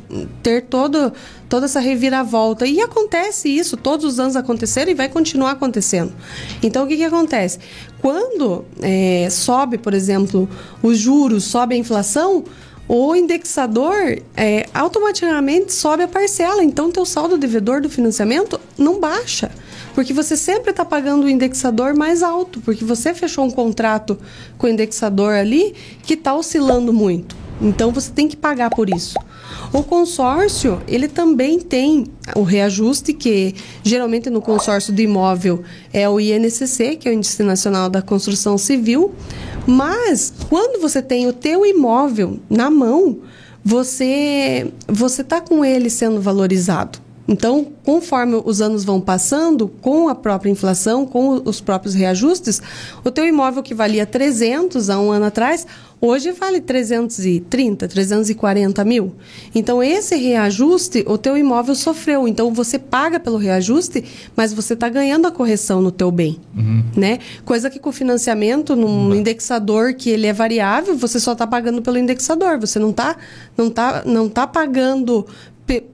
ter 0.42 0.62
todo, 0.62 1.12
toda 1.48 1.66
essa 1.66 1.80
reviravolta. 1.80 2.66
E 2.66 2.80
acontece 2.80 3.48
isso, 3.48 3.76
todos 3.76 4.04
os 4.04 4.20
anos 4.20 4.36
aconteceram 4.36 4.90
e 4.90 4.94
vai 4.94 5.08
continuar 5.08 5.52
acontecendo. 5.52 6.12
Então, 6.62 6.84
o 6.84 6.88
que, 6.88 6.96
que 6.96 7.04
acontece? 7.04 7.58
Quando 8.00 8.64
é, 8.80 9.28
sobe, 9.30 9.78
por 9.78 9.94
exemplo, 9.94 10.48
os 10.82 10.98
juros, 10.98 11.44
sobe 11.44 11.74
a 11.74 11.78
inflação, 11.78 12.44
o 12.86 13.14
indexador 13.14 14.18
é, 14.36 14.66
automaticamente 14.72 15.74
sobe 15.74 16.04
a 16.04 16.08
parcela. 16.08 16.62
Então, 16.64 16.90
teu 16.90 17.04
saldo 17.04 17.36
devedor 17.36 17.80
do 17.80 17.90
financiamento 17.90 18.58
não 18.78 18.98
baixa. 18.98 19.50
Porque 19.94 20.12
você 20.12 20.36
sempre 20.36 20.70
está 20.70 20.84
pagando 20.84 21.24
o 21.24 21.28
indexador 21.28 21.92
mais 21.92 22.22
alto, 22.22 22.60
porque 22.60 22.84
você 22.84 23.12
fechou 23.12 23.44
um 23.44 23.50
contrato 23.50 24.16
com 24.56 24.68
o 24.68 24.70
indexador 24.70 25.32
ali 25.32 25.74
que 26.04 26.14
está 26.14 26.34
oscilando 26.34 26.92
muito. 26.92 27.36
Então 27.60 27.90
você 27.90 28.10
tem 28.12 28.28
que 28.28 28.36
pagar 28.36 28.70
por 28.70 28.88
isso. 28.88 29.16
O 29.72 29.82
consórcio, 29.82 30.80
ele 30.88 31.08
também 31.08 31.58
tem 31.60 32.06
o 32.34 32.42
reajuste, 32.42 33.12
que 33.12 33.54
geralmente 33.82 34.30
no 34.30 34.40
consórcio 34.40 34.92
do 34.92 35.00
imóvel 35.00 35.62
é 35.92 36.08
o 36.08 36.18
INCC, 36.18 36.96
que 36.96 37.08
é 37.08 37.12
o 37.12 37.14
Índice 37.14 37.42
Nacional 37.42 37.88
da 37.88 38.00
Construção 38.00 38.56
Civil. 38.56 39.14
Mas, 39.66 40.32
quando 40.48 40.80
você 40.80 41.02
tem 41.02 41.26
o 41.26 41.32
teu 41.32 41.66
imóvel 41.66 42.38
na 42.48 42.70
mão, 42.70 43.18
você 43.64 44.72
você 44.86 45.22
está 45.22 45.40
com 45.40 45.64
ele 45.64 45.90
sendo 45.90 46.20
valorizado. 46.20 46.98
Então, 47.28 47.66
conforme 47.84 48.40
os 48.42 48.62
anos 48.62 48.84
vão 48.84 48.98
passando, 49.02 49.68
com 49.68 50.08
a 50.08 50.14
própria 50.14 50.50
inflação, 50.50 51.04
com 51.04 51.42
os 51.44 51.60
próprios 51.60 51.94
reajustes, 51.94 52.62
o 53.04 53.10
teu 53.10 53.26
imóvel 53.26 53.62
que 53.62 53.74
valia 53.74 54.06
300 54.06 54.88
há 54.88 54.98
um 54.98 55.10
ano 55.10 55.26
atrás, 55.26 55.66
hoje 56.00 56.32
vale 56.32 56.60
330, 56.60 57.88
340 57.88 58.84
mil. 58.84 59.14
Então, 59.54 59.82
esse 59.82 60.16
reajuste, 60.16 61.04
o 61.06 61.18
teu 61.18 61.36
imóvel 61.36 61.74
sofreu. 61.74 62.26
Então, 62.28 62.52
você 62.52 62.78
paga 62.78 63.18
pelo 63.18 63.36
reajuste, 63.36 64.04
mas 64.36 64.52
você 64.52 64.74
está 64.74 64.88
ganhando 64.88 65.26
a 65.26 65.30
correção 65.30 65.80
no 65.80 65.90
teu 65.90 66.10
bem. 66.10 66.38
Uhum. 66.56 66.84
Né? 66.96 67.18
Coisa 67.44 67.70
que 67.70 67.78
com 67.78 67.90
o 67.90 67.92
financiamento, 67.92 68.76
num 68.76 69.08
uhum. 69.08 69.14
indexador 69.14 69.94
que 69.94 70.10
ele 70.10 70.26
é 70.26 70.32
variável, 70.32 70.96
você 70.96 71.18
só 71.18 71.32
está 71.32 71.46
pagando 71.46 71.82
pelo 71.82 71.98
indexador. 71.98 72.58
Você 72.58 72.78
não 72.78 72.90
está 72.90 73.16
não 73.56 73.70
tá, 73.70 74.02
não 74.06 74.28
tá 74.28 74.46
pagando 74.46 75.26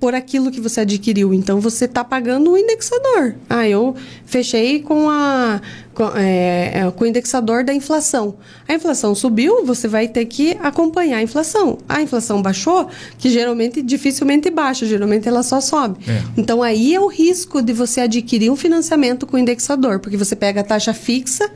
por 0.00 0.14
aquilo 0.14 0.50
que 0.50 0.60
você 0.60 0.80
adquiriu. 0.82 1.34
Então 1.34 1.60
você 1.60 1.84
está 1.86 2.04
pagando 2.04 2.52
o 2.52 2.58
indexador. 2.58 3.34
Ah, 3.48 3.68
eu 3.68 3.94
fechei 4.24 4.80
com, 4.80 5.10
a, 5.10 5.60
com, 5.92 6.04
é, 6.16 6.72
é, 6.74 6.90
com 6.90 7.04
o 7.04 7.06
indexador 7.06 7.64
da 7.64 7.74
inflação. 7.74 8.36
A 8.68 8.74
inflação 8.74 9.14
subiu, 9.14 9.64
você 9.64 9.88
vai 9.88 10.06
ter 10.06 10.24
que 10.26 10.56
acompanhar 10.62 11.18
a 11.18 11.22
inflação. 11.22 11.78
A 11.88 12.00
inflação 12.00 12.40
baixou, 12.40 12.88
que 13.18 13.28
geralmente 13.28 13.82
dificilmente 13.82 14.48
baixa, 14.48 14.86
geralmente 14.86 15.28
ela 15.28 15.42
só 15.42 15.60
sobe. 15.60 15.98
É. 16.08 16.22
Então 16.36 16.62
aí 16.62 16.94
é 16.94 17.00
o 17.00 17.08
risco 17.08 17.60
de 17.60 17.72
você 17.72 18.02
adquirir 18.02 18.50
um 18.50 18.56
financiamento 18.56 19.26
com 19.26 19.36
indexador, 19.36 19.98
porque 19.98 20.16
você 20.16 20.36
pega 20.36 20.60
a 20.60 20.64
taxa 20.64 20.94
fixa, 20.94 21.50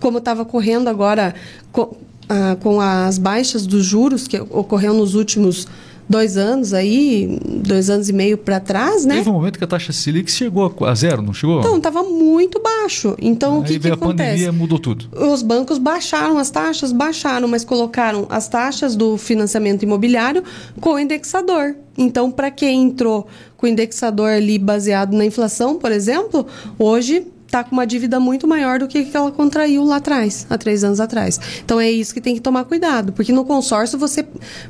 como 0.00 0.18
estava 0.18 0.44
correndo 0.44 0.88
agora 0.88 1.34
com, 1.70 1.94
ah, 2.28 2.56
com 2.60 2.80
as 2.80 3.18
baixas 3.18 3.66
dos 3.66 3.84
juros 3.84 4.26
que 4.26 4.40
ocorreu 4.40 4.94
nos 4.94 5.14
últimos 5.14 5.66
dois 6.08 6.36
anos 6.36 6.72
aí, 6.72 7.38
dois 7.44 7.90
anos 7.90 8.08
e 8.08 8.12
meio 8.12 8.38
para 8.38 8.58
trás, 8.58 9.04
né? 9.04 9.16
Teve 9.16 9.28
um 9.28 9.34
momento 9.34 9.58
que 9.58 9.64
a 9.64 9.66
taxa 9.66 9.92
Selic 9.92 10.30
chegou 10.30 10.74
a 10.84 10.94
zero, 10.94 11.20
não 11.20 11.34
chegou? 11.34 11.60
Então, 11.60 11.76
estava 11.76 12.02
muito 12.02 12.60
baixo. 12.60 13.14
Então, 13.20 13.56
aí 13.56 13.60
o 13.60 13.64
que, 13.64 13.78
que 13.78 13.90
a 13.90 13.94
acontece? 13.94 14.30
pandemia 14.30 14.52
mudou 14.52 14.78
tudo. 14.78 15.06
Os 15.12 15.42
bancos 15.42 15.78
baixaram 15.78 16.38
as 16.38 16.50
taxas, 16.50 16.92
baixaram, 16.92 17.46
mas 17.46 17.64
colocaram 17.64 18.26
as 18.30 18.48
taxas 18.48 18.96
do 18.96 19.18
financiamento 19.18 19.82
imobiliário 19.82 20.42
com 20.80 20.94
o 20.94 20.98
indexador. 20.98 21.74
Então, 21.96 22.30
para 22.30 22.50
quem 22.50 22.84
entrou 22.84 23.26
com 23.56 23.66
o 23.66 23.68
indexador 23.68 24.30
ali 24.30 24.58
baseado 24.58 25.14
na 25.16 25.24
inflação, 25.24 25.76
por 25.76 25.90
exemplo, 25.90 26.46
hoje 26.78 27.26
está 27.48 27.64
com 27.64 27.72
uma 27.72 27.86
dívida 27.86 28.20
muito 28.20 28.46
maior 28.46 28.78
do 28.78 28.86
que, 28.86 29.06
que 29.06 29.16
ela 29.16 29.32
contraiu 29.32 29.82
lá 29.82 29.96
atrás, 29.96 30.46
há 30.48 30.56
três 30.56 30.84
anos 30.84 31.00
atrás. 31.00 31.40
Então 31.64 31.80
é 31.80 31.90
isso 31.90 32.14
que 32.14 32.20
tem 32.20 32.34
que 32.34 32.40
tomar 32.40 32.64
cuidado, 32.64 33.12
porque 33.12 33.32
no 33.32 33.44
consórcio 33.44 33.98
você 33.98 34.24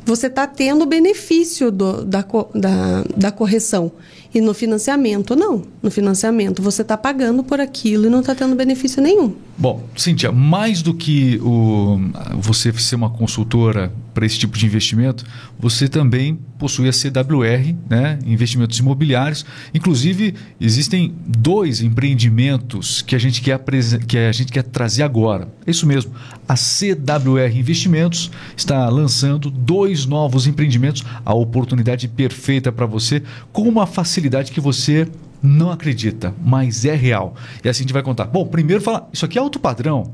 você 0.04 0.28
está 0.28 0.46
tendo 0.46 0.82
o 0.82 0.86
benefício 0.86 1.70
do, 1.70 2.04
da, 2.04 2.24
da, 2.54 3.04
da 3.16 3.32
correção. 3.32 3.92
E 4.34 4.40
no 4.40 4.52
financiamento, 4.52 5.34
não. 5.34 5.62
No 5.82 5.90
financiamento, 5.90 6.62
você 6.62 6.82
está 6.82 6.96
pagando 6.96 7.42
por 7.42 7.60
aquilo 7.60 8.06
e 8.06 8.10
não 8.10 8.20
está 8.20 8.34
tendo 8.34 8.54
benefício 8.54 9.02
nenhum. 9.02 9.34
Bom, 9.56 9.82
Cíntia, 9.96 10.30
mais 10.30 10.82
do 10.82 10.92
que 10.92 11.38
o, 11.42 11.98
você 12.36 12.72
ser 12.74 12.96
uma 12.96 13.10
consultora 13.10 13.92
para 14.12 14.26
esse 14.26 14.38
tipo 14.38 14.58
de 14.58 14.66
investimento, 14.66 15.24
você 15.58 15.88
também 15.88 16.38
possui 16.58 16.88
a 16.88 16.92
CWR, 16.92 17.74
né, 17.88 18.18
investimentos 18.26 18.78
imobiliários. 18.78 19.46
Inclusive, 19.72 20.34
existem 20.60 21.14
dois 21.26 21.80
empreendimentos 21.80 23.00
que 23.00 23.14
a 23.14 23.18
gente 23.18 23.40
quer, 23.40 23.58
que 24.06 24.18
a 24.18 24.32
gente 24.32 24.52
quer 24.52 24.62
trazer 24.62 25.04
agora. 25.04 25.48
É 25.68 25.70
isso 25.70 25.86
mesmo. 25.86 26.12
A 26.48 26.54
CWR 26.56 27.54
Investimentos 27.54 28.30
está 28.56 28.88
lançando 28.88 29.50
dois 29.50 30.06
novos 30.06 30.46
empreendimentos, 30.46 31.04
a 31.26 31.34
oportunidade 31.34 32.08
perfeita 32.08 32.72
para 32.72 32.86
você, 32.86 33.22
com 33.52 33.68
uma 33.68 33.86
facilidade 33.86 34.50
que 34.50 34.62
você 34.62 35.06
não 35.42 35.70
acredita, 35.70 36.34
mas 36.42 36.86
é 36.86 36.94
real. 36.94 37.34
E 37.62 37.68
assim 37.68 37.80
a 37.80 37.82
gente 37.82 37.92
vai 37.92 38.02
contar. 38.02 38.24
Bom, 38.24 38.46
primeiro 38.46 38.82
fala, 38.82 39.10
isso 39.12 39.26
aqui 39.26 39.36
é 39.36 39.42
alto 39.42 39.60
padrão. 39.60 40.10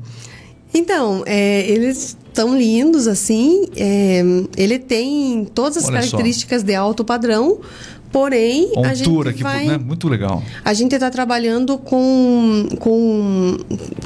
Então, 0.75 1.23
é, 1.25 1.61
eles 1.71 2.17
estão 2.27 2.59
lindos 2.59 3.07
assim. 3.07 3.67
É, 3.77 4.25
ele 4.57 4.81
tem 4.81 5.45
todas 5.45 5.77
as 5.77 5.85
Olha 5.85 6.01
características 6.01 6.63
só. 6.63 6.67
de 6.67 6.75
alto 6.75 7.05
padrão, 7.05 7.61
Porém, 8.15 8.71
a, 8.77 8.91
a 8.91 8.95
gente 8.95 9.29
aqui, 9.29 9.43
vai... 9.43 9.67
Né? 9.67 9.77
Muito 9.77 10.09
legal. 10.09 10.41
A 10.65 10.73
gente 10.73 10.95
está 10.95 11.11
trabalhando 11.11 11.77
com, 11.77 12.69
com, 12.79 13.57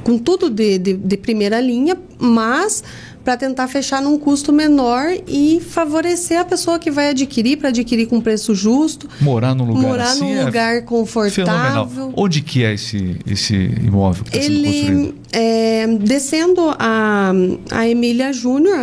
com 0.03 0.17
tudo 0.17 0.49
de, 0.49 0.79
de, 0.79 0.95
de 0.95 1.17
primeira 1.19 1.61
linha, 1.61 1.95
mas 2.19 2.83
para 3.23 3.37
tentar 3.37 3.69
fechar 3.69 4.01
num 4.01 4.19
custo 4.19 4.51
menor 4.51 5.09
e 5.27 5.61
favorecer 5.61 6.41
a 6.41 6.45
pessoa 6.47 6.79
que 6.79 6.91
vai 6.91 7.11
adquirir 7.11 7.59
para 7.59 7.69
adquirir 7.69 8.07
com 8.07 8.19
preço 8.19 8.55
justo. 8.55 9.07
Morar 9.21 9.55
num 9.55 9.67
lugar 9.67 9.83
morar 9.83 10.05
assim 10.05 10.21
num 10.21 10.41
é 10.41 10.45
lugar 10.47 10.83
confortável. 10.87 11.87
Fenomenal. 11.87 12.15
Onde 12.17 12.41
que 12.41 12.65
é 12.65 12.73
esse, 12.73 13.19
esse 13.31 13.55
imóvel 13.55 14.25
que 14.25 14.39
está 14.39 14.51
sendo 14.51 14.65
construído? 14.65 15.15
É, 15.33 15.87
descendo 16.01 16.75
a, 16.79 17.31
a 17.71 17.87
Emília 17.87 18.33
Júnior, 18.33 18.79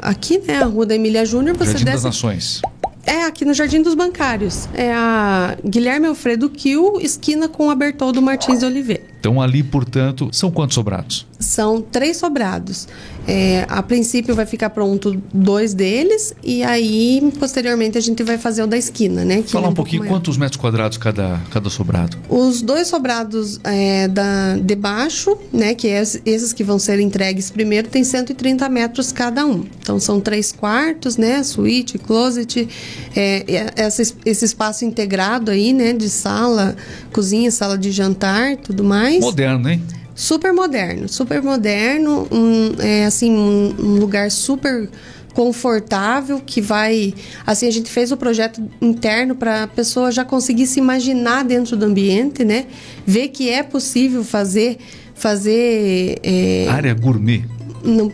aqui, 0.00 0.38
né, 0.46 0.62
a 0.62 0.66
rua 0.66 0.86
da 0.86 0.94
Emília 0.94 1.26
Júnior, 1.26 1.56
você 1.56 1.72
Jardim 1.72 1.84
desce... 1.84 1.96
das 1.96 2.04
Nações. 2.04 2.62
É, 3.08 3.24
aqui 3.24 3.42
no 3.42 3.54
Jardim 3.54 3.80
dos 3.80 3.94
Bancários. 3.94 4.68
É 4.74 4.92
a 4.92 5.56
Guilherme 5.64 6.06
Alfredo 6.06 6.50
Kiel, 6.50 6.98
esquina 7.00 7.48
com 7.48 7.70
a 7.70 7.74
Bertoldo 7.74 8.20
Martins 8.20 8.58
de 8.58 8.66
Oliveira. 8.66 9.02
Então 9.20 9.40
ali, 9.40 9.62
portanto, 9.62 10.28
são 10.32 10.50
quantos 10.50 10.74
sobrados? 10.74 11.26
São 11.38 11.80
três 11.80 12.16
sobrados. 12.16 12.88
É, 13.26 13.66
a 13.68 13.82
princípio 13.82 14.34
vai 14.34 14.46
ficar 14.46 14.70
pronto 14.70 15.20
dois 15.34 15.74
deles 15.74 16.34
e 16.42 16.62
aí 16.62 17.32
posteriormente 17.38 17.98
a 17.98 18.00
gente 18.00 18.22
vai 18.22 18.38
fazer 18.38 18.62
o 18.62 18.66
da 18.66 18.76
esquina, 18.76 19.24
né? 19.24 19.42
Falar 19.42 19.66
é 19.66 19.68
um, 19.68 19.72
um 19.72 19.74
pouquinho 19.74 20.06
quantos 20.06 20.38
metros 20.38 20.58
quadrados 20.58 20.96
cada, 20.96 21.40
cada 21.50 21.68
sobrado? 21.68 22.16
Os 22.28 22.62
dois 22.62 22.88
sobrados 22.88 23.60
é, 23.64 24.08
da, 24.08 24.56
de 24.56 24.74
baixo, 24.74 25.36
né? 25.52 25.74
Que 25.74 25.88
é 25.88 26.00
esses 26.00 26.52
que 26.52 26.64
vão 26.64 26.78
ser 26.78 27.00
entregues 27.00 27.50
primeiro, 27.50 27.88
tem 27.88 28.02
130 28.02 28.68
metros 28.68 29.12
cada 29.12 29.44
um. 29.44 29.64
Então 29.80 30.00
são 30.00 30.20
três 30.20 30.50
quartos, 30.50 31.16
né? 31.16 31.42
Suíte, 31.42 31.98
closet, 31.98 32.68
é, 33.14 33.72
essa, 33.76 34.02
esse 34.24 34.44
espaço 34.44 34.84
integrado 34.84 35.50
aí, 35.50 35.72
né? 35.72 35.92
De 35.92 36.08
sala, 36.08 36.76
cozinha, 37.12 37.50
sala 37.50 37.76
de 37.76 37.90
jantar, 37.90 38.56
tudo 38.56 38.82
mais. 38.82 39.07
Moderno, 39.20 39.68
hein? 39.68 39.82
super 40.18 40.52
moderno, 40.52 41.08
super 41.08 41.40
moderno, 41.40 42.26
um, 42.32 42.74
é 42.80 43.04
assim 43.04 43.30
um, 43.30 43.72
um 43.78 43.94
lugar 44.00 44.32
super 44.32 44.90
confortável 45.32 46.42
que 46.44 46.60
vai 46.60 47.14
assim 47.46 47.68
a 47.68 47.70
gente 47.70 47.88
fez 47.88 48.10
o 48.10 48.16
projeto 48.16 48.60
interno 48.82 49.36
para 49.36 49.62
a 49.62 49.66
pessoa 49.68 50.10
já 50.10 50.24
conseguir 50.24 50.66
se 50.66 50.80
imaginar 50.80 51.44
dentro 51.44 51.76
do 51.76 51.86
ambiente 51.86 52.44
né? 52.44 52.66
Ver 53.06 53.28
que 53.28 53.48
é 53.48 53.62
possível 53.62 54.24
fazer 54.24 54.78
fazer 55.14 56.18
é, 56.24 56.66
área 56.68 56.92
gourmet. 56.94 57.44
não 57.84 58.12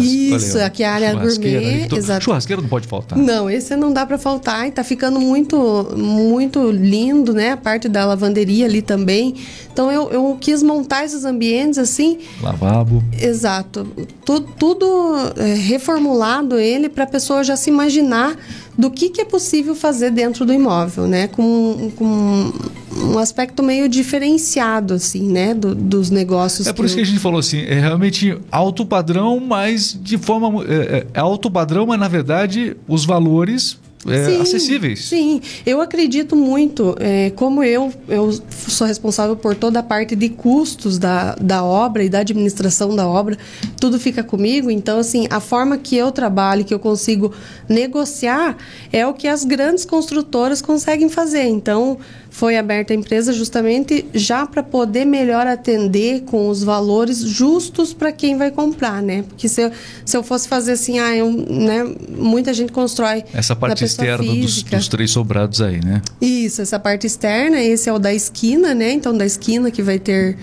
isso, 0.00 0.58
aqui 0.58 0.82
é 0.82 0.86
a 0.86 0.92
área 0.92 1.14
gourmet. 1.14 1.84
Então, 1.84 1.98
exato. 1.98 2.24
Churrasqueira 2.24 2.62
não 2.62 2.68
pode 2.68 2.86
faltar. 2.86 3.18
Não, 3.18 3.50
esse 3.50 3.76
não 3.76 3.92
dá 3.92 4.06
para 4.06 4.18
faltar 4.18 4.66
e 4.66 4.70
tá 4.70 4.82
ficando 4.82 5.20
muito, 5.20 5.88
muito 5.96 6.70
lindo, 6.70 7.32
né? 7.32 7.52
A 7.52 7.56
parte 7.56 7.88
da 7.88 8.04
lavanderia 8.04 8.66
ali 8.66 8.82
também. 8.82 9.34
Então 9.72 9.90
eu, 9.90 10.10
eu 10.10 10.38
quis 10.40 10.62
montar 10.62 11.04
esses 11.04 11.24
ambientes 11.24 11.78
assim. 11.78 12.18
Lavabo. 12.40 13.02
Exato. 13.20 13.86
Tudo, 14.24 14.48
tudo 14.58 14.86
é, 15.36 15.54
reformulado 15.54 16.58
ele 16.58 16.88
para 16.88 17.04
a 17.04 17.08
pessoa 17.08 17.42
já 17.42 17.56
se 17.56 17.70
imaginar 17.70 18.36
do 18.76 18.90
que, 18.90 19.08
que 19.08 19.20
é 19.20 19.24
possível 19.24 19.74
fazer 19.74 20.10
dentro 20.10 20.44
do 20.44 20.52
imóvel, 20.52 21.06
né? 21.06 21.28
Com, 21.28 21.90
com 21.96 22.52
um 22.96 23.18
aspecto 23.18 23.62
meio 23.62 23.88
diferenciado, 23.88 24.94
assim, 24.94 25.30
né? 25.30 25.54
Do, 25.54 25.74
dos 25.74 26.10
negócios. 26.10 26.66
É 26.66 26.72
por 26.72 26.84
isso 26.84 26.96
que 26.96 27.02
a 27.02 27.06
gente 27.06 27.18
falou 27.18 27.40
assim, 27.40 27.58
é 27.60 27.78
realmente 27.80 28.36
alto 28.50 28.84
padrão, 28.86 29.40
mas 29.40 29.98
de 30.00 30.18
forma... 30.18 30.64
É, 30.64 31.06
é 31.14 31.20
alto 31.20 31.50
padrão, 31.50 31.86
mas 31.86 31.98
na 31.98 32.08
verdade 32.08 32.76
os 32.86 33.04
valores 33.04 33.78
é, 34.06 34.24
sim, 34.24 34.40
acessíveis. 34.40 35.04
Sim, 35.04 35.40
eu 35.64 35.80
acredito 35.80 36.36
muito. 36.36 36.94
É, 36.98 37.30
como 37.30 37.62
eu, 37.62 37.92
eu 38.08 38.38
sou 38.50 38.86
responsável 38.86 39.36
por 39.36 39.54
toda 39.54 39.80
a 39.80 39.82
parte 39.82 40.14
de 40.14 40.28
custos 40.28 40.98
da, 40.98 41.34
da 41.34 41.64
obra 41.64 42.04
e 42.04 42.08
da 42.08 42.20
administração 42.20 42.94
da 42.94 43.06
obra, 43.06 43.36
tudo 43.80 43.98
fica 43.98 44.22
comigo. 44.22 44.70
Então, 44.70 44.98
assim, 44.98 45.26
a 45.30 45.40
forma 45.40 45.78
que 45.78 45.96
eu 45.96 46.12
trabalho, 46.12 46.64
que 46.64 46.74
eu 46.74 46.78
consigo 46.78 47.32
negociar, 47.68 48.56
é 48.92 49.06
o 49.06 49.14
que 49.14 49.28
as 49.28 49.44
grandes 49.44 49.84
construtoras 49.84 50.60
conseguem 50.60 51.08
fazer. 51.08 51.44
Então, 51.44 51.98
foi 52.34 52.56
aberta 52.56 52.92
a 52.92 52.96
empresa 52.96 53.32
justamente 53.32 54.04
já 54.12 54.44
para 54.44 54.60
poder 54.60 55.04
melhor 55.04 55.46
atender 55.46 56.22
com 56.22 56.48
os 56.48 56.64
valores 56.64 57.18
justos 57.18 57.94
para 57.94 58.10
quem 58.10 58.36
vai 58.36 58.50
comprar, 58.50 59.00
né? 59.00 59.22
Porque 59.22 59.48
se 59.48 59.62
eu, 59.62 59.70
se 60.04 60.16
eu 60.16 60.22
fosse 60.24 60.48
fazer 60.48 60.72
assim, 60.72 60.98
ah, 60.98 61.14
eu, 61.14 61.30
né, 61.30 61.84
muita 62.08 62.52
gente 62.52 62.72
constrói. 62.72 63.22
Essa 63.32 63.54
parte 63.54 63.84
externa 64.02 64.34
dos, 64.34 64.62
dos, 64.62 64.88
três 64.88 65.10
sobrados 65.10 65.60
aí, 65.60 65.84
né? 65.84 66.02
Isso, 66.20 66.62
essa 66.62 66.78
parte 66.78 67.06
externa, 67.06 67.60
esse 67.60 67.88
é 67.88 67.92
o 67.92 67.98
da 67.98 68.12
esquina, 68.12 68.74
né? 68.74 68.92
Então, 68.92 69.16
da 69.16 69.26
esquina 69.26 69.70
que 69.70 69.82
vai 69.82 69.98
ter 69.98 70.36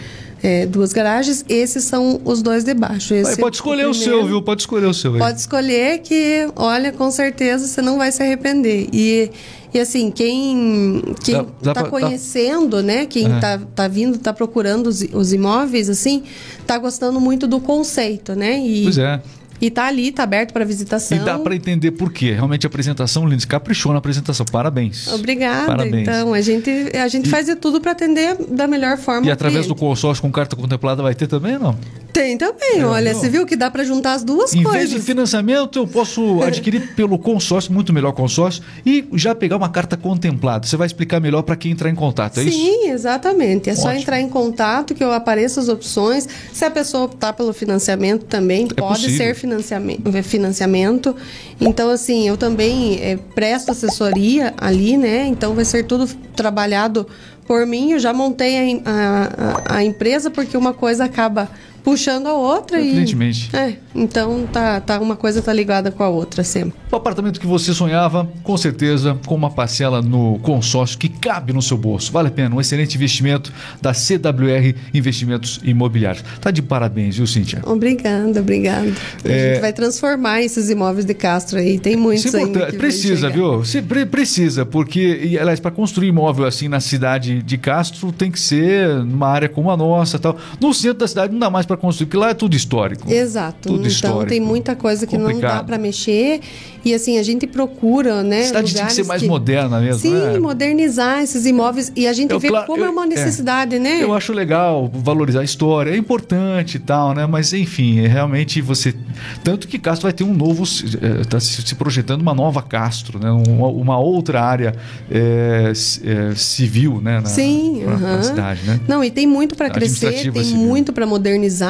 é, 0.43 0.65
duas 0.65 0.91
garagens. 0.91 1.45
Esses 1.47 1.83
são 1.83 2.19
os 2.25 2.41
dois 2.41 2.63
de 2.63 2.73
baixo. 2.73 3.13
Esse 3.13 3.37
pode 3.37 3.57
escolher 3.57 3.87
o, 3.87 3.91
o, 3.91 3.93
seu, 3.93 4.25
viu? 4.25 4.41
Pode 4.41 4.61
escolher 4.61 4.87
o 4.87 4.93
seu. 4.93 5.13
Aí. 5.13 5.19
Pode 5.19 5.39
escolher 5.39 5.99
que, 5.99 6.47
olha, 6.55 6.91
com 6.91 7.11
certeza 7.11 7.67
você 7.67 7.81
não 7.81 7.97
vai 7.97 8.11
se 8.11 8.23
arrepender. 8.23 8.89
E, 8.91 9.31
e 9.73 9.79
assim, 9.79 10.09
quem 10.09 11.01
quem 11.23 11.47
está 11.61 11.83
conhecendo, 11.83 12.77
dá... 12.77 12.83
né? 12.83 13.05
Quem 13.05 13.35
está 13.35 13.57
uhum. 13.57 13.65
tá 13.75 13.87
vindo, 13.87 14.15
está 14.15 14.33
procurando 14.33 14.87
os, 14.87 15.01
os 15.13 15.33
imóveis, 15.33 15.89
assim, 15.89 16.23
está 16.59 16.77
gostando 16.77 17.19
muito 17.19 17.47
do 17.47 17.59
conceito, 17.59 18.33
né? 18.35 18.59
E, 18.59 18.83
pois 18.83 18.97
é. 18.97 19.21
E 19.61 19.69
tá 19.69 19.85
ali, 19.85 20.11
tá 20.11 20.23
aberto 20.23 20.51
para 20.51 20.65
visitação. 20.65 21.17
E 21.17 21.21
dá 21.21 21.37
para 21.37 21.55
entender 21.55 21.91
por 21.91 22.11
quê. 22.11 22.31
Realmente 22.31 22.65
a 22.65 22.69
apresentação, 22.69 23.27
Lindsay, 23.27 23.47
caprichou 23.47 23.91
na 23.91 23.99
apresentação. 23.99 24.43
Parabéns. 24.51 25.07
Obrigada. 25.07 25.67
Parabéns. 25.67 26.01
Então, 26.01 26.33
a 26.33 26.41
gente, 26.41 26.69
a 26.97 27.07
gente 27.07 27.27
e, 27.27 27.29
faz 27.29 27.45
de 27.45 27.55
tudo 27.55 27.79
para 27.79 27.91
atender 27.91 28.35
da 28.49 28.67
melhor 28.67 28.97
forma. 28.97 29.27
E 29.27 29.31
através 29.31 29.67
do 29.67 29.75
consórcio 29.75 30.21
com 30.23 30.31
carta 30.31 30.55
contemplada 30.55 31.03
vai 31.03 31.13
ter 31.13 31.27
também, 31.27 31.59
não? 31.59 31.77
Tem 32.11 32.37
também, 32.37 32.79
é, 32.79 32.85
olha, 32.85 33.13
não. 33.13 33.19
você 33.19 33.29
viu 33.29 33.45
que 33.45 33.55
dá 33.55 33.69
para 33.69 33.83
juntar 33.83 34.13
as 34.13 34.23
duas 34.23 34.53
em 34.53 34.63
coisas. 34.63 34.83
Em 34.83 34.87
vez 34.87 34.89
de 34.89 34.99
financiamento, 34.99 35.79
eu 35.79 35.87
posso 35.87 36.41
adquirir 36.43 36.93
pelo 36.95 37.17
consórcio, 37.17 37.71
muito 37.71 37.93
melhor 37.93 38.11
consórcio, 38.13 38.63
e 38.85 39.07
já 39.13 39.33
pegar 39.35 39.57
uma 39.57 39.69
carta 39.69 39.95
contemplada. 39.95 40.67
Você 40.67 40.77
vai 40.77 40.87
explicar 40.87 41.19
melhor 41.19 41.43
para 41.43 41.55
quem 41.55 41.71
entrar 41.71 41.89
em 41.89 41.95
contato, 41.95 42.39
é 42.39 42.43
Sim, 42.43 42.49
isso? 42.49 42.57
Sim, 42.57 42.89
exatamente. 42.89 43.69
É 43.69 43.73
Ótimo. 43.73 43.87
só 43.87 43.93
entrar 43.93 44.19
em 44.19 44.29
contato 44.29 44.93
que 44.93 45.03
eu 45.03 45.11
apareço 45.11 45.59
as 45.59 45.69
opções. 45.69 46.27
Se 46.53 46.65
a 46.65 46.71
pessoa 46.71 47.03
optar 47.03 47.33
pelo 47.33 47.53
financiamento 47.53 48.25
também, 48.25 48.67
é 48.69 48.73
pode 48.73 49.01
possível. 49.01 49.17
ser 49.17 49.35
financiamento 49.35 50.01
financiamento. 50.23 51.15
Então, 51.59 51.89
assim, 51.89 52.27
eu 52.27 52.37
também 52.37 52.99
é, 53.01 53.17
presto 53.35 53.71
assessoria 53.71 54.53
ali, 54.57 54.97
né? 54.97 55.25
Então, 55.27 55.53
vai 55.53 55.65
ser 55.65 55.83
tudo 55.83 56.07
trabalhado 56.35 57.07
por 57.45 57.65
mim. 57.65 57.91
Eu 57.91 57.99
já 57.99 58.13
montei 58.13 58.81
a, 58.85 59.31
a, 59.67 59.75
a 59.77 59.83
empresa 59.83 60.29
porque 60.29 60.57
uma 60.57 60.73
coisa 60.73 61.05
acaba 61.05 61.49
puxando 61.83 62.27
a 62.27 62.33
outra 62.33 62.79
Evidentemente. 62.79 63.49
e 63.53 63.57
é, 63.57 63.77
então 63.93 64.47
tá, 64.51 64.79
tá 64.79 64.99
uma 64.99 65.15
coisa 65.15 65.41
tá 65.41 65.51
ligada 65.53 65.91
com 65.91 66.03
a 66.03 66.09
outra 66.09 66.43
sempre. 66.43 66.73
O 66.91 66.95
apartamento 66.95 67.39
que 67.39 67.47
você 67.47 67.73
sonhava, 67.73 68.29
com 68.43 68.57
certeza, 68.57 69.17
com 69.25 69.35
uma 69.35 69.49
parcela 69.49 70.01
no 70.01 70.39
consórcio 70.39 70.97
que 70.97 71.09
cabe 71.09 71.53
no 71.53 71.61
seu 71.61 71.77
bolso. 71.77 72.11
Vale 72.11 72.27
a 72.27 72.31
pena, 72.31 72.55
um 72.55 72.61
excelente 72.61 72.95
investimento 72.95 73.51
da 73.81 73.93
CWR 73.93 74.75
Investimentos 74.93 75.59
Imobiliários. 75.63 76.23
Tá 76.39 76.51
de 76.51 76.61
parabéns, 76.61 77.17
viu, 77.17 77.27
Cíntia? 77.27 77.61
Obrigada, 77.65 78.39
obrigada. 78.39 78.91
É... 79.23 79.33
A 79.33 79.53
gente 79.53 79.61
vai 79.61 79.73
transformar 79.73 80.41
esses 80.41 80.69
imóveis 80.69 81.05
de 81.05 81.13
Castro 81.13 81.59
aí, 81.59 81.79
tem 81.79 81.95
muitos 81.95 82.33
aí. 82.35 82.51
Precisa, 82.77 83.29
viu? 83.29 83.63
Se, 83.63 83.81
pre 83.81 84.05
precisa, 84.05 84.65
porque, 84.65 85.37
aliás, 85.39 85.59
para 85.59 85.71
construir 85.71 86.09
imóvel 86.09 86.45
assim 86.45 86.67
na 86.67 86.79
cidade 86.79 87.41
de 87.41 87.57
Castro 87.57 88.11
tem 88.11 88.29
que 88.29 88.39
ser 88.39 88.89
numa 89.03 89.27
área 89.27 89.49
como 89.49 89.71
a 89.71 89.77
nossa, 89.77 90.19
tal. 90.19 90.37
No 90.59 90.73
centro 90.73 90.99
da 90.99 91.07
cidade 91.07 91.31
não 91.31 91.39
dá 91.39 91.49
mais 91.49 91.65
para 91.71 91.77
construir, 91.77 92.07
porque 92.07 92.17
lá 92.17 92.29
é 92.29 92.33
tudo 92.33 92.55
histórico. 92.55 93.11
Exato. 93.11 93.69
Tudo 93.69 93.75
então 93.75 93.87
histórico. 93.87 94.25
tem 94.25 94.39
muita 94.39 94.75
coisa 94.75 95.07
que 95.07 95.17
Complicado. 95.17 95.41
não 95.41 95.57
dá 95.57 95.63
para 95.63 95.77
mexer. 95.77 96.41
E 96.83 96.93
assim, 96.93 97.19
a 97.19 97.23
gente 97.23 97.45
procura, 97.45 98.23
né? 98.23 98.41
A 98.41 98.45
cidade 98.45 98.73
tem 98.73 98.85
que 98.87 98.93
ser 98.93 99.05
mais 99.05 99.21
que... 99.21 99.27
moderna 99.27 99.79
mesmo. 99.79 100.01
Sim, 100.01 100.13
né? 100.13 100.39
modernizar 100.39 101.21
esses 101.21 101.45
imóveis. 101.45 101.91
E 101.95 102.07
a 102.07 102.13
gente 102.13 102.31
eu, 102.31 102.39
vê 102.39 102.49
como 102.65 102.83
eu, 102.83 102.85
é 102.85 102.89
uma 102.89 103.05
necessidade, 103.05 103.75
é, 103.75 103.79
né? 103.79 104.03
Eu 104.03 104.13
acho 104.13 104.33
legal 104.33 104.89
valorizar 104.91 105.41
a 105.41 105.43
história, 105.43 105.91
é 105.91 105.97
importante 105.97 106.75
e 106.75 106.79
tal, 106.79 107.13
né? 107.13 107.27
Mas 107.27 107.53
enfim, 107.53 107.99
é 107.99 108.07
realmente 108.07 108.61
você. 108.61 108.95
Tanto 109.43 109.67
que 109.67 109.77
Castro 109.77 110.03
vai 110.03 110.13
ter 110.13 110.23
um 110.23 110.33
novo. 110.33 110.63
Está 110.63 111.39
se 111.39 111.75
projetando 111.75 112.21
uma 112.21 112.33
nova 112.33 112.63
Castro, 112.63 113.19
né? 113.19 113.29
Uma, 113.29 113.67
uma 113.67 113.99
outra 113.99 114.41
área 114.41 114.73
é, 115.09 115.71
é, 115.71 116.35
civil, 116.35 116.99
né? 116.99 117.19
Na, 117.19 117.27
Sim, 117.27 117.83
pra, 117.85 117.97
pra 117.97 118.23
cidade, 118.23 118.61
né? 118.65 118.79
Não, 118.87 119.03
e 119.03 119.11
tem 119.11 119.27
muito 119.27 119.55
para 119.55 119.69
crescer, 119.69 120.31
tem 120.31 120.43
civil. 120.43 120.57
muito 120.57 120.91
para 120.91 121.05
modernizar. 121.05 121.60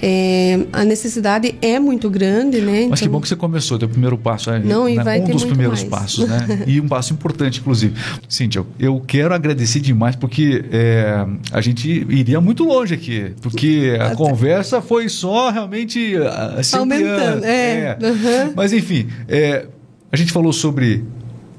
É, 0.00 0.60
a 0.72 0.84
necessidade 0.84 1.54
é 1.60 1.78
muito 1.78 2.08
grande, 2.08 2.60
né? 2.60 2.86
Mas 2.88 3.00
então... 3.00 3.08
que 3.08 3.08
bom 3.08 3.20
que 3.20 3.28
você 3.28 3.36
começou, 3.36 3.78
deu 3.78 3.88
o 3.88 3.90
primeiro 3.90 4.16
passo 4.16 4.38
passo. 4.38 4.50
É, 4.50 4.58
Não, 4.60 4.88
e 4.88 4.96
né? 4.96 5.02
vai 5.02 5.20
um 5.20 5.24
ter 5.24 5.32
dos 5.32 5.44
primeiros 5.44 5.80
mais. 5.80 5.90
passos, 5.90 6.28
né? 6.28 6.64
e 6.66 6.80
um 6.80 6.88
passo 6.88 7.12
importante, 7.12 7.60
inclusive. 7.60 7.94
Cíntia, 8.28 8.64
eu 8.78 9.02
quero 9.06 9.34
agradecer 9.34 9.80
demais 9.80 10.16
porque 10.16 10.64
é, 10.70 11.26
a 11.52 11.60
gente 11.60 11.88
iria 12.08 12.40
muito 12.40 12.64
longe 12.64 12.94
aqui, 12.94 13.32
porque 13.42 13.96
a 14.00 14.14
conversa 14.14 14.80
foi 14.80 15.08
só 15.08 15.50
realmente 15.50 16.16
assim, 16.56 16.76
aumentando. 16.76 17.44
É. 17.44 17.98
é. 18.00 18.06
Uhum. 18.06 18.52
Mas 18.54 18.72
enfim, 18.72 19.08
é, 19.28 19.66
a 20.10 20.16
gente 20.16 20.32
falou 20.32 20.52
sobre 20.52 21.04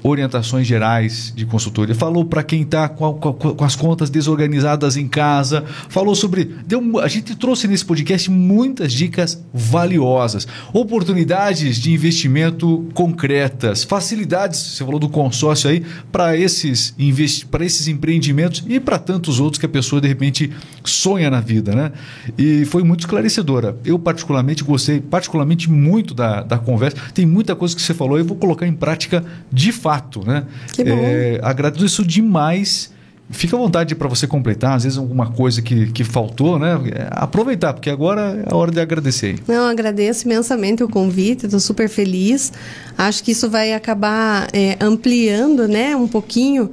orientações 0.02 0.66
gerais 0.66 1.32
de 1.34 1.44
consultoria, 1.44 1.94
falou 1.94 2.24
para 2.24 2.42
quem 2.42 2.62
está 2.62 2.88
com, 2.88 3.12
com, 3.14 3.64
as 3.64 3.76
contas 3.76 4.08
desorganizadas 4.08 4.96
em 4.96 5.06
casa, 5.06 5.64
falou 5.88 6.14
sobre. 6.14 6.44
Deu, 6.66 6.98
a 7.00 7.08
gente 7.08 7.34
trouxe 7.36 7.68
nesse 7.68 7.84
podcast 7.84 8.30
muitas 8.30 8.92
dicas 8.92 9.42
valiosas, 9.52 10.46
oportunidades 10.72 11.76
de 11.76 11.92
investimento 11.92 12.88
concretas, 12.94 13.84
facilidades, 13.84 14.58
você 14.58 14.84
falou 14.84 14.98
do 14.98 15.08
consórcio 15.08 15.68
aí, 15.68 15.84
para 16.10 16.36
esses, 16.36 16.94
esses 16.98 17.88
empreendimentos 17.88 18.64
e 18.66 18.80
para 18.80 18.98
tantos 18.98 19.38
outros 19.38 19.58
que 19.58 19.66
a 19.66 19.68
pessoa 19.68 20.00
de 20.00 20.08
repente 20.08 20.50
sonha 20.84 21.30
na 21.30 21.40
vida, 21.40 21.74
né? 21.74 21.92
E 22.38 22.64
foi 22.64 22.82
muito 22.82 23.00
esclarecedora. 23.00 23.76
Eu, 23.84 23.98
particularmente, 23.98 24.64
gostei 24.64 25.00
particularmente 25.00 25.70
muito 25.70 26.14
da, 26.14 26.42
da 26.42 26.58
conversa. 26.58 26.96
Tem 27.12 27.26
muita 27.26 27.54
coisa 27.54 27.74
que 27.76 27.82
você 27.82 27.92
falou, 27.92 28.18
eu 28.18 28.24
vou 28.24 28.36
colocar 28.36 28.66
em 28.66 28.72
prática 28.72 29.24
de 29.52 29.72
fato 29.72 29.89
fato, 29.90 30.24
né? 30.24 30.44
Que 30.72 30.84
bom. 30.84 30.96
É, 30.96 31.40
agradeço 31.42 32.06
demais. 32.06 32.92
Fica 33.32 33.56
à 33.56 33.58
vontade 33.58 33.94
para 33.94 34.08
você 34.08 34.26
completar, 34.26 34.76
às 34.76 34.82
vezes 34.82 34.98
alguma 34.98 35.30
coisa 35.30 35.62
que, 35.62 35.92
que 35.92 36.02
faltou, 36.02 36.58
né? 36.58 36.80
É, 36.92 37.08
aproveitar, 37.10 37.72
porque 37.72 37.88
agora 37.88 38.44
é 38.44 38.52
a 38.52 38.56
hora 38.56 38.72
de 38.72 38.80
agradecer. 38.80 39.36
Não, 39.46 39.68
agradeço 39.68 40.26
imensamente 40.26 40.82
o 40.82 40.88
convite, 40.88 41.46
estou 41.46 41.60
super 41.60 41.88
feliz. 41.88 42.52
Acho 42.98 43.22
que 43.22 43.32
isso 43.32 43.48
vai 43.48 43.72
acabar 43.72 44.48
é, 44.52 44.76
ampliando, 44.80 45.68
né, 45.68 45.94
um 45.94 46.08
pouquinho 46.08 46.70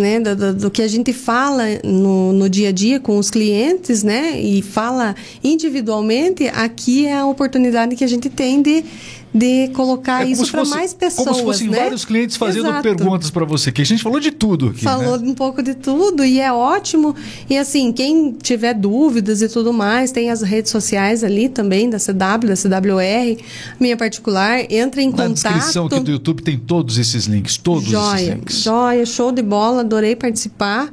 né, 0.00 0.18
do, 0.18 0.54
do, 0.54 0.70
que 0.70 0.82
a 0.82 0.88
gente 0.88 1.12
fala 1.12 1.64
no, 1.84 2.32
no 2.32 2.48
dia 2.48 2.70
a 2.70 2.72
dia 2.72 2.98
com 2.98 3.18
os 3.18 3.30
clientes, 3.30 4.02
né, 4.02 4.40
e 4.40 4.62
fala 4.62 5.14
individualmente, 5.44 6.48
aqui 6.48 7.06
é 7.06 7.18
a 7.18 7.26
oportunidade 7.26 7.94
que 7.94 8.02
a 8.02 8.08
gente 8.08 8.28
tem 8.28 8.60
de 8.62 8.84
de 9.32 9.68
colocar 9.68 10.26
é 10.26 10.30
isso 10.30 10.50
para 10.50 10.64
mais 10.64 10.92
pessoas. 10.92 11.28
Como 11.28 11.36
se 11.36 11.44
fossem 11.44 11.68
né? 11.68 11.78
vários 11.78 12.04
clientes 12.04 12.36
fazendo 12.36 12.68
Exato. 12.68 12.82
perguntas 12.82 13.30
para 13.30 13.44
você, 13.44 13.70
que 13.70 13.80
a 13.80 13.86
gente 13.86 14.02
falou 14.02 14.18
de 14.18 14.32
tudo 14.32 14.68
aqui. 14.68 14.82
Falou 14.82 15.18
né? 15.18 15.28
um 15.28 15.34
pouco 15.34 15.62
de 15.62 15.74
tudo 15.74 16.24
e 16.24 16.40
é 16.40 16.52
ótimo. 16.52 17.14
E 17.48 17.56
assim, 17.56 17.92
quem 17.92 18.32
tiver 18.32 18.74
dúvidas 18.74 19.40
e 19.40 19.48
tudo 19.48 19.72
mais, 19.72 20.10
tem 20.10 20.30
as 20.30 20.42
redes 20.42 20.70
sociais 20.70 21.22
ali 21.22 21.48
também, 21.48 21.88
da 21.88 21.98
CW, 21.98 22.48
da 22.48 22.56
CWR, 22.56 23.42
minha 23.78 23.96
particular, 23.96 24.60
entra 24.70 25.00
em 25.00 25.10
Na 25.10 25.16
contato. 25.16 25.44
Na 25.44 25.58
descrição 25.58 25.86
aqui 25.86 26.00
do 26.00 26.10
YouTube 26.10 26.42
tem 26.42 26.58
todos 26.58 26.98
esses 26.98 27.26
links, 27.26 27.56
todos 27.56 27.84
joia, 27.84 28.16
esses 28.16 28.28
links. 28.34 28.62
Joia, 28.62 29.06
show 29.06 29.30
de 29.30 29.42
bola, 29.42 29.84
adorei 29.90 30.14
participar. 30.14 30.88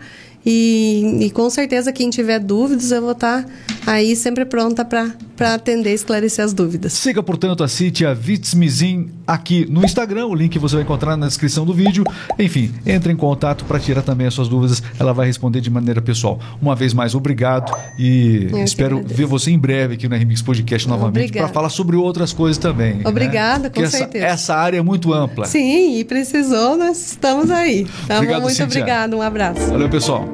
E, 0.45 1.19
e, 1.21 1.29
com 1.29 1.49
certeza 1.49 1.91
quem 1.91 2.09
tiver 2.09 2.39
dúvidas, 2.39 2.91
eu 2.91 3.01
vou 3.01 3.11
estar 3.11 3.45
aí 3.87 4.15
sempre 4.17 4.43
pronta 4.43 4.83
para 4.83 5.53
atender 5.53 5.91
e 5.91 5.93
esclarecer 5.93 6.43
as 6.43 6.53
dúvidas. 6.53 6.91
Siga, 6.91 7.23
portanto, 7.23 7.63
a 7.63 7.67
Citia 7.69 8.13
Vitzmizin 8.13 9.09
aqui 9.25 9.65
no 9.69 9.83
Instagram. 9.83 10.27
O 10.27 10.35
link 10.35 10.59
você 10.59 10.75
vai 10.75 10.83
encontrar 10.83 11.15
na 11.15 11.25
descrição 11.25 11.65
do 11.65 11.73
vídeo. 11.73 12.03
Enfim, 12.37 12.73
entre 12.85 13.13
em 13.13 13.15
contato 13.15 13.63
para 13.63 13.79
tirar 13.79 14.01
também 14.01 14.27
as 14.27 14.33
suas 14.33 14.49
dúvidas. 14.49 14.83
Ela 14.99 15.13
vai 15.13 15.25
responder 15.25 15.61
de 15.61 15.69
maneira 15.69 16.01
pessoal. 16.01 16.37
Uma 16.61 16.75
vez 16.75 16.93
mais, 16.93 17.15
obrigado 17.15 17.71
e 17.97 18.49
eu 18.51 18.63
espero 18.63 19.01
ver 19.05 19.25
você 19.25 19.51
em 19.51 19.57
breve 19.57 19.93
aqui 19.93 20.09
no 20.09 20.15
RMX 20.15 20.41
Podcast 20.41 20.87
novamente 20.87 21.31
para 21.31 21.47
falar 21.47 21.69
sobre 21.69 21.95
outras 21.95 22.33
coisas 22.33 22.57
também. 22.57 22.95
Né? 22.95 23.03
Obrigada, 23.05 23.63
né? 23.63 23.69
com 23.69 23.81
essa, 23.81 23.99
certeza. 23.99 24.25
Essa 24.25 24.55
área 24.55 24.77
é 24.77 24.81
muito 24.81 25.13
ampla. 25.13 25.45
Sim, 25.45 25.99
e 25.99 26.03
precisou, 26.03 26.75
nós 26.77 27.11
estamos 27.11 27.49
aí. 27.49 27.87
Então, 28.03 28.17
obrigado, 28.17 28.41
muito 28.41 28.55
Cíntia. 28.55 28.65
obrigado, 28.65 29.15
um 29.15 29.21
abraço. 29.21 29.69
Valeu, 29.69 29.89
pessoal. 29.89 30.27